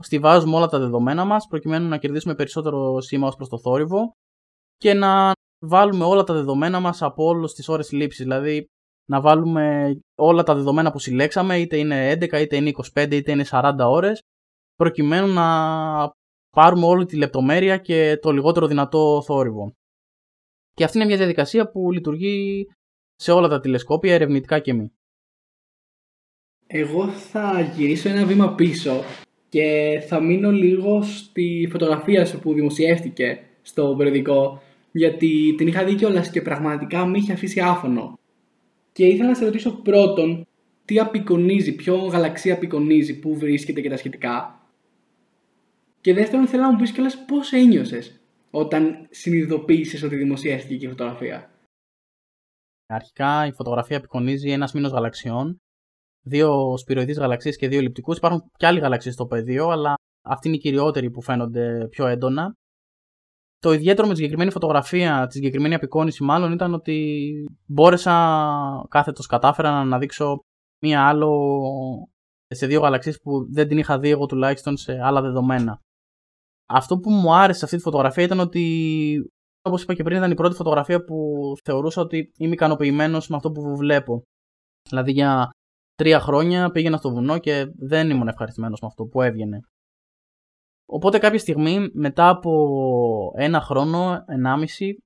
στηβάζουμε 0.00 0.56
όλα 0.56 0.66
τα 0.66 0.78
δεδομένα 0.78 1.24
μας 1.24 1.46
προκειμένου 1.46 1.88
να 1.88 1.98
κερδίσουμε 1.98 2.34
περισσότερο 2.34 3.00
σήμα 3.00 3.26
ως 3.26 3.36
προς 3.36 3.48
το 3.48 3.58
θόρυβο 3.58 4.12
και 4.76 4.94
να 4.94 5.32
βάλουμε 5.58 6.04
όλα 6.04 6.22
τα 6.22 6.34
δεδομένα 6.34 6.80
μας 6.80 7.02
από 7.02 7.24
όλες 7.24 7.52
τις 7.52 7.68
ώρες 7.68 7.92
λήψης 7.92 8.24
δηλαδή 8.24 8.66
να 9.04 9.20
βάλουμε 9.20 9.96
όλα 10.14 10.42
τα 10.42 10.54
δεδομένα 10.54 10.92
που 10.92 10.98
συλλέξαμε 10.98 11.58
είτε 11.58 11.76
είναι 11.76 12.12
11 12.12 12.40
είτε 12.40 12.56
είναι 12.56 12.70
25 12.94 13.12
είτε 13.12 13.32
είναι 13.32 13.44
40 13.50 13.74
ώρες 13.78 14.22
προκειμένου 14.74 15.32
να 15.32 15.46
πάρουμε 16.50 16.86
όλη 16.86 17.04
τη 17.04 17.16
λεπτομέρεια 17.16 17.76
και 17.76 18.18
το 18.22 18.30
λιγότερο 18.30 18.66
δυνατό 18.66 19.22
θόρυβο. 19.24 19.72
Και 20.72 20.84
αυτή 20.84 20.96
είναι 20.98 21.06
μια 21.06 21.16
διαδικασία 21.16 21.70
που 21.70 21.92
λειτουργεί 21.92 22.66
σε 23.14 23.32
όλα 23.32 23.48
τα 23.48 23.60
τηλεσκόπια, 23.60 24.14
ερευνητικά 24.14 24.58
και 24.58 24.72
μη. 24.72 24.92
Εγώ 26.66 27.08
θα 27.08 27.60
γυρίσω 27.60 28.08
ένα 28.08 28.24
βήμα 28.24 28.54
πίσω 28.54 29.02
και 29.48 29.98
θα 30.08 30.20
μείνω 30.20 30.50
λίγο 30.50 31.02
στη 31.02 31.68
φωτογραφία 31.70 32.26
σου 32.26 32.38
που 32.38 32.54
δημοσιεύτηκε 32.54 33.40
στο 33.62 33.94
περιοδικό 33.96 34.62
γιατί 34.92 35.54
την 35.56 35.66
είχα 35.66 35.84
δει 35.84 35.94
κιόλας 35.94 36.30
και 36.30 36.42
πραγματικά 36.42 37.06
με 37.06 37.18
είχε 37.18 37.32
αφήσει 37.32 37.60
άφωνο. 37.60 38.18
Και 38.94 39.06
ήθελα 39.06 39.28
να 39.28 39.34
σε 39.34 39.44
ρωτήσω 39.44 39.82
πρώτον 39.82 40.46
τι 40.84 40.98
απεικονίζει, 40.98 41.74
ποιο 41.74 41.96
γαλαξία 41.96 42.54
απεικονίζει, 42.54 43.18
πού 43.18 43.38
βρίσκεται 43.38 43.80
και 43.80 43.88
τα 43.88 43.96
σχετικά. 43.96 44.60
Και 46.00 46.14
δεύτερον 46.14 46.46
θέλω 46.46 46.62
να 46.62 46.70
μου 46.72 46.78
πεις 46.78 46.92
κιόλας 46.92 47.24
πώς 47.24 47.52
ένιωσες 47.52 48.20
όταν 48.50 49.06
συνειδητοποίησες 49.10 50.02
ότι 50.02 50.16
δημοσιεύτηκε 50.16 50.76
και 50.76 50.86
η 50.86 50.88
φωτογραφία. 50.88 51.50
Αρχικά 52.86 53.46
η 53.46 53.52
φωτογραφία 53.52 53.96
απεικονίζει 53.96 54.50
ένας 54.50 54.72
μήνος 54.72 54.90
γαλαξιών, 54.90 55.60
δύο 56.26 56.76
σπυροειδείς 56.76 57.18
γαλαξίες 57.18 57.56
και 57.56 57.68
δύο 57.68 57.78
ελλειπτικούς. 57.78 58.16
Υπάρχουν 58.16 58.50
και 58.56 58.66
άλλοι 58.66 58.80
γαλαξίες 58.80 59.14
στο 59.14 59.26
πεδίο, 59.26 59.68
αλλά 59.68 59.94
αυτοί 60.24 60.48
είναι 60.48 60.56
οι 60.56 60.60
κυριότεροι 60.60 61.10
που 61.10 61.22
φαίνονται 61.22 61.88
πιο 61.90 62.06
έντονα. 62.06 62.54
Το 63.64 63.72
ιδιαίτερο 63.72 64.06
με 64.06 64.12
τη 64.12 64.18
συγκεκριμένη 64.18 64.50
φωτογραφία, 64.50 65.26
τη 65.26 65.32
συγκεκριμένη 65.32 65.74
απεικόνηση 65.74 66.22
μάλλον, 66.22 66.52
ήταν 66.52 66.74
ότι 66.74 67.30
μπόρεσα 67.66 68.12
κάθετος 68.88 69.26
κατάφερα 69.26 69.70
να 69.70 69.78
αναδείξω 69.78 70.38
μία 70.82 71.08
άλλο 71.08 71.30
σε 72.46 72.66
δύο 72.66 72.80
γαλαξίες 72.80 73.18
που 73.20 73.52
δεν 73.52 73.68
την 73.68 73.78
είχα 73.78 73.98
δει 73.98 74.10
εγώ 74.10 74.26
τουλάχιστον 74.26 74.76
σε 74.76 74.98
άλλα 75.02 75.20
δεδομένα. 75.20 75.80
Αυτό 76.66 76.98
που 76.98 77.10
μου 77.10 77.34
άρεσε 77.34 77.58
σε 77.58 77.64
αυτή 77.64 77.76
τη 77.76 77.82
φωτογραφία 77.82 78.24
ήταν 78.24 78.40
ότι 78.40 78.64
Όπως 79.62 79.82
είπα 79.82 79.94
και 79.94 80.02
πριν, 80.02 80.16
ήταν 80.16 80.30
η 80.30 80.34
πρώτη 80.34 80.54
φωτογραφία 80.54 81.04
που 81.04 81.16
θεωρούσα 81.64 82.00
ότι 82.00 82.32
είμαι 82.38 82.52
ικανοποιημένος 82.52 83.28
με 83.28 83.36
αυτό 83.36 83.50
που 83.50 83.76
βλέπω. 83.76 84.22
Δηλαδή 84.88 85.12
για 85.12 85.50
τρία 85.94 86.20
χρόνια 86.20 86.70
πήγαινα 86.70 86.96
στο 86.96 87.10
βουνό 87.10 87.38
και 87.38 87.66
δεν 87.76 88.10
ήμουν 88.10 88.28
ευχαριστημένος 88.28 88.80
με 88.80 88.86
αυτό 88.86 89.04
που 89.04 89.22
έβγαινε. 89.22 89.60
Οπότε 90.94 91.18
κάποια 91.18 91.38
στιγμή, 91.38 91.90
μετά 91.92 92.28
από 92.28 93.32
ένα 93.36 93.60
χρόνο, 93.60 94.24
ενάμιση, 94.26 94.96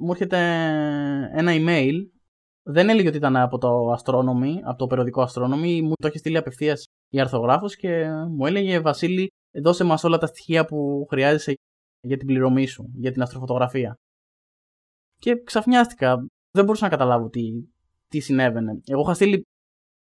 μου 0.00 0.10
έρχεται 0.10 0.38
ένα 1.32 1.52
email. 1.54 1.92
Δεν 2.62 2.88
έλεγε 2.88 3.08
ότι 3.08 3.16
ήταν 3.16 3.36
από 3.36 3.58
το 3.58 3.92
Astronomy, 3.92 4.54
από 4.64 4.78
το 4.78 4.86
περιοδικό 4.86 5.22
Astronomy, 5.22 5.80
μου 5.82 5.92
το 5.94 6.08
είχε 6.08 6.18
στείλει 6.18 6.36
απευθείας 6.36 6.84
η 7.08 7.20
αρθογράφο 7.20 7.66
και 7.68 8.06
μου 8.30 8.46
έλεγε 8.46 8.80
Βασίλη, 8.80 9.28
δώσε 9.62 9.84
μας 9.84 10.04
όλα 10.04 10.18
τα 10.18 10.26
στοιχεία 10.26 10.64
που 10.64 11.06
χρειάζεσαι 11.10 11.54
για 12.00 12.16
την 12.16 12.26
πληρωμή 12.26 12.66
σου, 12.66 12.90
για 12.94 13.12
την 13.12 13.22
αστροφωτογραφία. 13.22 13.94
Και 15.16 15.42
ξαφνιάστηκα. 15.44 16.26
Δεν 16.50 16.64
μπορούσα 16.64 16.84
να 16.84 16.90
καταλάβω 16.90 17.28
τι, 17.28 17.42
τι 18.08 18.20
συνέβαινε. 18.20 18.80
Εγώ 18.86 19.00
είχα 19.00 19.14
στείλει 19.14 19.42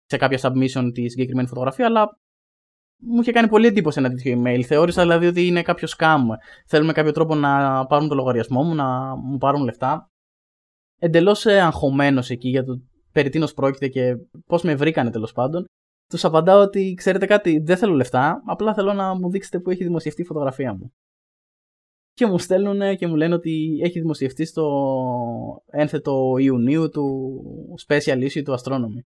σε 0.05 0.16
κάποια 0.16 0.38
submission 0.42 0.90
τη 0.95 1.09
συγκεκριμένη 1.09 1.49
φωτογραφία, 1.49 1.87
αλλά 1.87 2.19
μου 2.97 3.21
είχε 3.21 3.33
κάνει 3.33 3.49
πολύ 3.49 3.67
εντύπωση 3.67 3.99
ένα 3.99 4.11
τέτοιο 4.11 4.43
email. 4.43 4.63
Θεώρησα 4.63 5.03
δηλαδή 5.03 5.27
ότι 5.27 5.47
είναι 5.47 5.63
κάποιο 5.63 5.89
scam. 5.97 6.21
Θέλουμε 6.67 6.93
κάποιο 6.93 7.13
τρόπο 7.13 7.35
να 7.35 7.87
πάρουν 7.87 8.09
το 8.09 8.15
λογαριασμό 8.15 8.63
μου, 8.63 8.75
να 8.75 9.17
μου 9.17 9.39
πάρουν 9.39 9.63
λεφτά. 9.65 10.11
Εντελώς 10.99 11.47
ε, 11.47 11.61
αγχωμένος 11.61 12.31
εκεί 12.31 12.49
για 12.49 12.65
το 12.65 12.81
περί 13.13 13.29
τίνος 13.29 13.55
πρόκειται 13.55 13.89
και 13.89 14.17
πώς 14.47 14.63
με 14.63 14.75
βρήκανε 14.75 15.11
τέλος 15.11 15.33
πάντων. 15.33 15.65
Τους 16.09 16.25
απαντάω 16.25 16.61
ότι 16.61 16.95
ξέρετε 16.97 17.27
κάτι, 17.27 17.59
δεν 17.59 17.77
θέλω 17.77 17.95
λεφτά, 17.95 18.43
απλά 18.47 18.75
θέλω 18.75 18.93
να 18.93 19.15
μου 19.15 19.31
δείξετε 19.31 19.61
που 19.61 19.71
έχει 19.71 19.85
δημοσιευτεί 19.85 20.23
η 20.23 20.25
φωτογραφία 20.25 20.75
μου 20.75 20.93
και 22.17 22.27
μου 22.27 22.38
στέλνουν 22.38 22.97
και 22.97 23.07
μου 23.07 23.17
λένε 23.17 23.35
ότι 23.35 23.81
έχει 23.83 24.01
δημοσιευτεί 24.01 24.44
στο 24.44 24.65
ένθετο 25.67 26.37
Ιουνίου 26.38 26.88
του 26.88 27.33
special 27.87 28.29
issue 28.29 28.42
του 28.44 28.57
Astronomy. 28.59 29.01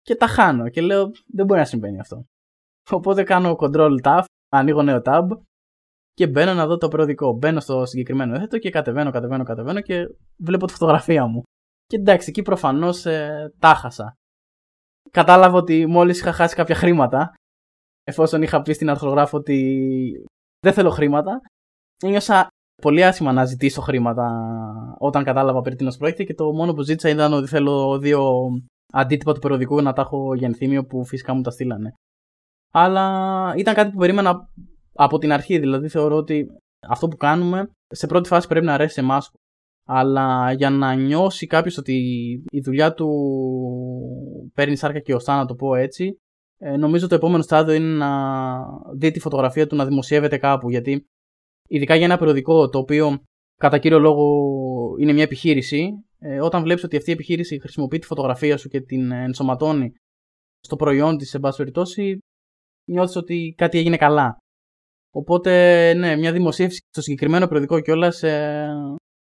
Και 0.00 0.14
τα 0.14 0.26
χάνω 0.26 0.68
και 0.68 0.80
λέω 0.80 1.10
δεν 1.26 1.46
μπορεί 1.46 1.60
να 1.60 1.66
συμβαίνει 1.66 2.00
αυτό. 2.00 2.26
Οπότε 2.90 3.22
κάνω 3.22 3.56
control 3.58 3.94
tab, 4.02 4.24
ανοίγω 4.48 4.82
νέο 4.82 5.00
tab 5.04 5.26
και 6.12 6.26
μπαίνω 6.26 6.54
να 6.54 6.66
δω 6.66 6.76
το 6.76 6.88
περιοδικό. 6.88 7.32
Μπαίνω 7.32 7.60
στο 7.60 7.86
συγκεκριμένο 7.86 8.34
ένθετο 8.34 8.58
και 8.58 8.70
κατεβαίνω, 8.70 9.10
κατεβαίνω, 9.10 9.44
κατεβαίνω 9.44 9.80
και 9.80 10.06
βλέπω 10.36 10.66
τη 10.66 10.72
φωτογραφία 10.72 11.26
μου. 11.26 11.42
Και 11.86 11.96
εντάξει, 11.96 12.28
εκεί 12.28 12.42
προφανώς 12.42 13.06
ε, 13.06 13.52
τα 13.58 13.74
χάσα. 13.74 14.12
Κατάλαβα 15.10 15.58
ότι 15.58 15.86
μόλις 15.86 16.18
είχα 16.18 16.32
χάσει 16.32 16.54
κάποια 16.54 16.74
χρήματα, 16.74 17.32
εφόσον 18.02 18.42
είχα 18.42 18.62
πει 18.62 18.72
στην 18.72 18.90
αρθρογράφο 18.90 19.36
ότι 19.36 20.24
δεν 20.60 20.72
θέλω 20.72 20.90
χρήματα, 20.90 21.40
ένιωσα 22.02 22.48
πολύ 22.82 23.04
άσχημα 23.04 23.32
να 23.32 23.44
ζητήσω 23.44 23.80
χρήματα 23.80 24.26
όταν 24.98 25.24
κατάλαβα 25.24 25.60
περί 25.60 25.76
τίνος 25.76 25.96
πρόκειται 25.96 26.24
και 26.24 26.34
το 26.34 26.52
μόνο 26.52 26.72
που 26.72 26.82
ζήτησα 26.82 27.08
ήταν 27.08 27.32
ότι 27.32 27.46
θέλω 27.46 27.98
δύο 27.98 28.48
αντίτυπα 28.92 29.32
του 29.32 29.40
περιοδικού 29.40 29.82
να 29.82 29.92
τα 29.92 30.02
έχω 30.02 30.34
για 30.34 30.46
ενθύμιο 30.46 30.84
που 30.84 31.04
φυσικά 31.04 31.34
μου 31.34 31.42
τα 31.42 31.50
στείλανε. 31.50 31.94
Αλλά 32.78 33.54
ήταν 33.56 33.74
κάτι 33.74 33.90
που 33.90 33.98
περίμενα 33.98 34.50
από 34.92 35.18
την 35.18 35.32
αρχή, 35.32 35.58
δηλαδή 35.58 35.88
θεωρώ 35.88 36.16
ότι 36.16 36.46
αυτό 36.88 37.08
που 37.08 37.16
κάνουμε 37.16 37.70
σε 37.88 38.06
πρώτη 38.06 38.28
φάση 38.28 38.46
πρέπει 38.46 38.66
να 38.66 38.74
αρέσει 38.74 38.94
σε 38.94 39.00
εμάς. 39.00 39.30
Αλλά 39.86 40.52
για 40.52 40.70
να 40.70 40.94
νιώσει 40.94 41.46
κάποιος 41.46 41.78
ότι 41.78 41.94
η 42.50 42.60
δουλειά 42.60 42.94
του 42.94 43.08
παίρνει 44.54 44.76
σάρκα 44.76 45.00
και 45.00 45.14
οστά, 45.14 45.36
να 45.36 45.44
το 45.44 45.54
πω 45.54 45.74
έτσι, 45.74 46.18
ε, 46.58 46.76
νομίζω 46.76 47.06
το 47.06 47.14
επόμενο 47.14 47.42
στάδιο 47.42 47.74
είναι 47.74 47.96
να 47.96 48.10
δει 48.96 49.10
τη 49.10 49.20
φωτογραφία 49.20 49.66
του 49.66 49.76
να 49.76 49.86
δημοσιεύεται 49.86 50.38
κάπου. 50.38 50.70
Γιατί 50.70 51.06
ειδικά 51.68 51.94
για 51.94 52.04
ένα 52.04 52.16
περιοδικό 52.16 52.68
το 52.68 52.78
οποίο 52.78 53.18
κατά 53.56 53.78
κύριο 53.78 53.98
λόγο 53.98 54.26
είναι 54.98 55.12
μια 55.12 55.22
επιχείρηση, 55.22 55.90
ε, 56.18 56.40
όταν 56.40 56.62
βλέπεις 56.62 56.84
ότι 56.84 56.96
αυτή 56.96 57.10
η 57.10 57.12
επιχείρηση 57.12 57.60
χρησιμοποιεί 57.60 57.98
τη 57.98 58.06
φωτογραφία 58.06 58.56
σου 58.56 58.68
και 58.68 58.80
την 58.80 59.12
ενσωματώνει 59.12 59.92
στο 60.60 60.76
προϊόν 60.76 61.16
της, 61.16 61.28
σε 61.28 61.38
πάση 61.38 61.56
περιπτώσει, 61.56 62.18
νιώθεις 62.86 63.16
ότι 63.16 63.54
κάτι 63.56 63.78
έγινε 63.78 63.96
καλά. 63.96 64.36
Οπότε, 65.10 65.92
ναι, 65.94 66.16
μια 66.16 66.32
δημοσίευση 66.32 66.80
στο 66.90 67.00
συγκεκριμένο 67.00 67.46
περιοδικό 67.46 67.80
κιόλας 67.80 68.22
ε, 68.22 68.68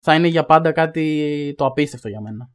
θα 0.06 0.16
είναι 0.16 0.28
για 0.28 0.46
πάντα 0.46 0.72
κάτι 0.72 1.54
το 1.58 1.66
απίστευτο 1.66 2.08
για 2.08 2.22
μένα. 2.22 2.50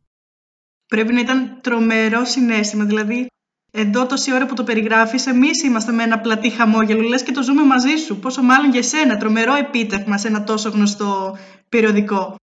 Πρέπει 0.86 1.12
να 1.12 1.20
ήταν 1.20 1.61
τρομερό 1.61 2.24
συνέστημα. 2.24 2.84
Δηλαδή, 2.84 3.26
εδώ 3.72 4.07
τόση 4.07 4.34
ώρα 4.34 4.46
που 4.46 4.54
το 4.54 4.64
περιγράφεις, 4.64 5.26
εμείς 5.26 5.62
είμαστε 5.62 5.92
με 5.92 6.02
ένα 6.02 6.20
πλατή 6.20 6.50
χαμόγελο, 6.50 7.02
λες 7.02 7.22
και 7.22 7.32
το 7.32 7.42
ζούμε 7.42 7.62
μαζί 7.64 7.96
σου. 7.96 8.18
Πόσο 8.18 8.42
μάλλον 8.42 8.70
για 8.70 8.82
σένα, 8.82 9.16
τρομερό 9.16 9.54
επίτευγμα 9.54 10.18
σε 10.18 10.28
ένα 10.28 10.44
τόσο 10.44 10.70
γνωστό 10.70 11.36
περιοδικό. 11.68 12.34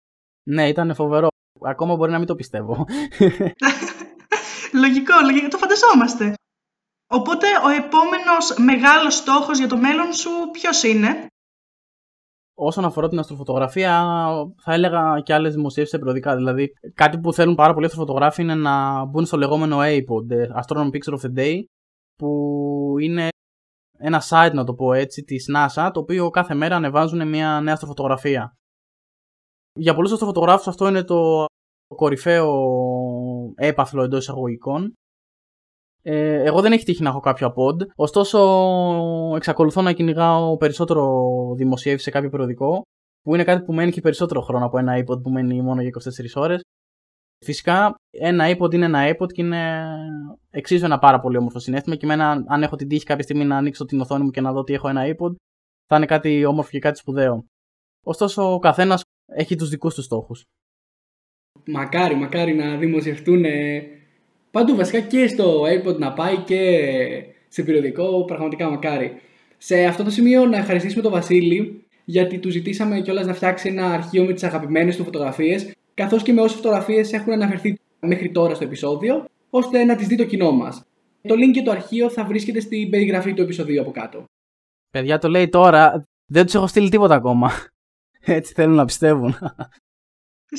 Ναι, 0.43 0.69
ήταν 0.69 0.95
φοβερό. 0.95 1.29
Ακόμα 1.61 1.97
μπορεί 1.97 2.11
να 2.11 2.19
μην 2.19 2.27
το 2.27 2.35
πιστεύω. 2.35 2.87
λογικό, 4.83 5.15
λογικό, 5.25 5.49
το 5.49 5.59
φανταζόμαστε. 5.59 6.35
Οπότε 7.13 7.47
ο 7.65 7.69
επόμενος 7.69 8.55
μεγάλος 8.59 9.15
στόχος 9.15 9.59
για 9.59 9.69
το 9.69 9.77
μέλλον 9.77 10.13
σου 10.13 10.31
ποιος 10.53 10.83
είναι; 10.83 11.27
Όσον 12.55 12.85
αφορά 12.85 13.09
την 13.09 13.19
αστροφωτογραφία, 13.19 14.05
θα 14.63 14.73
έλεγα 14.73 15.21
και 15.21 15.35
άλλες 15.35 15.55
δημοσίευσεις 15.55 15.99
περιοδικά. 15.99 16.37
Δηλαδή, 16.37 16.73
κάτι 16.95 17.19
που 17.19 17.33
θέλουν 17.33 17.55
πάρα 17.55 17.73
πολλοί 17.75 17.87
αστροφωτογράφοι 17.87 18.43
είναι 18.43 18.55
να 18.55 19.05
μπουν 19.05 19.27
στο 19.27 19.37
λεγόμενο 19.37 19.79
APOD, 19.81 20.61
Astronomy 20.63 20.91
Picture 20.91 21.19
of 21.19 21.21
the 21.21 21.39
Day, 21.39 21.63
που 22.15 22.95
είναι 23.01 23.29
ένα 23.99 24.23
site, 24.29 24.53
να 24.53 24.65
το 24.65 24.75
πω 24.75 24.93
έτσι, 24.93 25.23
της 25.23 25.51
NASA, 25.57 25.91
το 25.93 26.01
οποίο 26.01 26.31
κάθε 26.31 26.55
μέρα 26.55 26.77
ανεβάζουν 26.77 27.29
μια 27.29 27.61
νέα 27.61 27.73
αστροφωτογραφία. 27.73 28.53
Για 29.79 29.95
πολλούς 29.95 30.13
αστροφωτογράφους 30.13 30.67
αυτό 30.67 30.89
είναι 30.89 31.05
το 31.05 31.45
κορυφαίο 31.95 32.53
έπαθλο 33.55 34.03
εντός 34.03 34.21
εισαγωγικών. 34.21 34.93
Ε, 36.05 36.43
εγώ 36.43 36.61
δεν 36.61 36.73
έχει 36.73 36.85
τύχει 36.85 37.03
να 37.03 37.09
έχω 37.09 37.21
κάποιο 37.21 37.55
pod, 37.57 37.87
ωστόσο 37.95 38.39
εξακολουθώ 39.37 39.83
να 39.83 39.93
κυνηγάω 39.93 40.57
περισσότερο 40.57 41.23
δημοσίευση 41.57 42.05
σε 42.05 42.11
κάποιο 42.11 42.31
περιοδικό, 42.31 42.83
που 43.23 43.35
είναι 43.35 43.45
κάτι 43.45 43.65
που 43.65 43.75
μένει 43.75 43.91
και 43.91 44.01
περισσότερο 44.01 44.41
χρόνο 44.41 44.65
από 44.65 44.79
ένα 44.79 45.05
iPod 45.05 45.23
που 45.23 45.31
μένει 45.31 45.63
μόνο 45.63 45.81
για 45.81 45.91
24 46.35 46.43
ώρες. 46.43 46.61
Φυσικά, 47.45 47.95
ένα 48.11 48.57
iPod 48.57 48.75
είναι 48.75 48.85
ένα 48.85 49.17
iPod 49.17 49.33
και 49.33 49.43
είναι 49.43 49.87
εξίσου 50.51 50.85
ένα 50.85 50.99
πάρα 50.99 51.21
πολύ 51.21 51.37
όμορφο 51.37 51.59
συνέστημα 51.59 51.97
και 51.97 52.05
εμένα 52.05 52.45
αν 52.47 52.63
έχω 52.63 52.77
την 52.77 52.89
τύχη 52.89 53.05
κάποια 53.05 53.23
στιγμή 53.23 53.45
να 53.45 53.57
ανοίξω 53.57 53.85
την 53.85 54.01
οθόνη 54.01 54.25
μου 54.25 54.31
και 54.31 54.41
να 54.41 54.53
δω 54.53 54.59
ότι 54.59 54.73
έχω 54.73 54.89
ένα 54.89 55.03
iPod, 55.07 55.35
θα 55.87 55.97
είναι 55.97 56.07
κάτι 56.07 56.45
όμορφο 56.45 56.71
και 56.71 56.79
κάτι 56.79 56.99
σπουδαίο. 56.99 57.45
Ωστόσο, 58.05 58.53
ο 58.53 58.59
καθένας 58.59 59.03
έχει 59.33 59.57
τους 59.57 59.69
δικούς 59.69 59.95
του 59.95 60.03
στόχους. 60.03 60.45
Μακάρι, 61.67 62.15
μακάρι 62.15 62.55
να 62.55 62.77
δημοσιευτούν 62.77 63.45
παντού 64.53 64.77
βασικά 64.77 65.01
και 65.01 65.27
στο 65.27 65.63
AirPod 65.63 65.97
να 65.97 66.13
πάει 66.13 66.37
και 66.37 66.59
σε 67.49 67.63
περιοδικό, 67.63 68.25
πραγματικά 68.25 68.71
μακάρι. 68.71 69.21
Σε 69.59 69.85
αυτό 69.85 70.05
το 70.05 70.11
σημείο 70.11 70.47
να 70.47 70.57
ευχαριστήσουμε 70.57 71.03
τον 71.03 71.13
Βασίλη 71.13 71.85
γιατί 72.05 72.39
του 72.39 72.51
ζητήσαμε 72.51 73.01
κιόλας 73.01 73.27
να 73.27 73.35
φτιάξει 73.35 73.69
ένα 73.69 73.87
αρχείο 73.87 74.25
με 74.25 74.33
τις 74.33 74.43
αγαπημένες 74.43 74.97
του 74.97 75.05
φωτογραφίες 75.05 75.73
καθώς 75.95 76.23
και 76.23 76.33
με 76.33 76.41
όσες 76.41 76.57
φωτογραφίες 76.57 77.13
έχουν 77.13 77.33
αναφερθεί 77.33 77.79
μέχρι 78.01 78.31
τώρα 78.31 78.55
στο 78.55 78.65
επεισόδιο 78.65 79.25
ώστε 79.51 79.85
να 79.85 79.97
τις 79.97 80.07
δει 80.07 80.17
το 80.17 80.25
κοινό 80.25 80.53
μας. 80.53 80.83
Το 81.23 81.35
link 81.35 81.51
και 81.53 81.63
το 81.63 81.71
αρχείο 81.71 82.11
θα 82.11 82.25
βρίσκεται 82.25 82.61
στην 82.61 82.91
περιγραφή 82.91 83.35
του 83.35 83.43
επεισοδίου 83.43 83.81
από 83.81 83.91
κάτω. 83.91 84.25
Παιδιά 84.91 85.19
το 85.19 85.29
λέει 85.29 85.49
τώρα, 85.49 86.05
δεν 86.27 86.45
τους 86.45 86.55
έχω 86.55 86.67
στείλει 86.67 86.89
τίποτα 86.89 87.15
ακόμα. 87.15 87.51
Έτσι 88.37 88.53
θέλουν 88.53 88.75
να 88.75 88.85
πιστεύουν. 88.85 89.37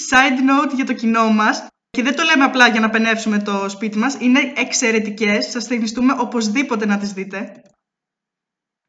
Side 0.09 0.39
note 0.39 0.75
για 0.75 0.85
το 0.85 0.93
κοινό 0.93 1.29
μας, 1.29 1.67
και 1.97 2.03
δεν 2.03 2.15
το 2.15 2.23
λέμε 2.23 2.43
απλά 2.43 2.67
για 2.67 2.79
να 2.79 2.89
πενεύσουμε 2.89 3.39
το 3.39 3.69
σπίτι 3.69 3.97
μας. 3.97 4.17
Είναι 4.19 4.53
εξαιρετικές. 4.55 5.45
Σας 5.45 5.65
θυμιστούμε 5.65 6.15
οπωσδήποτε 6.19 6.85
να 6.85 6.97
τις 6.97 7.13
δείτε. 7.13 7.61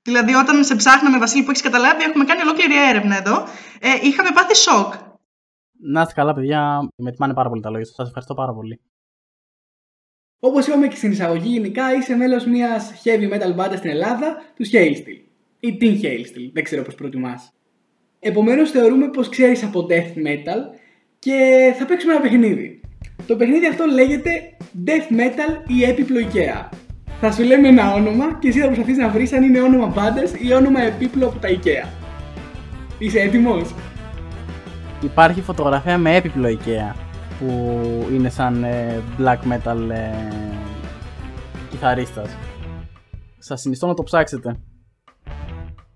Δηλαδή 0.02 0.34
όταν 0.34 0.64
σε 0.64 0.74
ψάχναμε 0.74 1.18
Βασίλη 1.18 1.42
που 1.42 1.50
έχεις 1.50 1.62
καταλάβει 1.62 2.02
έχουμε 2.02 2.24
κάνει 2.24 2.40
ολόκληρη 2.40 2.88
έρευνα 2.88 3.16
εδώ. 3.16 3.42
Ε, 3.80 3.88
είχαμε 4.02 4.30
πάθει 4.34 4.56
σοκ. 4.56 4.94
Να 5.80 6.00
είστε 6.00 6.12
καλά 6.14 6.34
παιδιά. 6.34 6.88
Με 6.96 7.12
τιμάνε 7.12 7.34
πάρα 7.34 7.48
πολύ 7.48 7.62
τα 7.62 7.70
λόγια 7.70 7.86
σας. 7.86 7.94
Σας 7.94 8.06
ευχαριστώ 8.06 8.34
πάρα 8.34 8.52
πολύ. 8.52 8.80
Όπως 10.40 10.66
είπαμε 10.66 10.88
και 10.88 10.96
στην 10.96 11.10
εισαγωγή, 11.10 11.48
γενικά 11.48 11.94
είσαι 11.94 12.14
μέλος 12.14 12.46
μιας 12.46 12.92
heavy 13.04 13.32
metal 13.32 13.56
band 13.56 13.76
στην 13.76 13.90
Ελλάδα, 13.90 14.42
του 14.56 14.66
Hailsteel. 14.72 15.20
Ή 15.60 15.76
την 15.76 16.00
Hailsteel, 16.02 16.50
δεν 16.52 16.64
ξέρω 16.64 16.82
πώς 16.82 16.94
προτιμάς. 16.94 17.52
Επομένως, 18.18 18.70
θεωρούμε 18.70 19.08
πως 19.10 19.28
ξέρεις 19.28 19.62
από 19.62 19.86
death 19.90 20.26
metal 20.26 20.78
και 21.18 21.74
θα 21.78 21.86
παίξουμε 21.86 22.12
ένα 22.12 22.22
παιχνίδι. 22.22 22.83
Το 23.26 23.36
παιχνίδι 23.36 23.66
αυτό 23.66 23.84
λέγεται 23.84 24.30
Death 24.86 25.12
Metal 25.12 25.62
ή 25.66 25.84
έπιπλο 25.84 26.16
IKEA. 26.20 26.68
Θα 27.20 27.32
σου 27.32 27.42
λέμε 27.42 27.68
ένα 27.68 27.94
όνομα 27.94 28.38
και 28.38 28.48
εσύ 28.48 28.60
θα 28.60 28.66
προσπαθείς 28.66 28.96
να 28.96 29.08
βρεις 29.08 29.32
αν 29.32 29.42
είναι 29.42 29.60
όνομα 29.60 29.88
πάντας 29.88 30.32
ή 30.38 30.52
όνομα 30.52 30.80
επίπλο 30.82 31.26
από 31.26 31.38
τα 31.38 31.48
IKEA. 31.48 31.88
Είσαι 32.98 33.20
έτοιμος; 33.20 33.74
Υπάρχει 35.02 35.40
φωτογραφία 35.40 35.98
με 35.98 36.16
έπιπλο 36.16 36.48
IKEA 36.48 36.94
που 37.38 37.80
είναι 38.12 38.28
σαν 38.28 38.64
ε, 38.64 39.02
black 39.18 39.38
metal 39.52 39.90
ε, 39.90 40.10
κιθαρίστας. 41.70 42.36
Σας 43.38 43.60
συνιστώ 43.60 43.86
να 43.86 43.94
το 43.94 44.02
ψάξετε. 44.02 44.56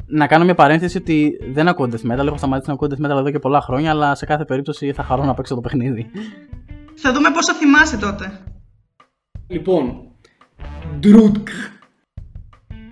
Να 0.07 0.26
κάνω 0.26 0.45
μια 0.45 0.55
παρένθεση 0.55 0.97
ότι 0.97 1.33
δεν 1.53 1.68
ακούω 1.68 1.89
death 1.91 2.12
metal, 2.12 2.26
έχω 2.26 2.37
σταματήσει 2.37 2.68
να 2.68 2.74
ακούω 2.74 2.89
death 2.91 3.07
metal 3.07 3.18
εδώ 3.18 3.31
και 3.31 3.39
πολλά 3.39 3.61
χρόνια, 3.61 3.91
αλλά 3.91 4.14
σε 4.14 4.26
κάθε 4.26 4.45
περίπτωση 4.45 4.93
θα 4.93 5.03
χαρώ 5.03 5.24
να 5.24 5.35
παίξω 5.35 5.55
το 5.55 5.61
παιχνίδι. 5.61 6.11
Θα 7.01 7.12
δούμε 7.12 7.30
πόσο 7.30 7.55
θυμάσαι 7.55 7.96
τότε. 7.96 8.40
Λοιπόν, 9.46 10.11
Ντρούτκ. 10.99 11.49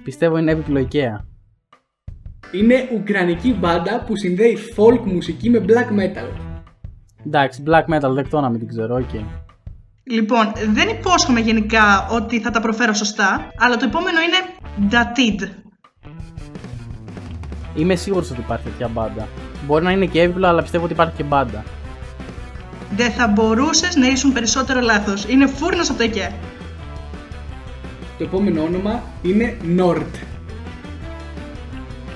Πιστεύω 0.05 0.37
είναι 0.37 0.51
έπιπλο 0.51 0.89
IKEA. 0.91 1.25
Είναι 2.53 2.89
ουκρανική 2.95 3.53
μπάντα 3.53 4.05
που 4.05 4.17
συνδέει 4.17 4.59
folk 4.77 5.01
μουσική 5.05 5.51
με 5.51 5.65
black 5.67 5.99
metal. 5.99 6.29
Εντάξει, 7.27 7.63
black 7.67 7.95
metal 7.95 8.11
δεκτό 8.15 8.41
να 8.41 8.49
μην 8.49 8.59
την 8.59 8.69
ξέρω, 8.69 8.97
ok. 8.97 9.25
Λοιπόν, 10.03 10.53
δεν 10.69 10.89
υπόσχομαι 10.89 11.41
γενικά 11.41 12.09
ότι 12.11 12.41
θα 12.41 12.51
τα 12.51 12.61
προφέρω 12.61 12.93
σωστά, 12.93 13.49
αλλά 13.59 13.77
το 13.77 13.85
επόμενο 13.85 14.19
είναι 14.21 14.37
Datid. 14.91 15.49
Είμαι 17.75 17.95
σίγουρος 17.95 18.31
ότι 18.31 18.41
υπάρχει 18.41 18.65
τέτοια 18.65 18.89
μπάντα. 18.89 19.29
Μπορεί 19.67 19.85
να 19.85 19.91
είναι 19.91 20.07
και 20.07 20.23
έπιπλο, 20.23 20.47
αλλά 20.47 20.63
πιστεύω 20.63 20.85
ότι 20.85 20.93
υπάρχει 20.93 21.17
και 21.17 21.23
μπάντα. 21.23 21.65
Δεν 22.91 23.11
θα 23.11 23.29
μπορούσες 23.29 23.97
να 23.97 24.07
ήσουν 24.07 24.33
περισσότερο 24.33 24.81
λάθος. 24.81 25.25
Είναι 25.25 25.47
φούρνος 25.47 25.91
από 25.91 25.99
το 25.99 26.11
IKEA. 26.13 26.33
Το 28.19 28.25
επόμενο 28.25 28.63
όνομα 28.63 29.03
είναι 29.23 29.57
Nord. 29.79 30.11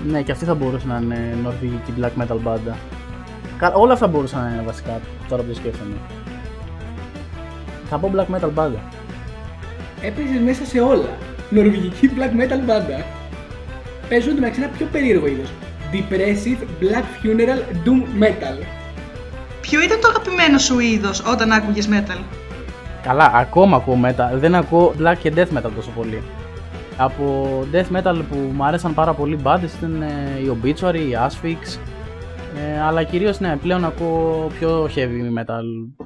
Ναι, 0.07 0.23
και 0.23 0.33
αυτή 0.33 0.45
θα 0.45 0.55
μπορούσε 0.55 0.87
να 0.87 0.99
είναι 1.03 1.37
νορβηγική 1.43 1.93
black 2.01 2.23
metal 2.23 2.39
μπάντα. 2.41 2.77
Όλα 3.75 3.93
αυτά 3.93 4.07
μπορούσαν 4.07 4.43
να 4.43 4.49
είναι 4.49 4.63
βασικά 4.63 5.01
τώρα 5.29 5.43
που 5.43 5.49
το 5.49 5.55
σκέφτομαι. 5.55 5.95
Θα 7.89 7.99
πω 7.99 8.11
black 8.15 8.35
metal 8.35 8.51
μπάντα. 8.53 8.79
Έπαιζε 10.01 10.41
μέσα 10.45 10.65
σε 10.65 10.81
όλα. 10.81 11.09
Νορβηγική 11.51 12.11
black 12.17 12.41
metal 12.41 12.61
μπάντα. 12.65 13.05
Παίζουν 14.09 14.35
μεταξύ 14.35 14.61
ένα 14.63 14.71
πιο 14.71 14.87
περίεργο 14.93 15.27
είδος. 15.27 15.53
Depressive 15.93 16.63
Black 16.83 17.05
Funeral 17.23 17.61
Doom 17.85 18.23
Metal. 18.23 18.65
Ποιο 19.71 19.83
ήταν 19.83 20.01
το 20.01 20.09
αγαπημένο 20.09 20.59
σου 20.59 20.79
είδος 20.79 21.23
όταν 21.27 21.53
άκουγες 21.53 21.89
metal? 21.91 22.19
Καλά, 23.03 23.31
ακόμα 23.35 23.77
ακούω 23.77 24.01
metal. 24.05 24.39
Δεν 24.39 24.55
ακούω 24.55 24.95
black 24.99 25.17
και 25.23 25.33
death 25.37 25.59
metal 25.59 25.71
τόσο 25.77 25.91
πολύ. 25.91 26.23
Από 26.97 27.47
death 27.73 27.97
metal 27.97 28.23
που 28.31 28.37
μου 28.55 28.65
άρεσαν 28.65 28.95
πάρα 28.95 29.15
πολύ 29.15 29.37
μπάντες 29.37 29.75
ήταν 29.75 30.03
ε, 30.03 30.39
η 30.43 30.59
Obituary, 30.63 30.95
η 30.95 31.17
Asphyx. 31.27 31.79
Ε, 32.57 32.81
αλλά 32.81 33.03
κυρίως 33.03 33.41
ναι, 33.41 33.57
πλέον 33.57 33.85
ακούω 33.85 34.51
πιο 34.59 34.85
heavy 34.95 35.39
metal 35.39 35.65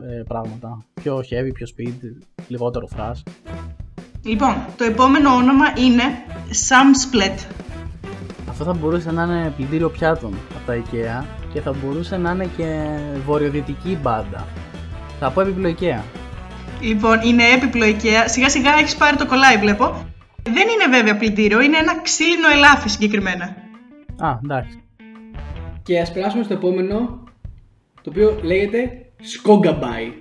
ε, 0.09 0.23
πράγματα. 0.29 0.85
Πιο 1.03 1.17
heavy, 1.17 1.51
πιο 1.55 1.67
speed, 1.77 1.99
λιγότερο 2.49 2.89
thrash. 2.97 3.23
Λοιπόν, 4.25 4.57
το 4.77 4.85
επόμενο 4.85 5.31
όνομα 5.31 5.65
είναι 5.77 6.03
Sam 6.69 7.17
Split. 7.25 7.47
Αυτό 8.49 8.65
θα 8.65 8.73
μπορούσε 8.73 9.11
να 9.11 9.23
είναι 9.23 9.53
πλυντήριο 9.57 9.89
πιάτων 9.91 10.35
από 10.55 10.67
τα 10.67 10.83
IKEA 10.83 11.25
και 11.55 11.61
θα 11.61 11.73
μπορούσε 11.73 12.17
να 12.17 12.31
είναι 12.31 12.51
και 12.57 12.85
βορειοδυτική 13.25 13.99
μπάντα. 14.03 14.47
Θα 15.19 15.31
πω 15.31 15.41
έπιπλο 15.41 15.75
IKEA. 15.79 16.03
Λοιπόν, 16.81 17.21
είναι 17.21 17.43
έπιπλο 17.57 17.85
IKEA. 17.87 18.25
Σιγά 18.27 18.49
σιγά 18.49 18.73
έχεις 18.73 18.97
πάρει 18.97 19.17
το 19.17 19.27
κολλάι, 19.27 19.57
βλέπω. 19.57 20.07
Δεν 20.43 20.69
είναι 20.69 20.97
βέβαια 20.99 21.17
πλυντήριο, 21.17 21.61
είναι 21.61 21.77
ένα 21.77 22.01
ξύλινο 22.03 22.49
ελάφι 22.55 22.89
συγκεκριμένα. 22.89 23.45
Α, 24.19 24.39
εντάξει. 24.43 24.83
Και 25.83 26.01
ας 26.01 26.13
περάσουμε 26.13 26.45
στο 26.45 26.55
επόμενο, 26.55 27.23
το 28.03 28.11
οποίο 28.11 28.39
λέγεται 28.43 29.07
Skogabai. 29.21 30.13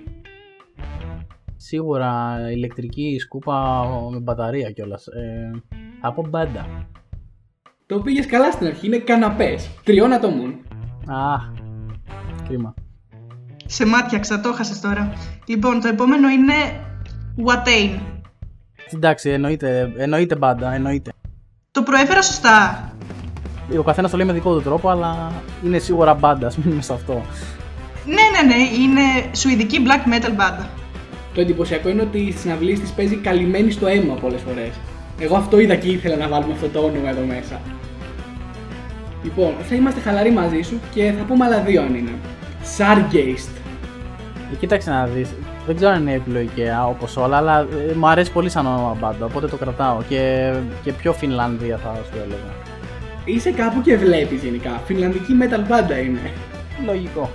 Σίγουρα 1.56 2.38
ηλεκτρική 2.52 3.16
σκούπα 3.20 3.86
με 4.10 4.18
μπαταρία 4.18 4.70
κιόλας. 4.70 5.06
Ε, 5.06 5.50
από 6.00 6.26
μπάντα. 6.28 6.88
Το 7.86 8.00
πήγες 8.00 8.26
καλά 8.26 8.50
στην 8.50 8.66
αρχή, 8.66 8.86
είναι 8.86 8.98
καναπές, 8.98 9.70
τριών 9.84 10.12
ατόμων. 10.12 10.60
Α, 11.06 11.36
κρίμα. 12.48 12.74
Σε 13.66 13.86
μάτια, 13.86 14.40
το 14.40 14.52
χάσες 14.52 14.80
τώρα. 14.80 15.12
Λοιπόν, 15.46 15.80
το 15.80 15.88
επόμενο 15.88 16.28
είναι 16.28 16.54
Watain. 17.46 18.00
Εντάξει, 18.94 19.30
εννοείται, 19.30 19.92
εννοείται 19.96 20.36
μπάντα, 20.36 20.72
εννοείται. 20.72 21.12
Το 21.70 21.82
προέφερα 21.82 22.22
σωστά; 22.22 22.88
Ο 23.78 23.82
καθένας 23.82 24.10
το 24.10 24.16
λέει 24.16 24.26
με 24.26 24.32
δικό 24.32 24.54
του 24.54 24.62
τρόπο, 24.62 24.88
αλλά 24.88 25.32
είναι 25.64 25.78
σίγουρα 25.78 26.14
μπάντα, 26.14 26.46
ας 26.46 26.56
μείνουμε 26.56 26.82
σε 26.82 26.92
αυτό. 26.92 27.22
Ναι, 28.06 28.14
ναι, 28.14 28.54
ναι, 28.54 28.62
είναι 28.62 29.00
σουηδική 29.36 29.78
black 29.86 30.12
metal 30.14 30.32
μπάντα. 30.36 30.68
Το 31.34 31.40
εντυπωσιακό 31.40 31.88
είναι 31.88 32.02
ότι 32.02 32.30
στι 32.30 32.40
συναυλίε 32.40 32.78
της 32.78 32.90
παίζει 32.90 33.16
καλυμμένη 33.16 33.70
στο 33.70 33.86
αίμα 33.86 34.14
πολλές 34.14 34.40
φορές. 34.40 34.70
Εγώ 35.18 35.36
αυτό 35.36 35.58
είδα 35.58 35.74
και 35.74 35.88
ήθελα 35.88 36.16
να 36.16 36.28
βάλουμε 36.28 36.52
αυτό 36.52 36.68
το 36.68 36.78
όνομα 36.78 37.08
εδώ 37.08 37.24
μέσα. 37.24 37.60
Λοιπόν, 39.24 39.54
θα 39.62 39.74
είμαστε 39.74 40.00
χαλαροί 40.00 40.30
μαζί 40.30 40.62
σου 40.62 40.80
και 40.94 41.14
θα 41.18 41.24
πούμε 41.24 41.44
άλλα 41.44 41.60
δύο 41.60 41.82
αν 41.82 41.94
είναι. 41.94 42.10
Sargeist. 42.76 43.50
Ε, 44.52 44.56
κοίταξε 44.58 44.90
να 44.90 45.06
δεις. 45.06 45.28
Δεν 45.66 45.76
ξέρω 45.76 45.90
αν 45.90 46.00
είναι 46.00 46.12
επιλογικαία 46.12 46.86
όπως 46.86 47.16
όλα, 47.16 47.36
αλλά 47.36 47.60
ε, 47.60 47.94
μου 47.94 48.08
αρέσει 48.08 48.32
πολύ 48.32 48.50
σαν 48.50 48.66
όνομα 48.66 48.96
μπάντα, 49.00 49.24
οπότε 49.24 49.46
το 49.46 49.56
κρατάω. 49.56 50.02
Και, 50.08 50.52
και 50.82 50.92
πιο 50.92 51.12
Φινλανδία 51.12 51.76
θα 51.76 51.94
σου 51.94 52.18
έλεγα. 52.24 52.52
Είσαι 53.24 53.50
κάπου 53.50 53.80
και 53.80 53.96
βλέπεις 53.96 54.42
γενικά. 54.42 54.80
Φινλανδική 54.86 55.32
metal 55.42 55.64
μπάντα 55.68 55.98
είναι. 55.98 56.30
Λογικό. 56.86 57.30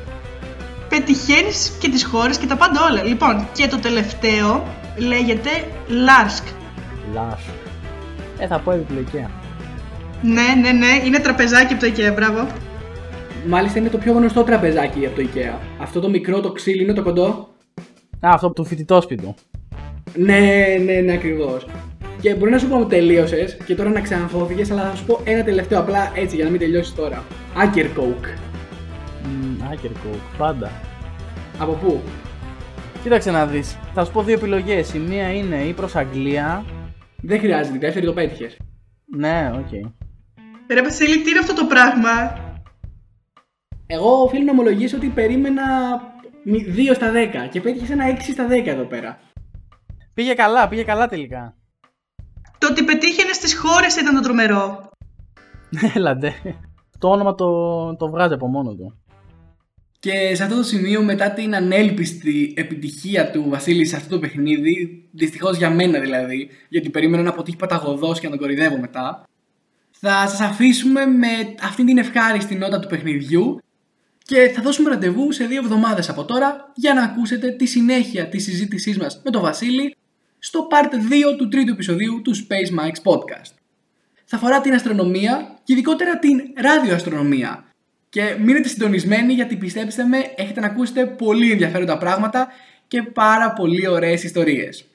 Πετυχαίνεις 0.90 1.72
και 1.80 1.90
τις 1.90 2.06
χώρες 2.06 2.38
και 2.38 2.48
τα 2.48 2.56
πάντα 2.56 2.80
όλα. 2.92 3.04
Λοιπόν, 3.04 3.48
και 3.54 3.68
το 3.68 3.78
τελευταίο 3.78 4.64
λέγεται 4.98 5.50
Larsk. 5.88 6.48
Larsk. 7.16 7.54
Ε, 8.38 8.48
θα 8.48 8.60
πω 8.60 8.72
επιλογικαία. 8.72 9.30
Ναι, 10.22 10.62
ναι, 10.62 10.72
ναι, 10.72 11.06
είναι 11.06 11.20
τραπεζάκι 11.20 11.74
από 11.74 11.86
το 11.86 11.92
IKEA, 11.92 12.14
μπράβο. 12.16 12.48
Μάλιστα 13.48 13.80
είναι 13.80 13.90
το 13.90 13.98
πιο 13.98 14.14
γνωστό 14.14 14.44
τραπεζάκι 14.44 15.06
από 15.06 15.16
το 15.16 15.22
IKEA. 15.22 15.60
Αυτό 15.82 16.00
το 16.00 16.10
μικρό, 16.10 16.40
το 16.40 16.52
ξύλινο, 16.52 16.94
το 16.94 17.04
κοντό. 17.04 17.50
Α, 18.20 18.30
αυτό 18.34 18.46
από 18.46 18.56
το 18.56 18.64
φοιτητόσπιτο. 18.64 19.36
Ναι, 20.16 20.66
ναι, 20.86 20.94
ναι, 20.94 21.14
ακριβώς. 21.14 21.68
Και 22.22 22.36
μπορεί 22.36 22.52
να 22.52 22.58
σου 22.58 22.68
πω 22.68 22.80
ότι 22.80 22.96
τελείωσες 22.96 23.58
και 23.66 23.76
τώρα 23.76 23.90
να 23.90 24.02
ξαναχώθηκε, 24.02 24.66
αλλά 24.72 24.90
θα 24.90 24.96
σου 24.96 25.06
πω 25.06 25.20
ένα 25.24 25.44
τελευταίο 25.44 25.80
απλά 25.80 26.12
έτσι 26.16 26.36
για 26.36 26.46
να 26.46 26.52
μην 26.52 26.60
τελειώσεις 26.60 26.96
τώρα. 26.96 27.24
Acker 27.56 27.86
Coke. 28.00 28.28
Mm, 29.24 29.74
Coke, 29.84 30.18
πάντα. 30.38 30.72
Από 31.60 31.72
πού; 31.72 32.02
Κοίταξε 33.04 33.32
να 33.32 33.46
δεις. 33.46 33.78
Θα 33.94 34.06
σου 34.06 34.12
πω 34.12 34.24
δύο 34.24 34.34
επιλογές. 34.34 34.94
Η 34.94 35.00
μία 35.00 35.34
είναι 35.34 35.56
ή 35.56 35.74
προς 35.74 35.96
Αγγλία. 35.96 36.66
Δεν 37.22 37.40
χρειάζεται, 37.40 37.76
η 37.76 37.80
δεύτερη 37.80 38.06
το 38.06 38.14
πέτυχες. 38.14 38.58
Ναι, 39.06 39.52
ok. 39.56 39.68
Okay. 39.72 39.99
Ρε 40.74 40.82
Βασίλη, 40.82 41.22
τι 41.22 41.30
είναι 41.30 41.40
αυτό 41.40 41.54
το 41.54 41.66
πράγμα; 41.66 42.38
Εγώ 43.88 44.22
οφείλω 44.22 44.44
να 44.44 44.52
ομολογήσω 44.52 44.98
ότι 44.98 45.08
περίμενα 45.08 45.64
2 46.46 46.92
στα 46.94 47.12
10 47.12 47.50
και 47.52 47.62
πέτυχες 47.62 47.90
ένα 47.90 48.06
6 48.10 48.18
στα 48.32 48.48
10 48.48 48.66
εδώ 48.66 48.84
πέρα. 48.84 49.20
Πήγε 50.14 50.34
καλά, 50.34 50.68
πήγε 50.68 50.84
καλά 50.84 51.08
τελικά. 51.08 51.56
Το 52.58 52.68
ότι 52.68 52.84
πετύχαινες 52.84 53.36
στις 53.36 53.56
χώρες 53.56 53.96
ήταν 53.96 54.16
το 54.16 54.22
τρομερό. 54.22 54.90
Έλαντε. 55.96 56.34
Το 56.98 57.10
όνομα 57.10 57.36
το, 57.36 57.96
το 57.96 58.10
βγάζει 58.10 58.34
από 58.34 58.48
μόνο 58.48 58.76
του. 58.76 59.00
Και 60.00 60.36
σε 60.36 60.44
αυτό 60.44 60.56
το 60.56 60.64
σημείο, 60.64 61.04
μετά 61.04 61.32
την 61.32 61.56
ανέλπιστη 61.56 62.54
επιτυχία 62.58 63.32
του 63.32 63.50
Βασίλη 63.50 63.86
σε 63.86 63.96
αυτό 63.96 64.10
το 64.10 64.20
παιχνίδι, 64.20 65.10
δυστυχώς 65.12 65.58
για 65.58 65.70
μένα 65.70 66.00
δηλαδή, 66.00 66.50
γιατί 66.70 66.90
περίμενα 66.90 67.24
να 67.24 67.30
αποτύχει 67.30 67.58
παταγωδός 67.58 68.20
και 68.20 68.26
να 68.26 68.32
τον 68.32 68.40
κορυδεύω 68.40 68.80
μετά, 68.80 69.29
θα 70.00 70.28
σας 70.28 70.40
αφήσουμε 70.40 71.06
με 71.06 71.28
αυτήν 71.62 71.86
την 71.86 71.98
ευχάριστη 71.98 72.56
νότα 72.56 72.80
του 72.80 72.88
παιχνιδιού 72.88 73.62
και 74.24 74.52
θα 74.56 74.62
δώσουμε 74.62 74.90
ραντεβού 74.90 75.32
σε 75.32 75.46
δύο 75.46 75.62
εβδομάδες 75.64 76.10
από 76.10 76.26
τώρα 76.26 76.72
για 76.76 76.94
να 76.94 77.04
ακούσετε 77.04 77.52
τη 77.52 77.66
συνέχεια 77.66 78.28
της 78.28 78.44
συζήτησής 78.44 78.98
μας 78.98 79.22
με 79.24 79.32
τον 79.32 79.42
Βασίλη 79.42 79.96
στο 80.40 80.68
part 80.72 80.94
2 81.34 81.38
του 81.38 81.48
τρίτου 81.48 81.72
επεισοδίου 81.72 82.22
του 82.22 82.36
Space 82.36 82.80
Mike's 82.80 83.12
Podcast. 83.12 83.52
Θα 84.26 84.36
αφορά 84.36 84.62
την 84.62 84.74
αστρονομία 84.74 85.60
και 85.64 85.74
ειδικότερα 85.74 86.20
την 86.20 86.42
ραδιοαστρονομία. 86.56 87.64
Και 88.10 88.36
μείνετε 88.40 88.68
συντονισμένοι 88.68 89.34
γιατί 89.34 89.56
πιστέψτε 89.56 90.04
με 90.04 90.18
έχετε 90.36 90.60
να 90.60 90.66
ακούσετε 90.66 91.06
πολύ 91.06 91.52
ενδιαφέροντα 91.52 91.98
πράγματα 91.98 92.48
και 92.88 93.02
πάρα 93.04 93.54
πολύ 93.54 93.88
ωραίες 93.88 94.24
ιστορίες. 94.24 94.89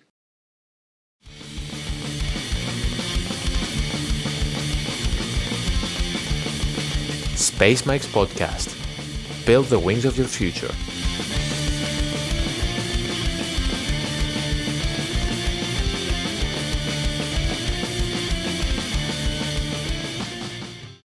Space 7.55 7.87
Mike's 7.87 8.09
Podcast 8.09 8.75
Build 9.47 9.67
the 9.67 9.79
wings 9.79 10.05
of 10.05 10.19
your 10.19 10.27
future. 10.27 10.73